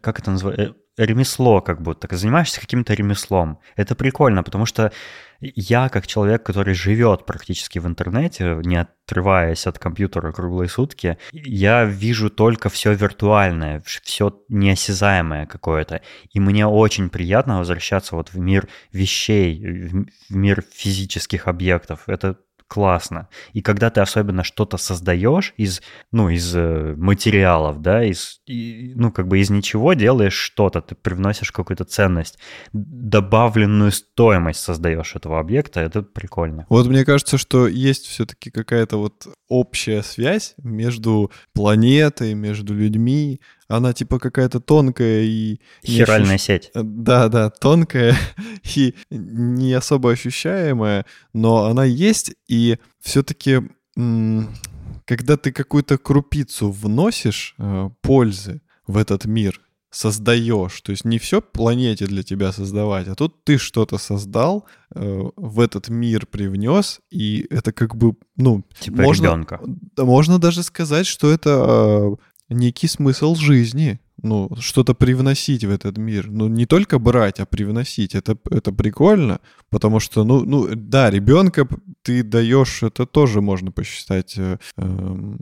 как 0.00 0.20
это 0.20 0.30
называется, 0.30 0.70
э, 0.70 0.74
ремесло 0.98 1.60
как 1.60 1.80
будто, 1.80 2.14
занимаешься 2.16 2.60
каким-то 2.60 2.94
ремеслом. 2.94 3.58
Это 3.76 3.94
прикольно, 3.94 4.42
потому 4.42 4.66
что 4.66 4.92
я, 5.40 5.88
как 5.88 6.06
человек, 6.06 6.42
который 6.42 6.74
живет 6.74 7.24
практически 7.24 7.78
в 7.78 7.86
интернете, 7.86 8.60
не 8.64 8.76
отрываясь 8.76 9.66
от 9.66 9.78
компьютера 9.78 10.32
круглые 10.32 10.68
сутки, 10.68 11.16
я 11.32 11.84
вижу 11.84 12.28
только 12.28 12.68
все 12.68 12.92
виртуальное, 12.92 13.82
все 13.86 14.42
неосязаемое 14.48 15.46
какое-то. 15.46 16.02
И 16.32 16.40
мне 16.40 16.66
очень 16.66 17.08
приятно 17.08 17.58
возвращаться 17.58 18.16
вот 18.16 18.30
в 18.32 18.38
мир 18.38 18.68
вещей, 18.92 19.88
в 20.28 20.34
мир 20.34 20.64
физических 20.72 21.46
объектов. 21.46 22.02
Это 22.08 22.38
классно. 22.68 23.28
И 23.54 23.62
когда 23.62 23.90
ты 23.90 24.00
особенно 24.00 24.44
что-то 24.44 24.76
создаешь 24.76 25.54
из, 25.56 25.82
ну, 26.12 26.28
из 26.28 26.54
э, 26.54 26.94
материалов, 26.96 27.80
да, 27.80 28.04
из, 28.04 28.40
и, 28.46 28.92
ну, 28.94 29.10
как 29.10 29.26
бы 29.26 29.40
из 29.40 29.50
ничего 29.50 29.94
делаешь 29.94 30.34
что-то, 30.34 30.82
ты 30.82 30.94
привносишь 30.94 31.50
какую-то 31.50 31.84
ценность, 31.84 32.38
добавленную 32.72 33.90
стоимость 33.90 34.60
создаешь 34.60 35.16
этого 35.16 35.40
объекта, 35.40 35.80
это 35.80 36.02
прикольно. 36.02 36.66
Вот 36.68 36.86
мне 36.86 37.04
кажется, 37.04 37.38
что 37.38 37.66
есть 37.66 38.06
все-таки 38.06 38.50
какая-то 38.50 38.98
вот 38.98 39.26
общая 39.48 40.02
связь 40.02 40.54
между 40.58 41.32
планетой, 41.54 42.34
между 42.34 42.74
людьми, 42.74 43.40
она 43.68 43.92
типа 43.92 44.18
какая-то 44.18 44.60
тонкая 44.60 45.22
и... 45.22 45.60
Хиральная 45.84 46.34
ощущ... 46.36 46.46
сеть. 46.46 46.70
Да, 46.74 47.28
да, 47.28 47.50
тонкая 47.50 48.16
и 48.76 48.94
не 49.10 49.74
особо 49.74 50.12
ощущаемая, 50.12 51.04
но 51.32 51.66
она 51.66 51.84
есть, 51.84 52.34
и 52.48 52.78
все-таки, 53.00 53.60
когда 53.94 55.36
ты 55.36 55.52
какую-то 55.52 55.98
крупицу 55.98 56.70
вносишь 56.70 57.54
э, 57.58 57.90
пользы 58.00 58.62
в 58.86 58.96
этот 58.96 59.26
мир, 59.26 59.60
создаешь. 59.90 60.80
То 60.82 60.92
есть 60.92 61.04
не 61.04 61.18
все 61.18 61.40
планете 61.40 62.06
для 62.06 62.22
тебя 62.22 62.52
создавать, 62.52 63.08
а 63.08 63.14
тут 63.14 63.44
ты 63.44 63.58
что-то 63.58 63.98
создал, 63.98 64.66
э, 64.94 65.22
в 65.36 65.60
этот 65.60 65.88
мир 65.88 66.26
привнес, 66.26 67.00
и 67.10 67.46
это 67.50 67.72
как 67.72 67.96
бы, 67.96 68.14
ну, 68.36 68.64
типа 68.80 69.02
можно, 69.02 69.26
ребенка. 69.26 69.60
можно 69.96 70.38
даже 70.38 70.62
сказать, 70.62 71.06
что 71.06 71.30
это 71.30 71.50
э, 71.50 72.16
некий 72.48 72.86
смысл 72.86 73.34
жизни, 73.34 74.00
ну, 74.22 74.50
что-то 74.58 74.94
привносить 74.94 75.64
в 75.64 75.70
этот 75.70 75.96
мир. 75.96 76.28
Ну, 76.28 76.48
не 76.48 76.66
только 76.66 76.98
брать, 76.98 77.40
а 77.40 77.46
привносить. 77.46 78.14
Это, 78.14 78.36
это 78.50 78.72
прикольно, 78.72 79.40
потому 79.70 80.00
что, 80.00 80.24
ну, 80.24 80.44
ну, 80.44 80.68
да, 80.74 81.10
ребенка 81.10 81.68
ты 82.02 82.22
даешь, 82.22 82.82
это 82.82 83.06
тоже 83.06 83.40
можно 83.40 83.70
посчитать 83.70 84.34
э, 84.36 84.58
э, 84.76 85.36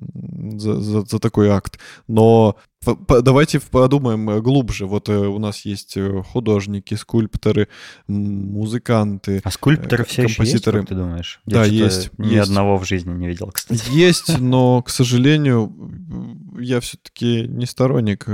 за, 0.57 0.81
за, 0.81 1.03
за 1.03 1.19
такой 1.19 1.49
акт. 1.49 1.79
Но 2.07 2.57
Давайте 2.85 3.61
подумаем 3.61 4.31
э, 4.31 4.41
глубже. 4.41 4.87
Вот 4.87 5.09
э, 5.09 5.17
у 5.17 5.39
нас 5.39 5.65
есть 5.65 5.97
э, 5.97 6.23
художники, 6.23 6.95
скульпторы, 6.95 7.69
музыканты. 8.07 9.41
А 9.43 9.51
скульпторы 9.51 10.05
все 10.05 10.23
композиторы. 10.23 10.79
еще 10.79 10.83
есть, 10.83 10.89
как 10.89 10.89
ты 10.89 10.95
думаешь? 10.95 11.41
Я 11.47 11.55
да, 11.55 11.65
есть. 11.65 12.11
Ни 12.19 12.35
есть. 12.35 12.49
одного 12.49 12.79
в 12.79 12.85
жизни 12.85 13.13
не 13.13 13.27
видел, 13.27 13.51
кстати. 13.53 13.83
Есть, 13.91 14.39
но, 14.39 14.83
к 14.83 14.91
сожалению, 14.91 15.73
я 16.59 16.81
все-таки 16.81 17.47
не 17.49 17.67
сторонник 17.67 18.27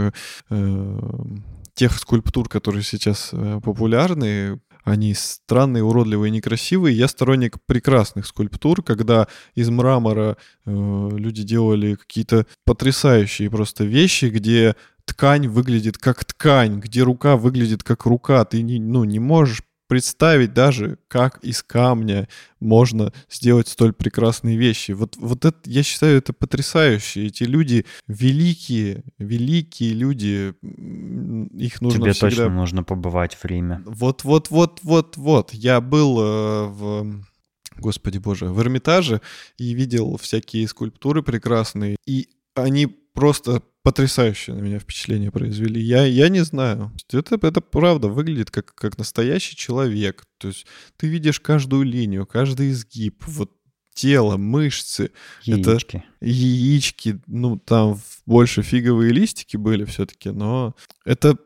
тех 1.74 1.98
скульптур, 1.98 2.48
которые 2.48 2.82
сейчас 2.82 3.30
популярны, 3.62 4.60
они 4.84 5.14
странные, 5.14 5.84
уродливые, 5.84 6.30
некрасивые. 6.30 6.96
Я 6.96 7.08
сторонник 7.08 7.58
прекрасных 7.66 8.26
скульптур, 8.26 8.82
когда 8.82 9.28
из 9.54 9.70
мрамора 9.70 10.36
э, 10.64 11.08
люди 11.12 11.42
делали 11.42 11.94
какие-то 11.94 12.46
потрясающие 12.64 13.50
просто 13.50 13.84
вещи, 13.84 14.26
где 14.26 14.74
ткань 15.04 15.48
выглядит 15.48 15.98
как 15.98 16.24
ткань, 16.24 16.80
где 16.80 17.02
рука 17.02 17.36
выглядит 17.36 17.82
как 17.82 18.06
рука. 18.06 18.44
Ты 18.44 18.62
не, 18.62 18.78
ну, 18.78 19.04
не 19.04 19.18
можешь 19.18 19.62
представить 19.92 20.54
даже, 20.54 20.96
как 21.06 21.44
из 21.44 21.62
камня 21.62 22.26
можно 22.60 23.12
сделать 23.30 23.68
столь 23.68 23.92
прекрасные 23.92 24.56
вещи. 24.56 24.92
Вот, 24.92 25.18
вот 25.18 25.44
это, 25.44 25.58
я 25.66 25.82
считаю, 25.82 26.16
это 26.16 26.32
потрясающе. 26.32 27.26
Эти 27.26 27.42
люди 27.42 27.84
великие, 28.08 29.04
великие 29.18 29.92
люди. 29.92 30.54
Их 31.62 31.82
нужно 31.82 32.00
Тебе 32.00 32.12
всегда... 32.12 32.30
точно 32.30 32.48
нужно 32.48 32.84
побывать 32.84 33.34
в 33.34 33.44
Риме. 33.44 33.82
Вот, 33.84 34.24
вот, 34.24 34.48
вот, 34.48 34.80
вот, 34.82 35.18
вот. 35.18 35.52
Я 35.52 35.82
был 35.82 36.18
э, 36.18 36.66
в 36.68 37.22
Господи 37.76 38.16
боже, 38.16 38.46
в 38.46 38.58
Эрмитаже 38.62 39.20
и 39.58 39.74
видел 39.74 40.16
всякие 40.16 40.66
скульптуры 40.68 41.22
прекрасные. 41.22 41.96
И 42.06 42.30
они 42.54 42.96
просто 43.14 43.62
потрясающее 43.82 44.54
на 44.54 44.60
меня 44.60 44.78
впечатление 44.78 45.30
произвели. 45.30 45.80
Я, 45.80 46.04
я 46.04 46.28
не 46.28 46.44
знаю. 46.44 46.92
Это, 47.12 47.34
это 47.34 47.60
правда 47.60 48.08
выглядит 48.08 48.50
как, 48.50 48.74
как 48.74 48.98
настоящий 48.98 49.56
человек. 49.56 50.24
То 50.38 50.48
есть 50.48 50.66
ты 50.96 51.08
видишь 51.08 51.40
каждую 51.40 51.84
линию, 51.84 52.26
каждый 52.26 52.70
изгиб, 52.70 53.24
вот 53.26 53.50
тело, 53.94 54.36
мышцы. 54.36 55.10
Яички. 55.42 55.96
Это 55.96 56.04
яички. 56.20 57.20
Ну, 57.26 57.58
там 57.58 58.00
больше 58.26 58.62
фиговые 58.62 59.12
листики 59.12 59.56
были 59.56 59.84
все-таки, 59.84 60.30
но 60.30 60.74
это... 61.04 61.36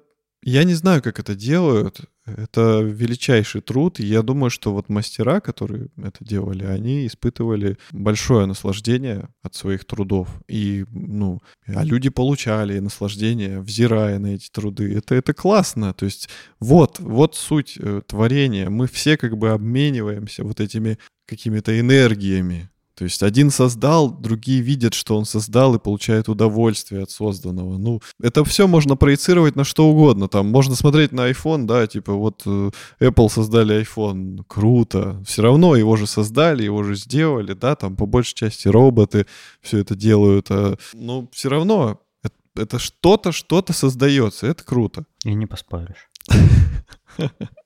Я 0.42 0.62
не 0.62 0.74
знаю, 0.74 1.02
как 1.02 1.18
это 1.18 1.34
делают. 1.34 2.02
Это 2.26 2.80
величайший 2.80 3.60
труд, 3.60 4.00
и 4.00 4.04
я 4.06 4.22
думаю, 4.22 4.50
что 4.50 4.72
вот 4.72 4.88
мастера, 4.88 5.40
которые 5.40 5.88
это 5.96 6.24
делали, 6.24 6.64
они 6.64 7.06
испытывали 7.06 7.78
большое 7.92 8.46
наслаждение 8.46 9.28
от 9.42 9.54
своих 9.54 9.84
трудов. 9.84 10.28
И, 10.48 10.84
ну, 10.90 11.40
а 11.66 11.84
люди 11.84 12.08
получали 12.08 12.80
наслаждение, 12.80 13.60
взирая 13.60 14.18
на 14.18 14.34
эти 14.34 14.50
труды. 14.50 14.96
Это, 14.96 15.14
это 15.14 15.34
классно. 15.34 15.94
То 15.94 16.04
есть 16.04 16.28
вот, 16.58 16.98
вот 16.98 17.36
суть 17.36 17.78
э, 17.78 18.02
творения. 18.06 18.70
Мы 18.70 18.88
все 18.88 19.16
как 19.16 19.36
бы 19.38 19.50
обмениваемся 19.50 20.42
вот 20.42 20.60
этими 20.60 20.98
какими-то 21.26 21.78
энергиями 21.78 22.70
То 22.96 23.04
есть 23.04 23.22
один 23.22 23.50
создал, 23.50 24.10
другие 24.10 24.62
видят, 24.62 24.94
что 24.94 25.18
он 25.18 25.26
создал 25.26 25.74
и 25.74 25.78
получают 25.78 26.30
удовольствие 26.30 27.02
от 27.02 27.10
созданного. 27.10 27.76
Ну, 27.76 28.00
это 28.18 28.42
все 28.42 28.66
можно 28.66 28.96
проецировать 28.96 29.54
на 29.54 29.64
что 29.64 29.86
угодно. 29.86 30.28
Там 30.28 30.46
можно 30.46 30.74
смотреть 30.74 31.12
на 31.12 31.30
iPhone, 31.30 31.66
да, 31.66 31.86
типа 31.86 32.14
вот 32.14 32.42
э, 32.46 32.70
Apple 33.00 33.28
создали 33.28 33.82
iPhone, 33.82 34.42
круто. 34.48 35.22
Все 35.26 35.42
равно 35.42 35.76
его 35.76 35.96
же 35.96 36.06
создали, 36.06 36.62
его 36.62 36.82
же 36.84 36.94
сделали, 36.94 37.52
да, 37.52 37.76
там 37.76 37.96
по 37.96 38.06
большей 38.06 38.34
части 38.34 38.66
роботы 38.68 39.26
все 39.60 39.78
это 39.78 39.94
делают. 39.94 40.46
А, 40.50 40.78
ну, 40.94 41.28
все 41.34 41.50
равно 41.50 42.00
это, 42.22 42.34
это 42.54 42.78
что-то, 42.78 43.30
что-то 43.30 43.74
создается, 43.74 44.46
это 44.46 44.64
круто. 44.64 45.04
И 45.22 45.34
не 45.34 45.44
поспоришь. 45.44 46.08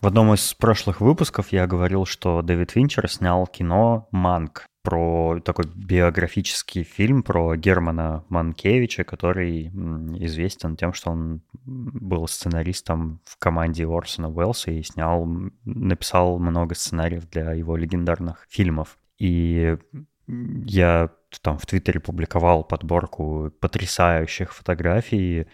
В 0.00 0.06
одном 0.06 0.32
из 0.32 0.54
прошлых 0.54 1.00
выпусков 1.00 1.52
я 1.52 1.66
говорил, 1.66 2.06
что 2.06 2.42
Дэвид 2.42 2.70
Финчер 2.70 3.08
снял 3.10 3.46
кино 3.46 4.08
«Манк», 4.10 4.66
про 4.82 5.40
такой 5.44 5.66
биографический 5.74 6.84
фильм 6.84 7.22
про 7.22 7.54
Германа 7.56 8.24
Манкевича, 8.28 9.04
который 9.04 9.66
известен 9.66 10.76
тем, 10.76 10.92
что 10.94 11.10
он 11.10 11.42
был 11.52 12.26
сценаристом 12.26 13.20
в 13.24 13.36
команде 13.38 13.86
Орсона 13.86 14.30
Уэллса 14.30 14.70
и 14.70 14.82
снял, 14.82 15.26
написал 15.64 16.38
много 16.38 16.74
сценариев 16.74 17.28
для 17.28 17.52
его 17.52 17.76
легендарных 17.76 18.46
фильмов. 18.48 18.96
И 19.18 19.76
я 20.26 21.10
там 21.42 21.58
в 21.58 21.66
Твиттере 21.66 22.00
публиковал 22.00 22.64
подборку 22.64 23.52
потрясающих 23.60 24.54
фотографий 24.54 25.46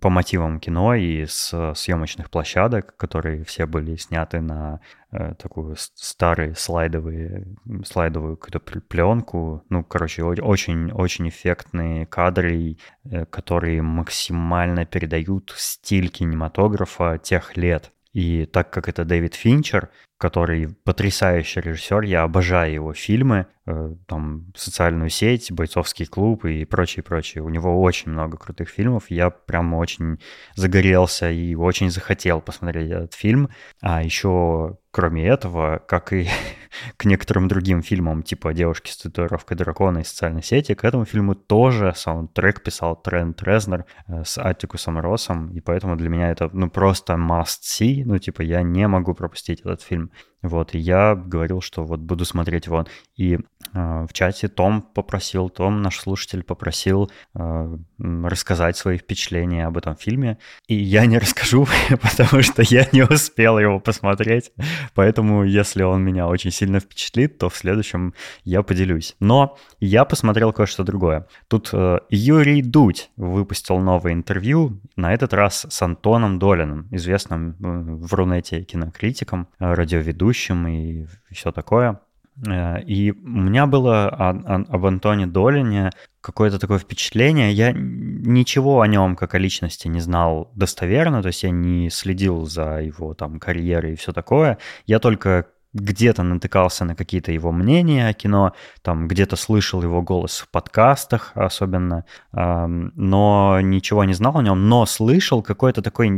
по 0.00 0.10
мотивам 0.10 0.60
кино 0.60 0.94
и 0.94 1.24
с 1.24 1.72
съемочных 1.74 2.30
площадок, 2.30 2.96
которые 2.96 3.44
все 3.44 3.64
были 3.64 3.96
сняты 3.96 4.40
на 4.40 4.80
э, 5.10 5.34
такую 5.38 5.76
старые 5.76 6.54
слайдовые, 6.54 7.46
слайдовую 7.84 8.36
какую-то 8.36 8.80
пленку. 8.80 9.64
Ну, 9.70 9.82
короче, 9.82 10.22
очень-очень 10.22 11.28
эффектные 11.28 12.04
кадры, 12.04 12.76
э, 13.04 13.24
которые 13.26 13.80
максимально 13.80 14.84
передают 14.84 15.54
стиль 15.56 16.08
кинематографа 16.08 17.18
тех 17.22 17.56
лет. 17.56 17.93
И 18.14 18.46
так 18.46 18.70
как 18.70 18.88
это 18.88 19.04
Дэвид 19.04 19.34
Финчер, 19.34 19.90
который 20.18 20.68
потрясающий 20.84 21.60
режиссер, 21.60 22.02
я 22.02 22.22
обожаю 22.22 22.72
его 22.72 22.94
фильмы, 22.94 23.48
э, 23.66 23.94
там 24.06 24.52
«Социальную 24.56 25.10
сеть», 25.10 25.50
«Бойцовский 25.50 26.06
клуб» 26.06 26.44
и 26.44 26.64
прочее-прочее. 26.64 27.42
У 27.42 27.48
него 27.48 27.82
очень 27.82 28.12
много 28.12 28.38
крутых 28.38 28.68
фильмов, 28.68 29.10
я 29.10 29.30
прям 29.30 29.74
очень 29.74 30.20
загорелся 30.54 31.28
и 31.28 31.56
очень 31.56 31.90
захотел 31.90 32.40
посмотреть 32.40 32.90
этот 32.90 33.14
фильм. 33.14 33.50
А 33.82 34.04
еще 34.04 34.78
кроме 34.94 35.26
этого, 35.26 35.82
как 35.88 36.12
и 36.12 36.28
к 36.96 37.04
некоторым 37.04 37.48
другим 37.48 37.82
фильмам, 37.82 38.22
типа 38.22 38.54
«Девушки 38.54 38.92
с 38.92 38.96
татуировкой 38.96 39.56
дракона» 39.56 39.98
и 39.98 40.04
«Социальной 40.04 40.42
сети», 40.42 40.74
к 40.74 40.84
этому 40.84 41.04
фильму 41.04 41.34
тоже 41.34 41.92
саундтрек 41.96 42.62
писал 42.62 42.94
Трент 42.94 43.42
Резнер 43.42 43.86
э, 44.06 44.22
с 44.24 44.38
Аттикусом 44.38 45.00
Россом, 45.00 45.48
и 45.48 45.60
поэтому 45.60 45.96
для 45.96 46.08
меня 46.08 46.30
это, 46.30 46.48
ну, 46.52 46.70
просто 46.70 47.14
must-see, 47.14 48.04
ну, 48.06 48.18
типа, 48.18 48.42
я 48.42 48.62
не 48.62 48.86
могу 48.86 49.14
пропустить 49.14 49.60
этот 49.62 49.82
фильм. 49.82 50.12
Вот, 50.44 50.74
и 50.74 50.78
я 50.78 51.14
говорил, 51.14 51.62
что 51.62 51.84
вот 51.84 52.00
буду 52.00 52.26
смотреть 52.26 52.66
его. 52.66 52.84
И 53.16 53.36
э, 53.36 53.38
в 53.72 54.12
чате 54.12 54.48
Том 54.48 54.82
попросил, 54.82 55.48
Том, 55.48 55.80
наш 55.80 55.98
слушатель, 55.98 56.42
попросил 56.42 57.10
э, 57.34 57.78
рассказать 57.98 58.76
свои 58.76 58.98
впечатления 58.98 59.66
об 59.66 59.78
этом 59.78 59.96
фильме. 59.96 60.36
И 60.68 60.74
я 60.74 61.06
не 61.06 61.16
расскажу, 61.24 61.66
потому 61.88 62.42
что 62.42 62.62
я 62.62 62.86
не 62.92 63.02
успел 63.02 63.58
его 63.58 63.80
посмотреть. 63.80 64.52
Поэтому, 64.94 65.44
если 65.44 65.82
он 65.82 66.02
меня 66.02 66.26
очень 66.26 66.50
сильно 66.50 66.80
впечатлит, 66.80 67.38
то 67.38 67.48
в 67.48 67.56
следующем 67.56 68.14
я 68.44 68.62
поделюсь. 68.62 69.16
Но 69.20 69.56
я 69.80 70.04
посмотрел 70.04 70.52
кое-что 70.52 70.84
другое. 70.84 71.26
Тут 71.48 71.70
э, 71.72 72.00
Юрий 72.10 72.62
Дудь 72.62 73.10
выпустил 73.16 73.78
новое 73.78 74.12
интервью, 74.12 74.80
на 74.96 75.12
этот 75.12 75.32
раз 75.32 75.66
с 75.68 75.82
Антоном 75.82 76.38
Долиным, 76.38 76.88
известным 76.90 77.50
э, 77.50 77.54
в 77.60 78.14
Рунете 78.14 78.62
кинокритиком, 78.62 79.48
э, 79.58 79.74
радиоведущим 79.74 80.14
ведущим 80.14 80.66
и 80.68 81.06
все 81.30 81.52
такое. 81.52 82.00
Э, 82.46 82.82
и 82.82 83.12
у 83.12 83.40
меня 83.40 83.66
было 83.66 84.08
об 84.08 84.86
Антоне 84.86 85.26
Долине 85.26 85.90
какое-то 86.20 86.58
такое 86.58 86.78
впечатление. 86.78 87.52
Я 87.52 87.72
ничего 87.74 88.80
о 88.80 88.88
нем 88.88 89.16
как 89.16 89.34
о 89.34 89.38
личности 89.38 89.88
не 89.88 90.00
знал 90.00 90.50
достоверно, 90.54 91.22
то 91.22 91.28
есть 91.28 91.42
я 91.42 91.50
не 91.50 91.90
следил 91.90 92.46
за 92.46 92.80
его 92.80 93.14
там 93.14 93.38
карьерой 93.38 93.92
и 93.92 93.96
все 93.96 94.12
такое. 94.12 94.58
Я 94.86 94.98
только 94.98 95.46
где-то 95.74 96.22
натыкался 96.22 96.84
на 96.84 96.94
какие-то 96.94 97.32
его 97.32 97.52
мнения 97.52 98.08
о 98.08 98.12
кино, 98.14 98.52
там 98.82 99.08
где-то 99.08 99.36
слышал 99.36 99.82
его 99.82 100.02
голос 100.02 100.38
в 100.38 100.48
подкастах 100.50 101.32
особенно, 101.34 102.04
но 102.32 103.60
ничего 103.60 104.04
не 104.04 104.14
знал 104.14 104.38
о 104.38 104.42
нем, 104.42 104.68
но 104.68 104.86
слышал 104.86 105.42
какое-то 105.42 105.82
такое 105.82 106.08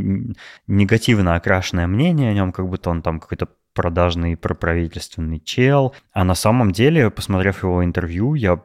негативно 0.67 1.35
окрашенное 1.35 1.87
мнение 1.87 2.31
о 2.31 2.33
нем, 2.33 2.51
как 2.51 2.67
будто 2.67 2.89
он 2.89 3.01
там 3.01 3.19
какой-то 3.19 3.47
продажный 3.73 4.35
проправительственный 4.35 5.39
чел. 5.39 5.93
А 6.11 6.23
на 6.23 6.33
самом 6.33 6.71
деле, 6.71 7.11
посмотрев 7.11 7.61
его 7.63 7.85
интервью, 7.85 8.33
я 8.33 8.59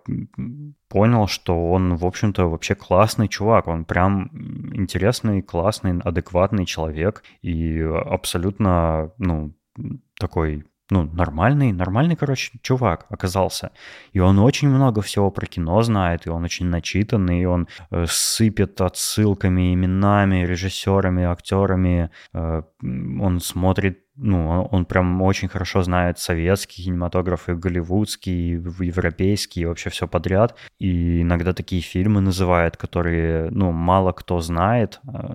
понял, 0.88 1.26
что 1.26 1.70
он, 1.70 1.97
в 1.97 2.07
общем-то, 2.07 2.47
вообще 2.47 2.74
классный 2.74 3.28
чувак. 3.28 3.68
Он 3.68 3.84
прям 3.84 4.30
интересный, 4.74 5.43
классный, 5.43 6.01
адекватный 6.01 6.64
человек 6.64 7.22
и 7.43 7.78
абсолютно, 7.80 9.12
ну, 9.18 9.53
такой 10.18 10.64
ну, 10.93 11.09
нормальный, 11.14 11.72
нормальный, 11.72 12.16
короче, 12.16 12.53
чувак 12.62 13.07
оказался. 13.09 13.70
И 14.12 14.20
он 14.20 14.38
очень 14.38 14.68
много 14.68 15.01
всего 15.01 15.30
про 15.30 15.47
кино 15.47 15.82
знает, 15.82 16.26
и 16.26 16.30
он 16.30 16.45
очень 16.45 16.66
начитанный, 16.66 17.40
и 17.43 17.47
он 17.47 17.66
э, 17.90 18.05
сыпет 18.09 18.80
отсылками, 18.80 19.72
именами, 19.74 20.47
режиссерами, 20.47 21.24
актерами. 21.24 22.11
Э, 22.34 22.62
он 22.82 23.40
смотрит 23.40 23.98
ну, 24.16 24.68
он 24.70 24.84
прям 24.84 25.22
очень 25.22 25.48
хорошо 25.48 25.82
знает 25.82 26.18
советский 26.18 26.82
кинематограф 26.84 27.48
и 27.48 27.54
голливудский, 27.54 28.56
и 28.56 28.84
европейский, 28.84 29.62
и 29.62 29.64
вообще 29.64 29.88
все 29.88 30.06
подряд. 30.06 30.54
И 30.78 31.22
иногда 31.22 31.54
такие 31.54 31.80
фильмы 31.80 32.20
называет, 32.20 32.76
которые, 32.76 33.50
ну, 33.50 33.72
мало 33.72 34.12
кто 34.12 34.40
знает, 34.40 35.00
э, 35.08 35.34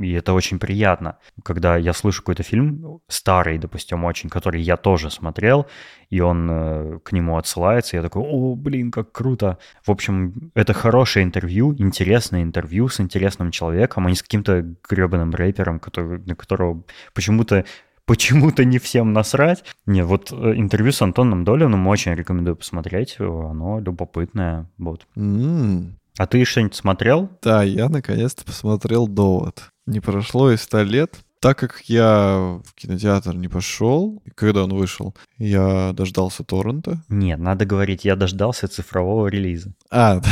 и 0.00 0.12
это 0.12 0.34
очень 0.34 0.58
приятно. 0.58 1.18
Когда 1.42 1.76
я 1.76 1.92
слышу 1.92 2.22
какой-то 2.22 2.44
фильм, 2.44 3.00
старый, 3.08 3.58
допустим, 3.58 4.04
очень, 4.04 4.30
который 4.30 4.62
я 4.62 4.76
тоже 4.76 5.10
смотрел, 5.10 5.66
и 6.08 6.20
он 6.20 6.48
э, 6.50 6.98
к 7.02 7.12
нему 7.12 7.36
отсылается, 7.36 7.96
я 7.96 8.02
такой, 8.02 8.22
о, 8.22 8.54
блин, 8.54 8.92
как 8.92 9.10
круто. 9.10 9.58
В 9.84 9.90
общем, 9.90 10.52
это 10.54 10.72
хорошее 10.74 11.24
интервью, 11.24 11.74
интересное 11.76 12.42
интервью 12.42 12.88
с 12.88 13.00
интересным 13.00 13.50
человеком, 13.50 14.06
а 14.06 14.10
не 14.10 14.16
с 14.16 14.22
каким-то 14.22 14.64
гребаным 14.88 15.32
рэпером, 15.34 15.80
который, 15.80 16.20
на 16.24 16.36
которого 16.36 16.81
почему-то 17.14 17.64
почему-то 18.04 18.64
не 18.64 18.78
всем 18.78 19.12
насрать. 19.12 19.64
Не, 19.86 20.02
вот 20.02 20.32
э, 20.32 20.54
интервью 20.56 20.92
с 20.92 21.02
Антоном 21.02 21.44
Долиным 21.44 21.86
очень 21.86 22.14
рекомендую 22.14 22.56
посмотреть. 22.56 23.16
Оно 23.18 23.80
любопытное. 23.80 24.68
Вот. 24.78 25.06
Mm. 25.16 25.92
А 26.18 26.26
ты 26.26 26.44
что-нибудь 26.44 26.74
смотрел? 26.74 27.30
Да, 27.42 27.62
я 27.62 27.88
наконец-то 27.88 28.44
посмотрел 28.44 29.08
«Довод». 29.08 29.70
Не 29.86 30.00
прошло 30.00 30.52
и 30.52 30.56
ста 30.56 30.82
лет. 30.82 31.18
Так 31.42 31.58
как 31.58 31.82
я 31.88 32.60
в 32.64 32.72
кинотеатр 32.76 33.34
не 33.34 33.48
пошел, 33.48 34.22
когда 34.36 34.62
он 34.62 34.74
вышел, 34.74 35.12
я 35.38 35.92
дождался 35.92 36.44
торрента. 36.44 37.02
Нет, 37.08 37.40
надо 37.40 37.66
говорить, 37.66 38.04
я 38.04 38.14
дождался 38.14 38.68
цифрового 38.68 39.26
релиза. 39.26 39.74
А, 39.90 40.22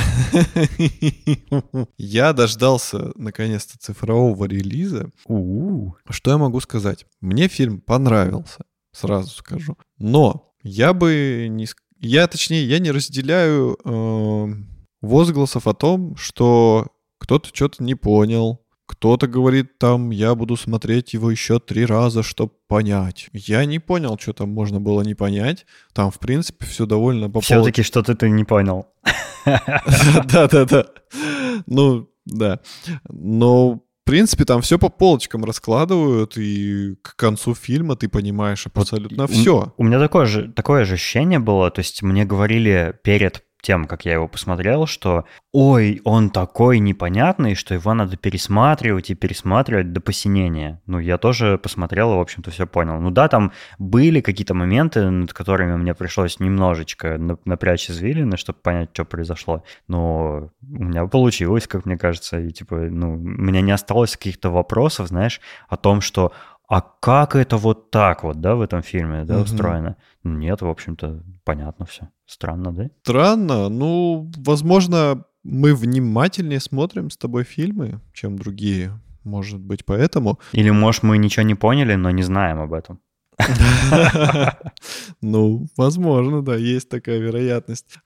я 1.99 2.33
дождался 2.33 3.11
наконец-то 3.17 3.77
цифрового 3.77 4.45
релиза. 4.45 5.11
Что 6.09 6.31
я 6.31 6.39
могу 6.39 6.61
сказать? 6.61 7.07
Мне 7.21 7.49
фильм 7.49 7.81
понравился, 7.81 8.61
сразу 8.93 9.31
скажу. 9.31 9.77
Но 9.99 10.55
я 10.63 10.93
бы 10.93 11.49
не... 11.51 11.67
Я, 11.99 12.29
точнее, 12.29 12.65
я 12.65 12.79
не 12.79 12.93
разделяю 12.93 13.77
э, 13.85 14.47
возгласов 15.01 15.67
о 15.67 15.75
том, 15.75 16.15
что 16.15 16.87
кто-то 17.19 17.49
что-то 17.53 17.83
не 17.83 17.97
понял, 17.97 18.61
кто-то 18.91 19.29
говорит 19.29 19.79
там, 19.79 20.11
я 20.11 20.35
буду 20.35 20.57
смотреть 20.57 21.15
его 21.15 21.31
еще 21.31 21.61
три 21.61 21.87
раза, 21.87 22.25
чтобы 22.25 22.55
понять. 22.67 23.29
Я 23.33 23.65
не 23.65 23.79
понял, 23.79 24.19
что 24.19 24.33
там 24.33 24.49
можно 24.49 24.81
было 24.81 25.03
не 25.03 25.15
понять. 25.15 25.65
Там, 25.93 26.11
в 26.11 26.19
принципе, 26.19 26.67
все 26.67 26.87
довольно 26.87 27.31
по 27.31 27.41
Все-таки 27.41 27.85
что-то 27.85 28.17
ты 28.17 28.29
не 28.29 28.43
понял. 28.43 28.89
Да-да-да. 29.45 30.87
Ну, 31.67 32.11
да. 32.27 32.59
Но 33.09 33.75
в 33.75 34.05
принципе, 34.05 34.45
там 34.45 34.61
все 34.61 34.77
по 34.77 34.89
полочкам 34.89 35.45
раскладывают, 35.45 36.37
и 36.37 36.97
к 37.01 37.15
концу 37.15 37.55
фильма 37.55 37.95
ты 37.95 38.09
понимаешь 38.09 38.67
абсолютно 38.67 39.29
вот 39.29 39.31
все. 39.31 39.73
У, 39.77 39.83
у 39.83 39.85
меня 39.85 40.01
такое 40.01 40.27
же, 40.27 40.51
такое 40.51 40.85
же 40.85 40.95
ощущение 40.95 41.39
было, 41.39 41.71
то 41.71 41.79
есть 41.79 42.03
мне 42.03 42.25
говорили 42.25 42.93
перед 43.05 43.45
тем, 43.63 43.87
как 43.87 44.05
я 44.05 44.15
его 44.15 44.29
посмотрел, 44.29 44.87
что 44.87 45.25
ой, 45.53 46.01
он 46.05 46.31
такой 46.31 46.79
непонятный, 46.79 47.55
что 47.55 47.75
его 47.75 47.93
надо 47.95 48.17
пересматривать 48.17 49.11
и 49.11 49.15
пересматривать 49.15 49.93
до 49.93 50.01
посинения. 50.01 50.81
Ну, 50.87 50.99
я 50.99 51.19
тоже 51.19 51.59
посмотрел 51.59 52.13
и, 52.13 52.17
в 52.17 52.21
общем-то, 52.21 52.51
все 52.51 52.67
понял. 52.67 53.01
Ну 53.01 53.11
да, 53.11 53.29
там 53.29 53.53
были 53.79 54.21
какие-то 54.21 54.55
моменты, 54.55 55.11
над 55.11 55.33
которыми 55.33 55.77
мне 55.77 55.95
пришлось 55.95 56.41
немножечко 56.41 57.19
напрячь 57.45 57.91
извилины, 57.91 58.37
чтобы 58.37 58.59
понять, 58.61 58.91
что 58.93 59.05
произошло. 59.05 59.65
Но 59.89 60.51
у 60.63 60.85
меня 60.85 61.07
получилось, 61.07 61.67
как 61.67 61.87
мне 61.87 61.99
кажется, 61.99 62.41
и 62.41 62.51
типа, 62.51 62.77
ну, 62.77 63.15
у 63.15 63.17
меня 63.17 63.61
не 63.61 63.73
осталось 63.73 64.17
каких-то 64.17 64.51
вопросов, 64.51 65.09
знаешь, 65.09 65.41
о 65.69 65.77
том, 65.77 66.01
что 66.01 66.33
а 66.71 66.83
как 66.83 67.35
это 67.35 67.57
вот 67.57 67.91
так 67.91 68.23
вот, 68.23 68.41
да, 68.41 68.55
в 68.55 68.61
этом 68.61 68.83
фильме, 68.83 69.25
да, 69.25 69.35
угу. 69.35 69.43
устроено? 69.43 69.97
Нет, 70.23 70.63
в 70.63 70.69
общем-то, 70.69 71.21
понятно 71.43 71.85
все. 71.85 72.09
Странно, 72.31 72.73
да? 72.73 72.91
Странно. 73.03 73.69
Ну, 73.69 74.31
возможно, 74.37 75.25
мы 75.43 75.75
внимательнее 75.75 76.61
смотрим 76.61 77.11
с 77.11 77.17
тобой 77.17 77.43
фильмы, 77.45 78.01
чем 78.13 78.39
другие. 78.39 79.01
Может 79.25 79.59
быть, 79.59 79.85
поэтому. 79.85 80.39
Или, 80.53 80.71
может, 80.71 81.03
мы 81.03 81.19
ничего 81.19 81.43
не 81.43 81.57
поняли, 81.57 81.97
но 81.97 82.11
не 82.11 82.23
знаем 82.23 82.61
об 82.61 82.73
этом. 82.73 83.01
Ну, 85.23 85.67
возможно, 85.77 86.43
да, 86.43 86.57
есть 86.57 86.89
такая 86.89 87.19
вероятность. 87.19 87.99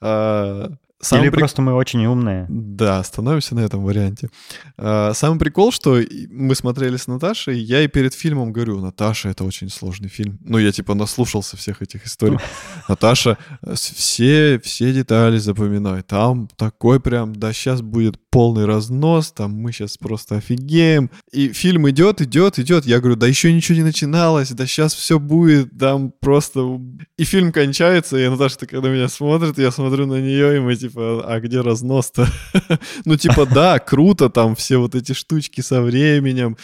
Самый 1.04 1.24
Или 1.24 1.30
при... 1.30 1.38
просто 1.38 1.60
мы 1.60 1.74
очень 1.74 2.04
умные. 2.06 2.46
Да, 2.48 3.02
становимся 3.04 3.54
на 3.54 3.60
этом 3.60 3.84
варианте. 3.84 4.30
А, 4.78 5.12
самый 5.12 5.38
прикол, 5.38 5.70
что 5.70 6.00
мы 6.30 6.54
смотрели 6.54 6.96
с 6.96 7.06
Наташей, 7.06 7.58
я 7.58 7.82
и 7.82 7.88
перед 7.88 8.14
фильмом 8.14 8.52
говорю, 8.52 8.80
Наташа, 8.80 9.28
это 9.28 9.44
очень 9.44 9.68
сложный 9.68 10.08
фильм. 10.08 10.38
Ну, 10.42 10.56
я 10.56 10.72
типа 10.72 10.94
наслушался 10.94 11.58
всех 11.58 11.82
этих 11.82 12.06
историй. 12.06 12.38
Наташа, 12.88 13.36
э, 13.62 13.74
все, 13.74 14.58
все 14.64 14.94
детали 14.94 15.36
запоминай. 15.36 16.02
Там 16.02 16.48
такой 16.56 17.00
прям, 17.00 17.36
да, 17.36 17.52
сейчас 17.52 17.82
будет 17.82 18.18
полный 18.30 18.64
разнос, 18.64 19.30
там 19.30 19.52
мы 19.52 19.72
сейчас 19.72 19.98
просто 19.98 20.36
офигеем. 20.36 21.10
И 21.32 21.52
фильм 21.52 21.88
идет, 21.90 22.22
идет, 22.22 22.58
идет. 22.58 22.86
Я 22.86 23.00
говорю, 23.00 23.16
да 23.16 23.26
еще 23.26 23.52
ничего 23.52 23.76
не 23.76 23.84
начиналось, 23.84 24.50
да 24.50 24.66
сейчас 24.66 24.94
все 24.94 25.18
будет, 25.18 25.78
там 25.78 26.12
просто... 26.18 26.80
И 27.18 27.24
фильм 27.24 27.52
кончается, 27.52 28.16
и 28.16 28.26
Наташа, 28.26 28.66
когда 28.66 28.88
меня 28.88 29.08
смотрит, 29.08 29.58
я 29.58 29.70
смотрю 29.70 30.06
на 30.06 30.20
нее, 30.20 30.56
и 30.56 30.60
мы 30.60 30.74
типа 30.76 30.93
типа, 30.94 31.24
а 31.26 31.40
где 31.40 31.60
разнос-то? 31.60 32.26
ну, 33.04 33.16
типа, 33.16 33.46
да, 33.46 33.78
круто, 33.78 34.30
там 34.30 34.54
все 34.54 34.78
вот 34.78 34.94
эти 34.94 35.12
штучки 35.12 35.60
со 35.60 35.82
временем, 35.82 36.56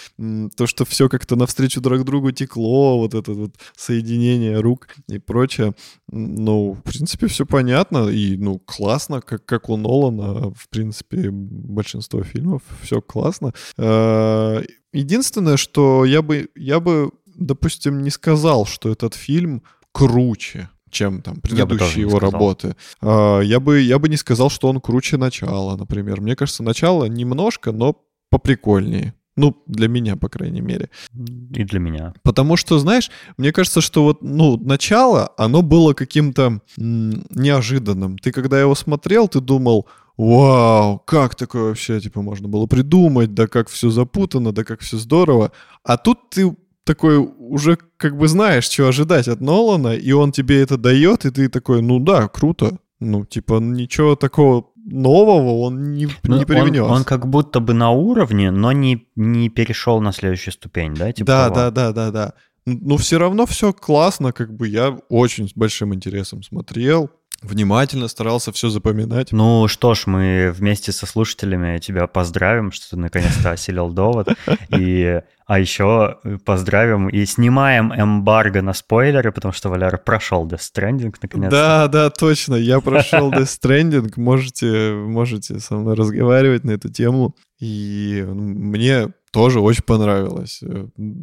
то, 0.57 0.67
что 0.67 0.85
все 0.85 1.09
как-то 1.09 1.37
навстречу 1.37 1.81
друг 1.81 2.05
другу 2.05 2.31
текло, 2.31 2.99
вот 2.99 3.15
это 3.15 3.33
вот 3.33 3.57
соединение 3.77 4.61
рук 4.61 4.89
и 5.09 5.19
прочее. 5.19 5.75
Ну, 6.11 6.75
в 6.75 6.83
принципе, 6.83 7.27
все 7.27 7.45
понятно, 7.45 8.09
и, 8.09 8.37
ну, 8.37 8.59
классно, 8.59 9.21
как, 9.21 9.45
как 9.45 9.69
у 9.69 9.77
Нолана, 9.77 10.53
в 10.55 10.69
принципе, 10.71 11.31
большинство 11.31 12.23
фильмов, 12.23 12.63
все 12.83 13.01
классно. 13.01 13.53
А, 13.79 14.63
единственное, 14.93 15.57
что 15.57 16.05
я 16.05 16.23
бы, 16.23 16.49
я 16.55 16.81
бы, 16.81 17.11
допустим, 17.27 18.03
не 18.03 18.11
сказал, 18.11 18.67
что 18.67 18.91
этот 18.91 19.15
фильм 19.15 19.63
круче 19.93 20.69
чем 20.91 21.23
там 21.23 21.37
предыдущие 21.37 22.03
его 22.03 22.19
сказал. 22.19 22.31
работы. 22.31 22.77
А, 23.01 23.41
я 23.41 23.61
бы, 23.61 23.81
я 23.81 23.99
бы 23.99 24.09
не 24.09 24.17
сказал, 24.17 24.51
что 24.51 24.69
он 24.69 24.81
круче 24.81 25.17
начала, 25.17 25.77
например. 25.77 26.21
Мне 26.21 26.37
кажется, 26.37 26.63
начало 26.63 27.05
немножко, 27.07 27.73
но 27.73 27.97
поприкольнее. 28.31 29.15
Ну, 29.37 29.57
для 29.67 29.89
меня, 29.89 30.17
по 30.17 30.29
крайней 30.29 30.61
мере. 30.61 30.91
И 31.15 31.65
для 31.65 31.79
меня. 31.79 32.13
Потому 32.23 32.57
что, 32.57 32.79
знаешь, 32.79 33.11
мне 33.39 33.53
кажется, 33.53 33.81
что 33.81 34.05
вот, 34.05 34.23
ну, 34.23 34.59
начало, 34.59 35.33
оно 35.39 35.63
было 35.63 35.95
каким-то 35.95 36.61
неожиданным. 36.77 38.19
Ты 38.19 38.33
когда 38.33 38.61
его 38.61 38.75
смотрел, 38.75 39.29
ты 39.29 39.41
думал, 39.41 39.87
вау, 40.17 40.99
как 41.07 41.37
такое 41.37 41.69
вообще, 41.69 42.01
типа, 42.01 42.21
можно 42.21 42.49
было 42.49 42.67
придумать, 42.67 43.33
да 43.33 43.47
как 43.47 43.69
все 43.69 43.89
запутано, 43.91 44.53
да 44.53 44.65
как 44.65 44.81
все 44.81 44.99
здорово. 44.99 45.53
А 45.85 45.97
тут 45.97 46.29
ты 46.29 46.55
такой 46.91 47.19
уже 47.19 47.79
как 47.97 48.17
бы 48.17 48.27
знаешь, 48.27 48.65
что 48.69 48.89
ожидать 48.89 49.29
от 49.29 49.41
Нолана, 49.41 49.95
и 49.95 50.11
он 50.11 50.33
тебе 50.33 50.61
это 50.61 50.77
дает, 50.77 51.25
и 51.25 51.31
ты 51.31 51.49
такой, 51.49 51.83
ну 51.83 52.01
да, 52.01 52.27
круто. 52.27 52.79
Ну, 52.99 53.25
типа, 53.25 53.61
ничего 53.61 54.17
такого 54.17 54.67
нового 54.75 55.61
он 55.61 55.93
не, 55.93 56.09
ну, 56.25 56.39
не 56.39 56.45
привнес. 56.45 56.83
Он, 56.83 56.91
он 56.91 57.05
как 57.05 57.29
будто 57.29 57.61
бы 57.61 57.75
на 57.75 57.91
уровне, 57.91 58.51
но 58.51 58.73
не, 58.73 59.07
не 59.15 59.49
перешел 59.49 60.01
на 60.01 60.13
следующую 60.13 60.53
ступень, 60.53 60.95
да? 60.95 61.13
Типа 61.13 61.27
да, 61.27 61.49
того? 61.49 61.55
да, 61.55 61.71
да, 61.71 61.93
да, 61.93 62.11
да. 62.11 62.35
Но 62.67 62.97
все 62.97 63.19
равно 63.19 63.47
все 63.47 63.73
классно, 63.73 64.33
как 64.33 64.53
бы 64.53 64.67
я 64.67 64.99
очень 65.09 65.49
с 65.49 65.53
большим 65.55 65.95
интересом 65.95 66.43
смотрел 66.43 67.09
внимательно 67.43 68.09
старался 68.09 68.53
все 68.53 68.69
запоминать. 68.69 69.33
Ну 69.33 69.69
что 69.69 69.95
ж, 69.95 70.07
мы 70.07 70.53
вместе 70.55 70.93
со 70.93 71.07
слушателями 71.07 71.79
тебя 71.79 72.07
поздравим, 72.07 72.73
что 72.73 72.91
ты 72.91 72.97
наконец-то 72.97 73.51
осилил 73.53 73.91
довод. 73.91 74.29
И, 74.69 75.21
а 75.47 75.59
еще 75.59 76.19
поздравим 76.45 77.09
и 77.09 77.25
снимаем 77.25 77.93
эмбарго 77.93 78.63
на 78.63 78.73
спойлеры, 78.73 79.33
потому 79.33 79.53
что 79.53 79.69
Валяр 79.69 79.99
прошел 79.99 80.47
Death 80.47 80.61
Stranding 80.75 81.15
наконец-то. 81.23 81.57
Да, 81.57 81.89
да, 81.89 82.11
точно, 82.11 82.55
я 82.55 82.81
прошел 82.81 83.31
Death 83.33 83.59
Stranding, 83.63 84.13
можете, 84.17 84.93
можете 84.93 85.61
со 85.61 85.77
мной 85.77 85.95
разговаривать 85.95 86.65
на 86.65 86.73
эту 86.73 86.91
тему. 86.91 87.35
И 87.59 88.25
мне 88.27 89.13
тоже 89.33 89.61
очень 89.61 89.85
понравилось. 89.85 90.61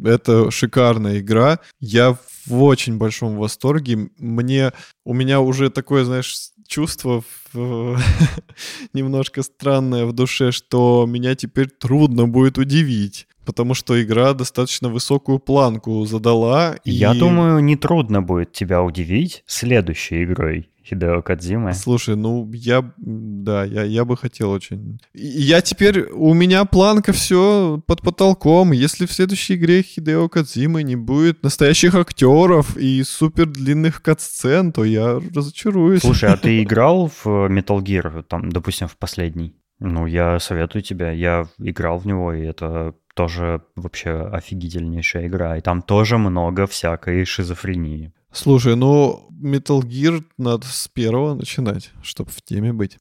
Это 0.04 0.50
шикарная 0.50 1.18
игра. 1.18 1.58
Я 1.80 2.16
в 2.48 2.62
очень 2.62 2.98
большом 2.98 3.36
восторге. 3.36 4.10
Мне, 4.18 4.72
у 5.04 5.12
меня 5.14 5.40
уже 5.40 5.70
такое, 5.70 6.04
знаешь, 6.04 6.50
чувство 6.66 7.22
в, 7.52 7.98
немножко 8.92 9.42
странное 9.42 10.04
в 10.04 10.12
душе, 10.12 10.52
что 10.52 11.06
меня 11.08 11.34
теперь 11.34 11.68
трудно 11.68 12.28
будет 12.28 12.58
удивить. 12.58 13.26
Потому 13.44 13.72
что 13.72 14.00
игра 14.02 14.34
достаточно 14.34 14.90
высокую 14.90 15.38
планку 15.38 16.04
задала. 16.04 16.76
Я 16.84 17.14
и... 17.14 17.18
думаю, 17.18 17.60
не 17.60 17.76
трудно 17.76 18.20
будет 18.20 18.52
тебя 18.52 18.82
удивить 18.82 19.42
следующей 19.46 20.24
игрой. 20.24 20.68
Хидео 20.88 21.22
Кадзимы. 21.22 21.74
Слушай, 21.74 22.16
ну 22.16 22.50
я, 22.52 22.92
да, 22.96 23.64
я, 23.64 23.82
я 23.82 24.04
бы 24.04 24.16
хотел 24.16 24.50
очень. 24.50 25.00
Я 25.14 25.60
теперь, 25.60 26.08
у 26.12 26.32
меня 26.34 26.64
планка 26.64 27.12
все 27.12 27.82
под 27.86 28.02
потолком. 28.02 28.72
Если 28.72 29.06
в 29.06 29.12
следующей 29.12 29.54
игре 29.54 29.82
Хидео 29.82 30.28
Кадзимы 30.28 30.82
не 30.82 30.96
будет 30.96 31.42
настоящих 31.42 31.94
актеров 31.94 32.76
и 32.76 33.02
супер 33.02 33.46
длинных 33.46 34.02
катсцен, 34.02 34.72
то 34.72 34.84
я 34.84 35.20
разочаруюсь. 35.34 36.00
Слушай, 36.00 36.30
а 36.30 36.36
ты 36.36 36.62
играл 36.62 37.08
в 37.08 37.26
Metal 37.26 37.78
Gear, 37.80 38.22
там, 38.22 38.50
допустим, 38.50 38.88
в 38.88 38.96
последний? 38.96 39.54
Ну, 39.80 40.06
я 40.06 40.40
советую 40.40 40.82
тебе. 40.82 41.16
Я 41.16 41.46
играл 41.58 41.98
в 41.98 42.06
него, 42.06 42.32
и 42.32 42.42
это 42.42 42.94
тоже 43.18 43.62
вообще 43.74 44.10
офигительнейшая 44.32 45.26
игра. 45.26 45.56
И 45.56 45.60
там 45.60 45.82
тоже 45.82 46.18
много 46.18 46.68
всякой 46.68 47.24
шизофрении. 47.24 48.12
Слушай, 48.30 48.76
ну 48.76 49.28
Metal 49.42 49.80
Gear 49.80 50.22
надо 50.38 50.66
с 50.66 50.86
первого 50.86 51.34
начинать, 51.34 51.90
чтобы 52.00 52.30
в 52.30 52.40
теме 52.42 52.72
быть. 52.72 52.96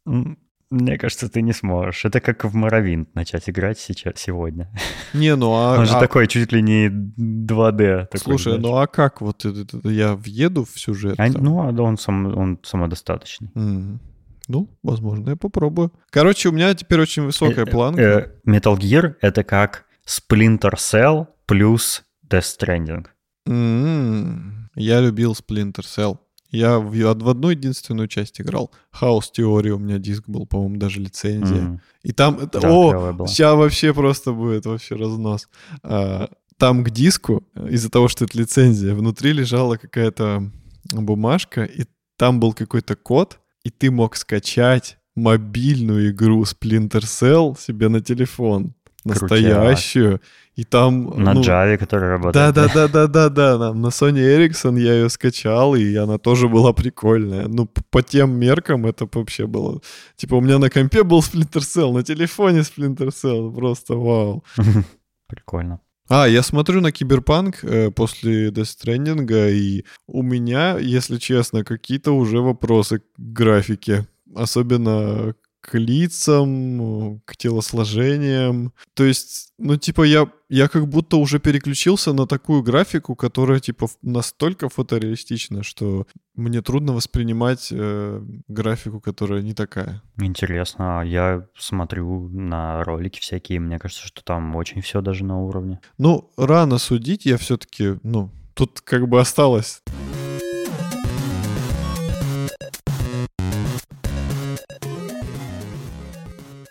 Мне 0.71 0.97
кажется, 0.97 1.29
ты 1.29 1.43
не 1.43 1.53
сможешь. 1.53 2.03
Это 2.03 2.19
как 2.19 2.45
в 2.45 2.55
Моровинт 2.55 3.13
начать 3.13 3.47
играть 3.47 3.77
сейчас, 3.77 4.15
сегодня. 4.17 4.69
Не, 5.13 5.35
ну 5.35 5.53
а... 5.53 5.77
Он 5.77 5.85
же 5.85 5.93
а... 5.93 5.99
такой 5.99 6.27
чуть 6.27 6.51
ли 6.51 6.63
не 6.63 6.87
2D. 6.87 8.07
Такой, 8.07 8.19
Слушай, 8.19 8.53
знаешь. 8.53 8.61
ну 8.63 8.77
а 8.77 8.87
как 8.87 9.21
вот 9.21 9.45
это, 9.45 9.87
я 9.87 10.15
въеду 10.15 10.65
в 10.65 10.79
сюжет? 10.79 11.15
А, 11.19 11.27
ну, 11.29 11.59
а 11.61 11.81
он, 11.81 11.97
сам, 11.97 12.35
он 12.35 12.59
самодостаточный. 12.63 13.49
Mm. 13.53 13.99
Ну, 14.47 14.67
возможно, 14.81 15.29
я 15.29 15.35
попробую. 15.35 15.93
Короче, 16.09 16.49
у 16.49 16.51
меня 16.51 16.73
теперь 16.73 16.99
очень 16.99 17.23
высокая 17.23 17.65
э, 17.65 17.69
планка. 17.69 18.01
Э, 18.01 18.49
Metal 18.49 18.75
Gear— 18.77 19.15
это 19.21 19.43
как 19.43 19.86
Splinter 20.07 20.75
Cell 20.75 21.27
плюс 21.45 22.03
Death 22.27 22.57
Stranding. 22.57 23.05
Mm-hmm. 23.47 24.57
Я 24.75 25.01
любил 25.01 25.33
Splinter 25.33 25.83
Cell. 25.83 26.17
Я 26.49 26.79
в, 26.79 26.91
в 26.91 27.29
одну 27.29 27.49
единственную 27.49 28.07
часть 28.07 28.39
играл. 28.39 28.71
Хаос 28.91 29.31
теории 29.31 29.71
у 29.71 29.79
меня 29.79 29.97
диск 29.97 30.23
был, 30.27 30.45
по-моему, 30.45 30.77
даже 30.77 31.01
лицензия. 31.01 31.61
Mm. 31.61 31.79
И 32.03 32.13
там... 32.13 32.39
Это, 32.39 32.61
да, 32.61 32.69
о, 32.71 33.27
сейчас 33.27 33.55
вообще 33.55 33.93
просто 33.93 34.31
будет 34.31 34.65
вообще 34.65 34.95
разнос. 34.95 35.49
А, 35.83 36.29
там 36.57 36.85
к 36.85 36.89
диску, 36.89 37.43
из-за 37.69 37.89
того, 37.89 38.07
что 38.07 38.23
это 38.23 38.37
лицензия, 38.37 38.93
внутри 38.93 39.33
лежала 39.33 39.75
какая-то 39.75 40.49
бумажка, 40.91 41.65
и 41.65 41.83
там 42.15 42.39
был 42.39 42.53
какой-то 42.53 42.95
код, 42.95 43.39
и 43.63 43.69
ты 43.69 43.91
мог 43.91 44.15
скачать 44.15 44.97
мобильную 45.15 46.11
игру 46.11 46.43
Splinter 46.43 47.01
Cell 47.01 47.59
себе 47.59 47.89
на 47.89 47.99
телефон. 47.99 48.73
Настоящую. 49.07 50.19
Крутяк. 50.19 50.27
И 50.57 50.63
там... 50.63 51.23
На 51.23 51.33
ну, 51.33 51.41
Java, 51.41 51.77
который 51.77 52.09
работает. 52.09 52.55
Да-да-да-да-да-да. 52.55 53.57
На, 53.57 53.73
на 53.73 53.87
Sony 53.87 54.19
Ericsson 54.19 54.79
я 54.79 54.93
ее 54.93 55.09
скачал, 55.09 55.75
и 55.75 55.95
она 55.95 56.17
тоже 56.17 56.47
была 56.47 56.73
прикольная. 56.73 57.47
Ну, 57.47 57.67
по 57.91 58.01
тем 58.01 58.39
меркам 58.39 58.87
это 58.87 59.07
вообще 59.13 59.45
было... 59.45 59.81
Типа 60.15 60.35
у 60.35 60.41
меня 60.41 60.57
на 60.57 60.69
компе 60.69 61.03
был 61.03 61.19
Splinter 61.19 61.61
Cell, 61.61 61.93
на 61.93 62.03
телефоне 62.03 62.61
Splinter 62.61 63.09
Cell. 63.09 63.53
Просто 63.53 63.95
вау. 63.95 64.43
Прикольно. 65.27 65.79
А, 66.09 66.27
я 66.27 66.41
смотрю 66.41 66.81
на 66.81 66.91
Киберпанк 66.91 67.63
э, 67.63 67.91
после 67.91 68.49
Stranding, 68.49 69.51
и 69.51 69.85
у 70.07 70.23
меня, 70.23 70.77
если 70.79 71.17
честно, 71.17 71.63
какие-то 71.63 72.13
уже 72.13 72.39
вопросы 72.39 72.99
к 72.99 73.03
графике 73.17 74.07
особенно 74.35 75.33
к 75.61 75.77
лицам, 75.77 77.21
к 77.25 77.35
телосложениям. 77.35 78.73
То 78.93 79.03
есть, 79.03 79.53
ну, 79.57 79.77
типа, 79.77 80.03
я, 80.03 80.29
я 80.49 80.67
как 80.67 80.87
будто 80.87 81.17
уже 81.17 81.39
переключился 81.39 82.13
на 82.13 82.25
такую 82.25 82.63
графику, 82.63 83.15
которая, 83.15 83.59
типа, 83.59 83.87
настолько 84.01 84.69
фотореалистична, 84.69 85.63
что 85.63 86.07
мне 86.35 86.61
трудно 86.61 86.93
воспринимать 86.93 87.69
э, 87.71 88.21
графику, 88.47 89.01
которая 89.01 89.41
не 89.41 89.53
такая. 89.53 90.01
Интересно, 90.17 91.03
я 91.05 91.47
смотрю 91.57 92.29
на 92.29 92.83
ролики 92.83 93.19
всякие, 93.19 93.59
мне 93.59 93.79
кажется, 93.79 94.07
что 94.07 94.23
там 94.23 94.55
очень 94.55 94.81
все 94.81 95.01
даже 95.01 95.25
на 95.25 95.39
уровне. 95.39 95.79
Ну, 95.97 96.31
рано 96.37 96.77
судить, 96.77 97.25
я 97.25 97.37
все-таки, 97.37 97.95
ну, 98.03 98.31
тут 98.53 98.81
как 98.81 99.07
бы 99.07 99.19
осталось 99.19 99.81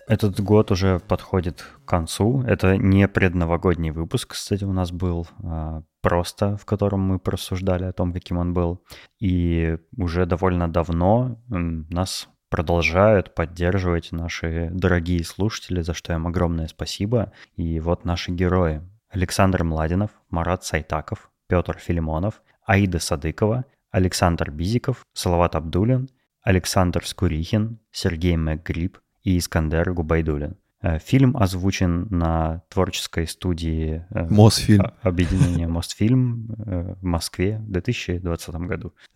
Этот 0.06 0.40
год 0.40 0.70
уже 0.70 1.00
подходит 1.00 1.64
к 1.84 1.88
концу. 1.88 2.42
Это 2.42 2.76
не 2.76 3.08
предновогодний 3.08 3.90
выпуск, 3.90 4.32
кстати, 4.32 4.62
у 4.62 4.72
нас 4.72 4.92
был, 4.92 5.26
а 5.42 5.82
просто 6.00 6.56
в 6.56 6.64
котором 6.64 7.00
мы 7.00 7.18
просуждали 7.18 7.84
о 7.84 7.92
том, 7.92 8.12
каким 8.12 8.38
он 8.38 8.54
был. 8.54 8.84
И 9.18 9.76
уже 9.96 10.26
довольно 10.26 10.68
давно 10.68 11.40
нас 11.48 12.28
продолжают 12.48 13.34
поддерживать 13.34 14.12
наши 14.12 14.70
дорогие 14.72 15.24
слушатели, 15.24 15.80
за 15.82 15.94
что 15.94 16.12
им 16.12 16.28
огромное 16.28 16.68
спасибо. 16.68 17.32
И 17.56 17.80
вот 17.80 18.04
наши 18.04 18.30
герои. 18.30 18.82
Александр 19.10 19.64
Младинов, 19.64 20.10
Марат 20.30 20.64
Сайтаков, 20.64 21.30
Петр 21.48 21.78
Филимонов, 21.78 22.42
Аида 22.64 22.98
Садыкова, 22.98 23.64
Александр 23.90 24.50
Бизиков, 24.50 25.04
Салават 25.14 25.56
Абдулин, 25.56 26.08
Александр 26.42 27.04
Скурихин, 27.06 27.80
Сергей 27.90 28.36
МакГриб, 28.36 28.98
и 29.26 29.38
Искандер 29.38 29.92
Губайдулин. 29.92 30.56
Э, 30.80 31.00
фильм 31.00 31.36
озвучен 31.36 32.06
на 32.10 32.62
творческой 32.68 33.26
студии 33.26 34.06
э, 34.10 34.26
Мосфильм. 34.30 34.86
объединения 35.02 35.66
Мосфильм 35.66 36.54
э, 36.64 36.94
в 37.00 37.04
Москве 37.04 37.58
в 37.58 37.72
2020 37.72 38.54
году. 38.54 38.94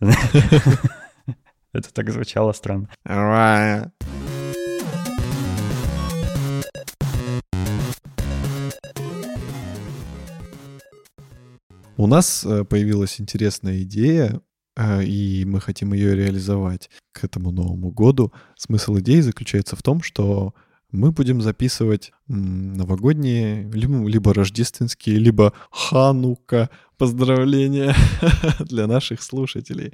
Это 1.73 1.93
так 1.93 2.11
звучало 2.11 2.51
странно. 2.51 2.89
У 11.95 12.07
нас 12.07 12.45
появилась 12.69 13.21
интересная 13.21 13.83
идея 13.83 14.41
и 14.77 15.43
мы 15.45 15.59
хотим 15.59 15.93
ее 15.93 16.15
реализовать 16.15 16.89
к 17.11 17.23
этому 17.23 17.51
Новому 17.51 17.91
году. 17.91 18.31
Смысл 18.57 18.97
идеи 18.99 19.19
заключается 19.19 19.75
в 19.75 19.83
том, 19.83 20.01
что 20.01 20.53
мы 20.91 21.11
будем 21.11 21.41
записывать 21.41 22.11
новогодние, 22.27 23.69
либо, 23.71 24.07
либо 24.07 24.33
рождественские, 24.33 25.17
либо 25.17 25.53
ханука 25.71 26.69
поздравления 26.97 27.95
для 28.59 28.87
наших 28.87 29.21
слушателей. 29.21 29.93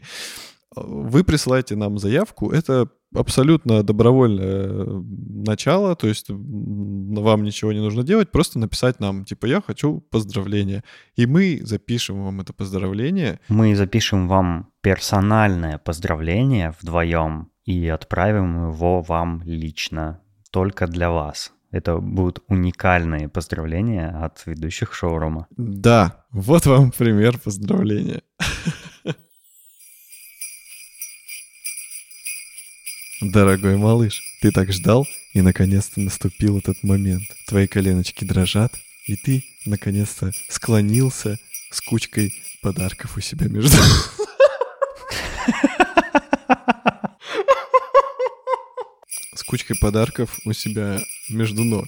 Вы 0.76 1.24
присылаете 1.24 1.76
нам 1.76 1.98
заявку, 1.98 2.52
это 2.52 2.90
абсолютно 3.14 3.84
добровольное 3.84 4.68
э, 4.68 5.02
начало, 5.46 5.96
то 5.96 6.08
есть 6.08 6.28
вам 6.30 7.44
ничего 7.44 7.74
не 7.74 7.80
нужно 7.80 8.04
делать, 8.04 8.32
просто 8.32 8.60
написать 8.60 9.00
нам, 9.00 9.26
типа, 9.26 9.46
я 9.46 9.62
хочу 9.62 10.02
поздравления. 10.12 10.84
И 11.16 11.26
мы 11.26 11.60
запишем 11.64 12.24
вам 12.24 12.42
это 12.42 12.54
поздравление. 12.54 13.40
Мы 13.50 13.76
запишем 13.76 14.28
вам 14.28 14.70
персональное 14.82 15.78
поздравление 15.78 16.74
вдвоем 16.80 17.50
и 17.66 17.88
отправим 17.88 18.70
его 18.70 19.02
вам 19.02 19.42
лично, 19.46 20.22
только 20.52 20.88
для 20.88 21.12
вас. 21.12 21.54
Это 21.72 21.98
будут 21.98 22.44
уникальные 22.48 23.28
поздравления 23.28 24.08
от 24.24 24.46
ведущих 24.46 24.94
шоурума. 24.94 25.48
Да, 25.58 26.26
вот 26.32 26.66
вам 26.66 26.92
пример 26.92 27.38
поздравления. 27.40 28.22
Дорогой 33.28 33.76
малыш, 33.76 34.24
ты 34.40 34.54
так 34.54 34.72
ждал, 34.72 35.06
и 35.34 35.42
наконец-то 35.42 36.00
наступил 36.00 36.60
этот 36.60 36.82
момент. 36.82 37.26
Твои 37.46 37.68
коленочки 37.68 38.24
дрожат, 38.24 38.74
и 39.06 39.18
ты 39.18 39.44
наконец-то 39.66 40.32
склонился 40.48 41.38
с 41.70 41.82
кучкой 41.82 42.34
подарков 42.62 43.18
у 43.18 43.20
себя 43.20 43.48
между... 43.50 43.76
С 49.36 49.44
кучкой 49.44 49.78
подарков 49.78 50.40
у 50.46 50.54
себя 50.54 51.02
между 51.28 51.66
ног. 51.66 51.88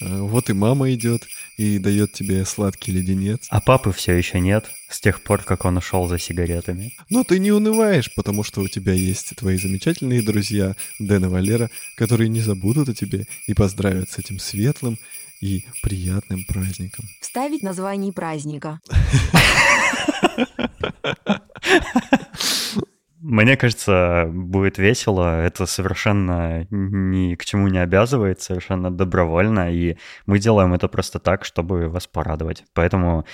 А, 0.00 0.22
вот 0.22 0.50
и 0.50 0.52
мама 0.52 0.92
идет, 0.92 1.26
и 1.56 1.78
дает 1.78 2.12
тебе 2.12 2.44
сладкий 2.44 2.92
леденец. 2.92 3.46
А 3.50 3.60
папы 3.60 3.92
все 3.92 4.14
еще 4.14 4.40
нет, 4.40 4.66
с 4.88 5.00
тех 5.00 5.22
пор, 5.22 5.42
как 5.42 5.64
он 5.64 5.76
ушел 5.76 6.08
за 6.08 6.18
сигаретами. 6.18 6.94
Но 7.10 7.24
ты 7.24 7.38
не 7.38 7.52
унываешь, 7.52 8.12
потому 8.14 8.44
что 8.44 8.60
у 8.60 8.68
тебя 8.68 8.92
есть 8.92 9.34
твои 9.36 9.56
замечательные 9.56 10.22
друзья 10.22 10.74
Дэн 10.98 11.26
и 11.26 11.28
Валера, 11.28 11.70
которые 11.96 12.28
не 12.28 12.40
забудут 12.40 12.88
о 12.88 12.94
тебе 12.94 13.26
и 13.46 13.54
поздравят 13.54 14.10
с 14.10 14.18
этим 14.18 14.38
светлым 14.38 14.98
и 15.40 15.64
приятным 15.82 16.44
праздником. 16.44 17.06
Ставить 17.20 17.62
название 17.62 18.12
праздника. 18.12 18.80
Мне 23.32 23.56
кажется, 23.56 24.28
будет 24.30 24.76
весело. 24.76 25.40
Это 25.40 25.64
совершенно 25.64 26.66
ни 26.68 27.34
к 27.34 27.46
чему 27.46 27.68
не 27.68 27.78
обязывает, 27.78 28.42
совершенно 28.42 28.90
добровольно. 28.90 29.72
И 29.72 29.96
мы 30.26 30.38
делаем 30.38 30.74
это 30.74 30.86
просто 30.86 31.18
так, 31.18 31.46
чтобы 31.46 31.88
вас 31.88 32.06
порадовать. 32.06 32.64
Поэтому 32.74 33.24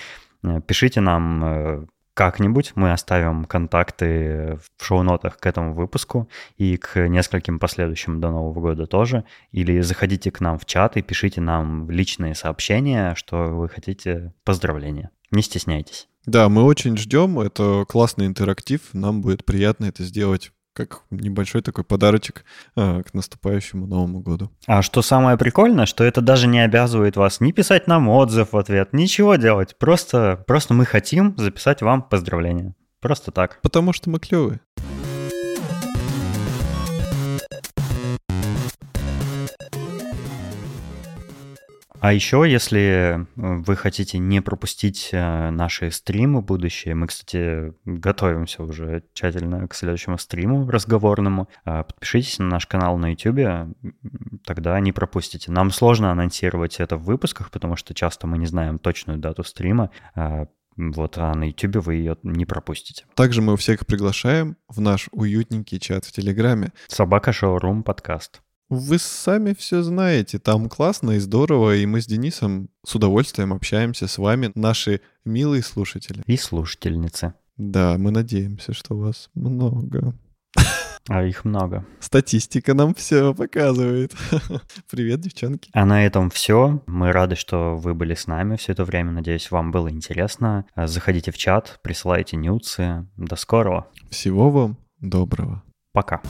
э, 0.41 0.61
пишите 0.65 1.01
нам 1.01 1.43
э, 1.43 1.85
как-нибудь. 2.13 2.71
Мы 2.75 2.93
оставим 2.93 3.43
контакты 3.43 4.57
в 4.77 4.85
шоу-нотах 4.85 5.37
к 5.37 5.45
этому 5.45 5.73
выпуску 5.73 6.29
и 6.55 6.77
к 6.77 7.09
нескольким 7.09 7.59
последующим 7.59 8.21
до 8.21 8.31
Нового 8.31 8.61
года 8.61 8.87
тоже. 8.87 9.25
Или 9.51 9.81
заходите 9.81 10.31
к 10.31 10.39
нам 10.39 10.57
в 10.57 10.65
чат 10.65 10.95
и 10.95 11.01
пишите 11.01 11.41
нам 11.41 11.91
личные 11.91 12.35
сообщения, 12.35 13.15
что 13.15 13.47
вы 13.47 13.67
хотите 13.67 14.33
поздравления. 14.45 15.09
Не 15.31 15.41
стесняйтесь. 15.41 16.07
Да, 16.25 16.49
мы 16.49 16.63
очень 16.63 16.97
ждем. 16.97 17.39
Это 17.39 17.85
классный 17.87 18.25
интерактив. 18.25 18.81
Нам 18.93 19.21
будет 19.21 19.45
приятно 19.45 19.85
это 19.85 20.03
сделать 20.03 20.51
как 20.73 21.01
небольшой 21.09 21.61
такой 21.61 21.83
подарочек 21.83 22.45
э, 22.77 23.03
к 23.03 23.13
наступающему 23.13 23.85
Новому 23.85 24.21
году. 24.21 24.49
А 24.65 24.81
что 24.81 25.01
самое 25.01 25.37
прикольное, 25.37 25.85
что 25.85 26.05
это 26.05 26.21
даже 26.21 26.47
не 26.47 26.63
обязывает 26.63 27.17
вас 27.17 27.41
ни 27.41 27.51
писать 27.51 27.87
нам 27.87 28.07
отзыв 28.07 28.53
в 28.53 28.57
ответ, 28.57 28.93
ничего 28.93 29.35
делать. 29.35 29.77
Просто, 29.77 30.43
просто 30.47 30.73
мы 30.73 30.85
хотим 30.85 31.35
записать 31.37 31.81
вам 31.81 32.01
поздравления. 32.01 32.75
Просто 33.01 33.31
так. 33.31 33.59
Потому 33.61 33.93
что 33.93 34.09
мы 34.09 34.19
клевые. 34.19 34.59
А 42.01 42.13
еще, 42.13 42.45
если 42.47 43.19
э, 43.19 43.25
вы 43.35 43.75
хотите 43.75 44.19
не 44.19 44.41
пропустить 44.41 45.09
э, 45.11 45.49
наши 45.49 45.91
стримы 45.91 46.41
будущие, 46.41 46.95
мы, 46.95 47.07
кстати, 47.07 47.73
готовимся 47.83 48.63
уже 48.63 49.03
тщательно 49.13 49.67
к 49.67 49.75
следующему 49.75 50.17
стриму 50.17 50.69
разговорному, 50.69 51.49
а, 51.65 51.83
подпишитесь 51.83 52.39
на 52.39 52.45
наш 52.45 52.67
канал 52.67 52.97
на 52.97 53.11
YouTube, 53.11 53.75
тогда 54.45 54.79
не 54.79 54.93
пропустите. 54.93 55.51
Нам 55.51 55.71
сложно 55.71 56.11
анонсировать 56.11 56.79
это 56.79 56.95
в 56.95 57.03
выпусках, 57.03 57.51
потому 57.51 57.75
что 57.75 57.93
часто 57.93 58.27
мы 58.27 58.37
не 58.37 58.45
знаем 58.45 58.79
точную 58.79 59.19
дату 59.19 59.43
стрима, 59.43 59.91
вот, 60.77 61.17
а 61.17 61.33
на 61.33 61.45
YouTube 61.45 61.83
вы 61.83 61.95
ее 61.95 62.17
не 62.23 62.45
пропустите. 62.45 63.05
Также 63.15 63.41
мы 63.41 63.57
всех 63.57 63.85
приглашаем 63.85 64.55
в 64.69 64.79
наш 64.79 65.09
уютненький 65.11 65.79
чат 65.79 66.05
в 66.05 66.11
Телеграме. 66.13 66.71
Собака 66.87 67.33
Шоурум 67.33 67.83
подкаст. 67.83 68.41
Вы 68.69 68.99
сами 68.99 69.53
все 69.53 69.81
знаете, 69.81 70.37
там 70.37 70.69
классно 70.69 71.11
и 71.11 71.19
здорово, 71.19 71.75
и 71.75 71.87
мы 71.87 72.01
с 72.01 72.05
Денисом 72.05 72.69
с 72.85 72.93
удовольствием 72.93 73.51
общаемся 73.51 74.07
с 74.07 74.19
вами, 74.19 74.51
наши 74.53 75.01
милые 75.25 75.63
слушатели. 75.63 76.21
И 76.27 76.37
слушательницы. 76.37 77.33
Да, 77.57 77.95
мы 77.97 78.11
надеемся, 78.11 78.73
что 78.73 78.95
вас 78.95 79.31
много. 79.33 80.13
А 81.07 81.23
их 81.23 81.43
много. 81.45 81.87
Статистика 81.99 82.75
нам 82.75 82.93
все 82.93 83.33
показывает. 83.33 84.13
Привет, 84.91 85.21
девчонки. 85.21 85.71
А 85.73 85.83
на 85.83 86.05
этом 86.05 86.29
все. 86.29 86.83
Мы 86.85 87.11
рады, 87.11 87.35
что 87.35 87.75
вы 87.75 87.95
были 87.95 88.13
с 88.13 88.27
нами 88.27 88.57
все 88.57 88.73
это 88.73 88.83
время. 88.83 89.11
Надеюсь, 89.11 89.49
вам 89.49 89.71
было 89.71 89.89
интересно. 89.89 90.65
Заходите 90.75 91.31
в 91.31 91.37
чат, 91.37 91.79
присылайте 91.81 92.37
нюцы. 92.37 93.07
До 93.17 93.35
скорого. 93.35 93.87
Всего 94.11 94.51
вам 94.51 94.77
доброго. 94.99 95.63
Пока. 95.93 96.21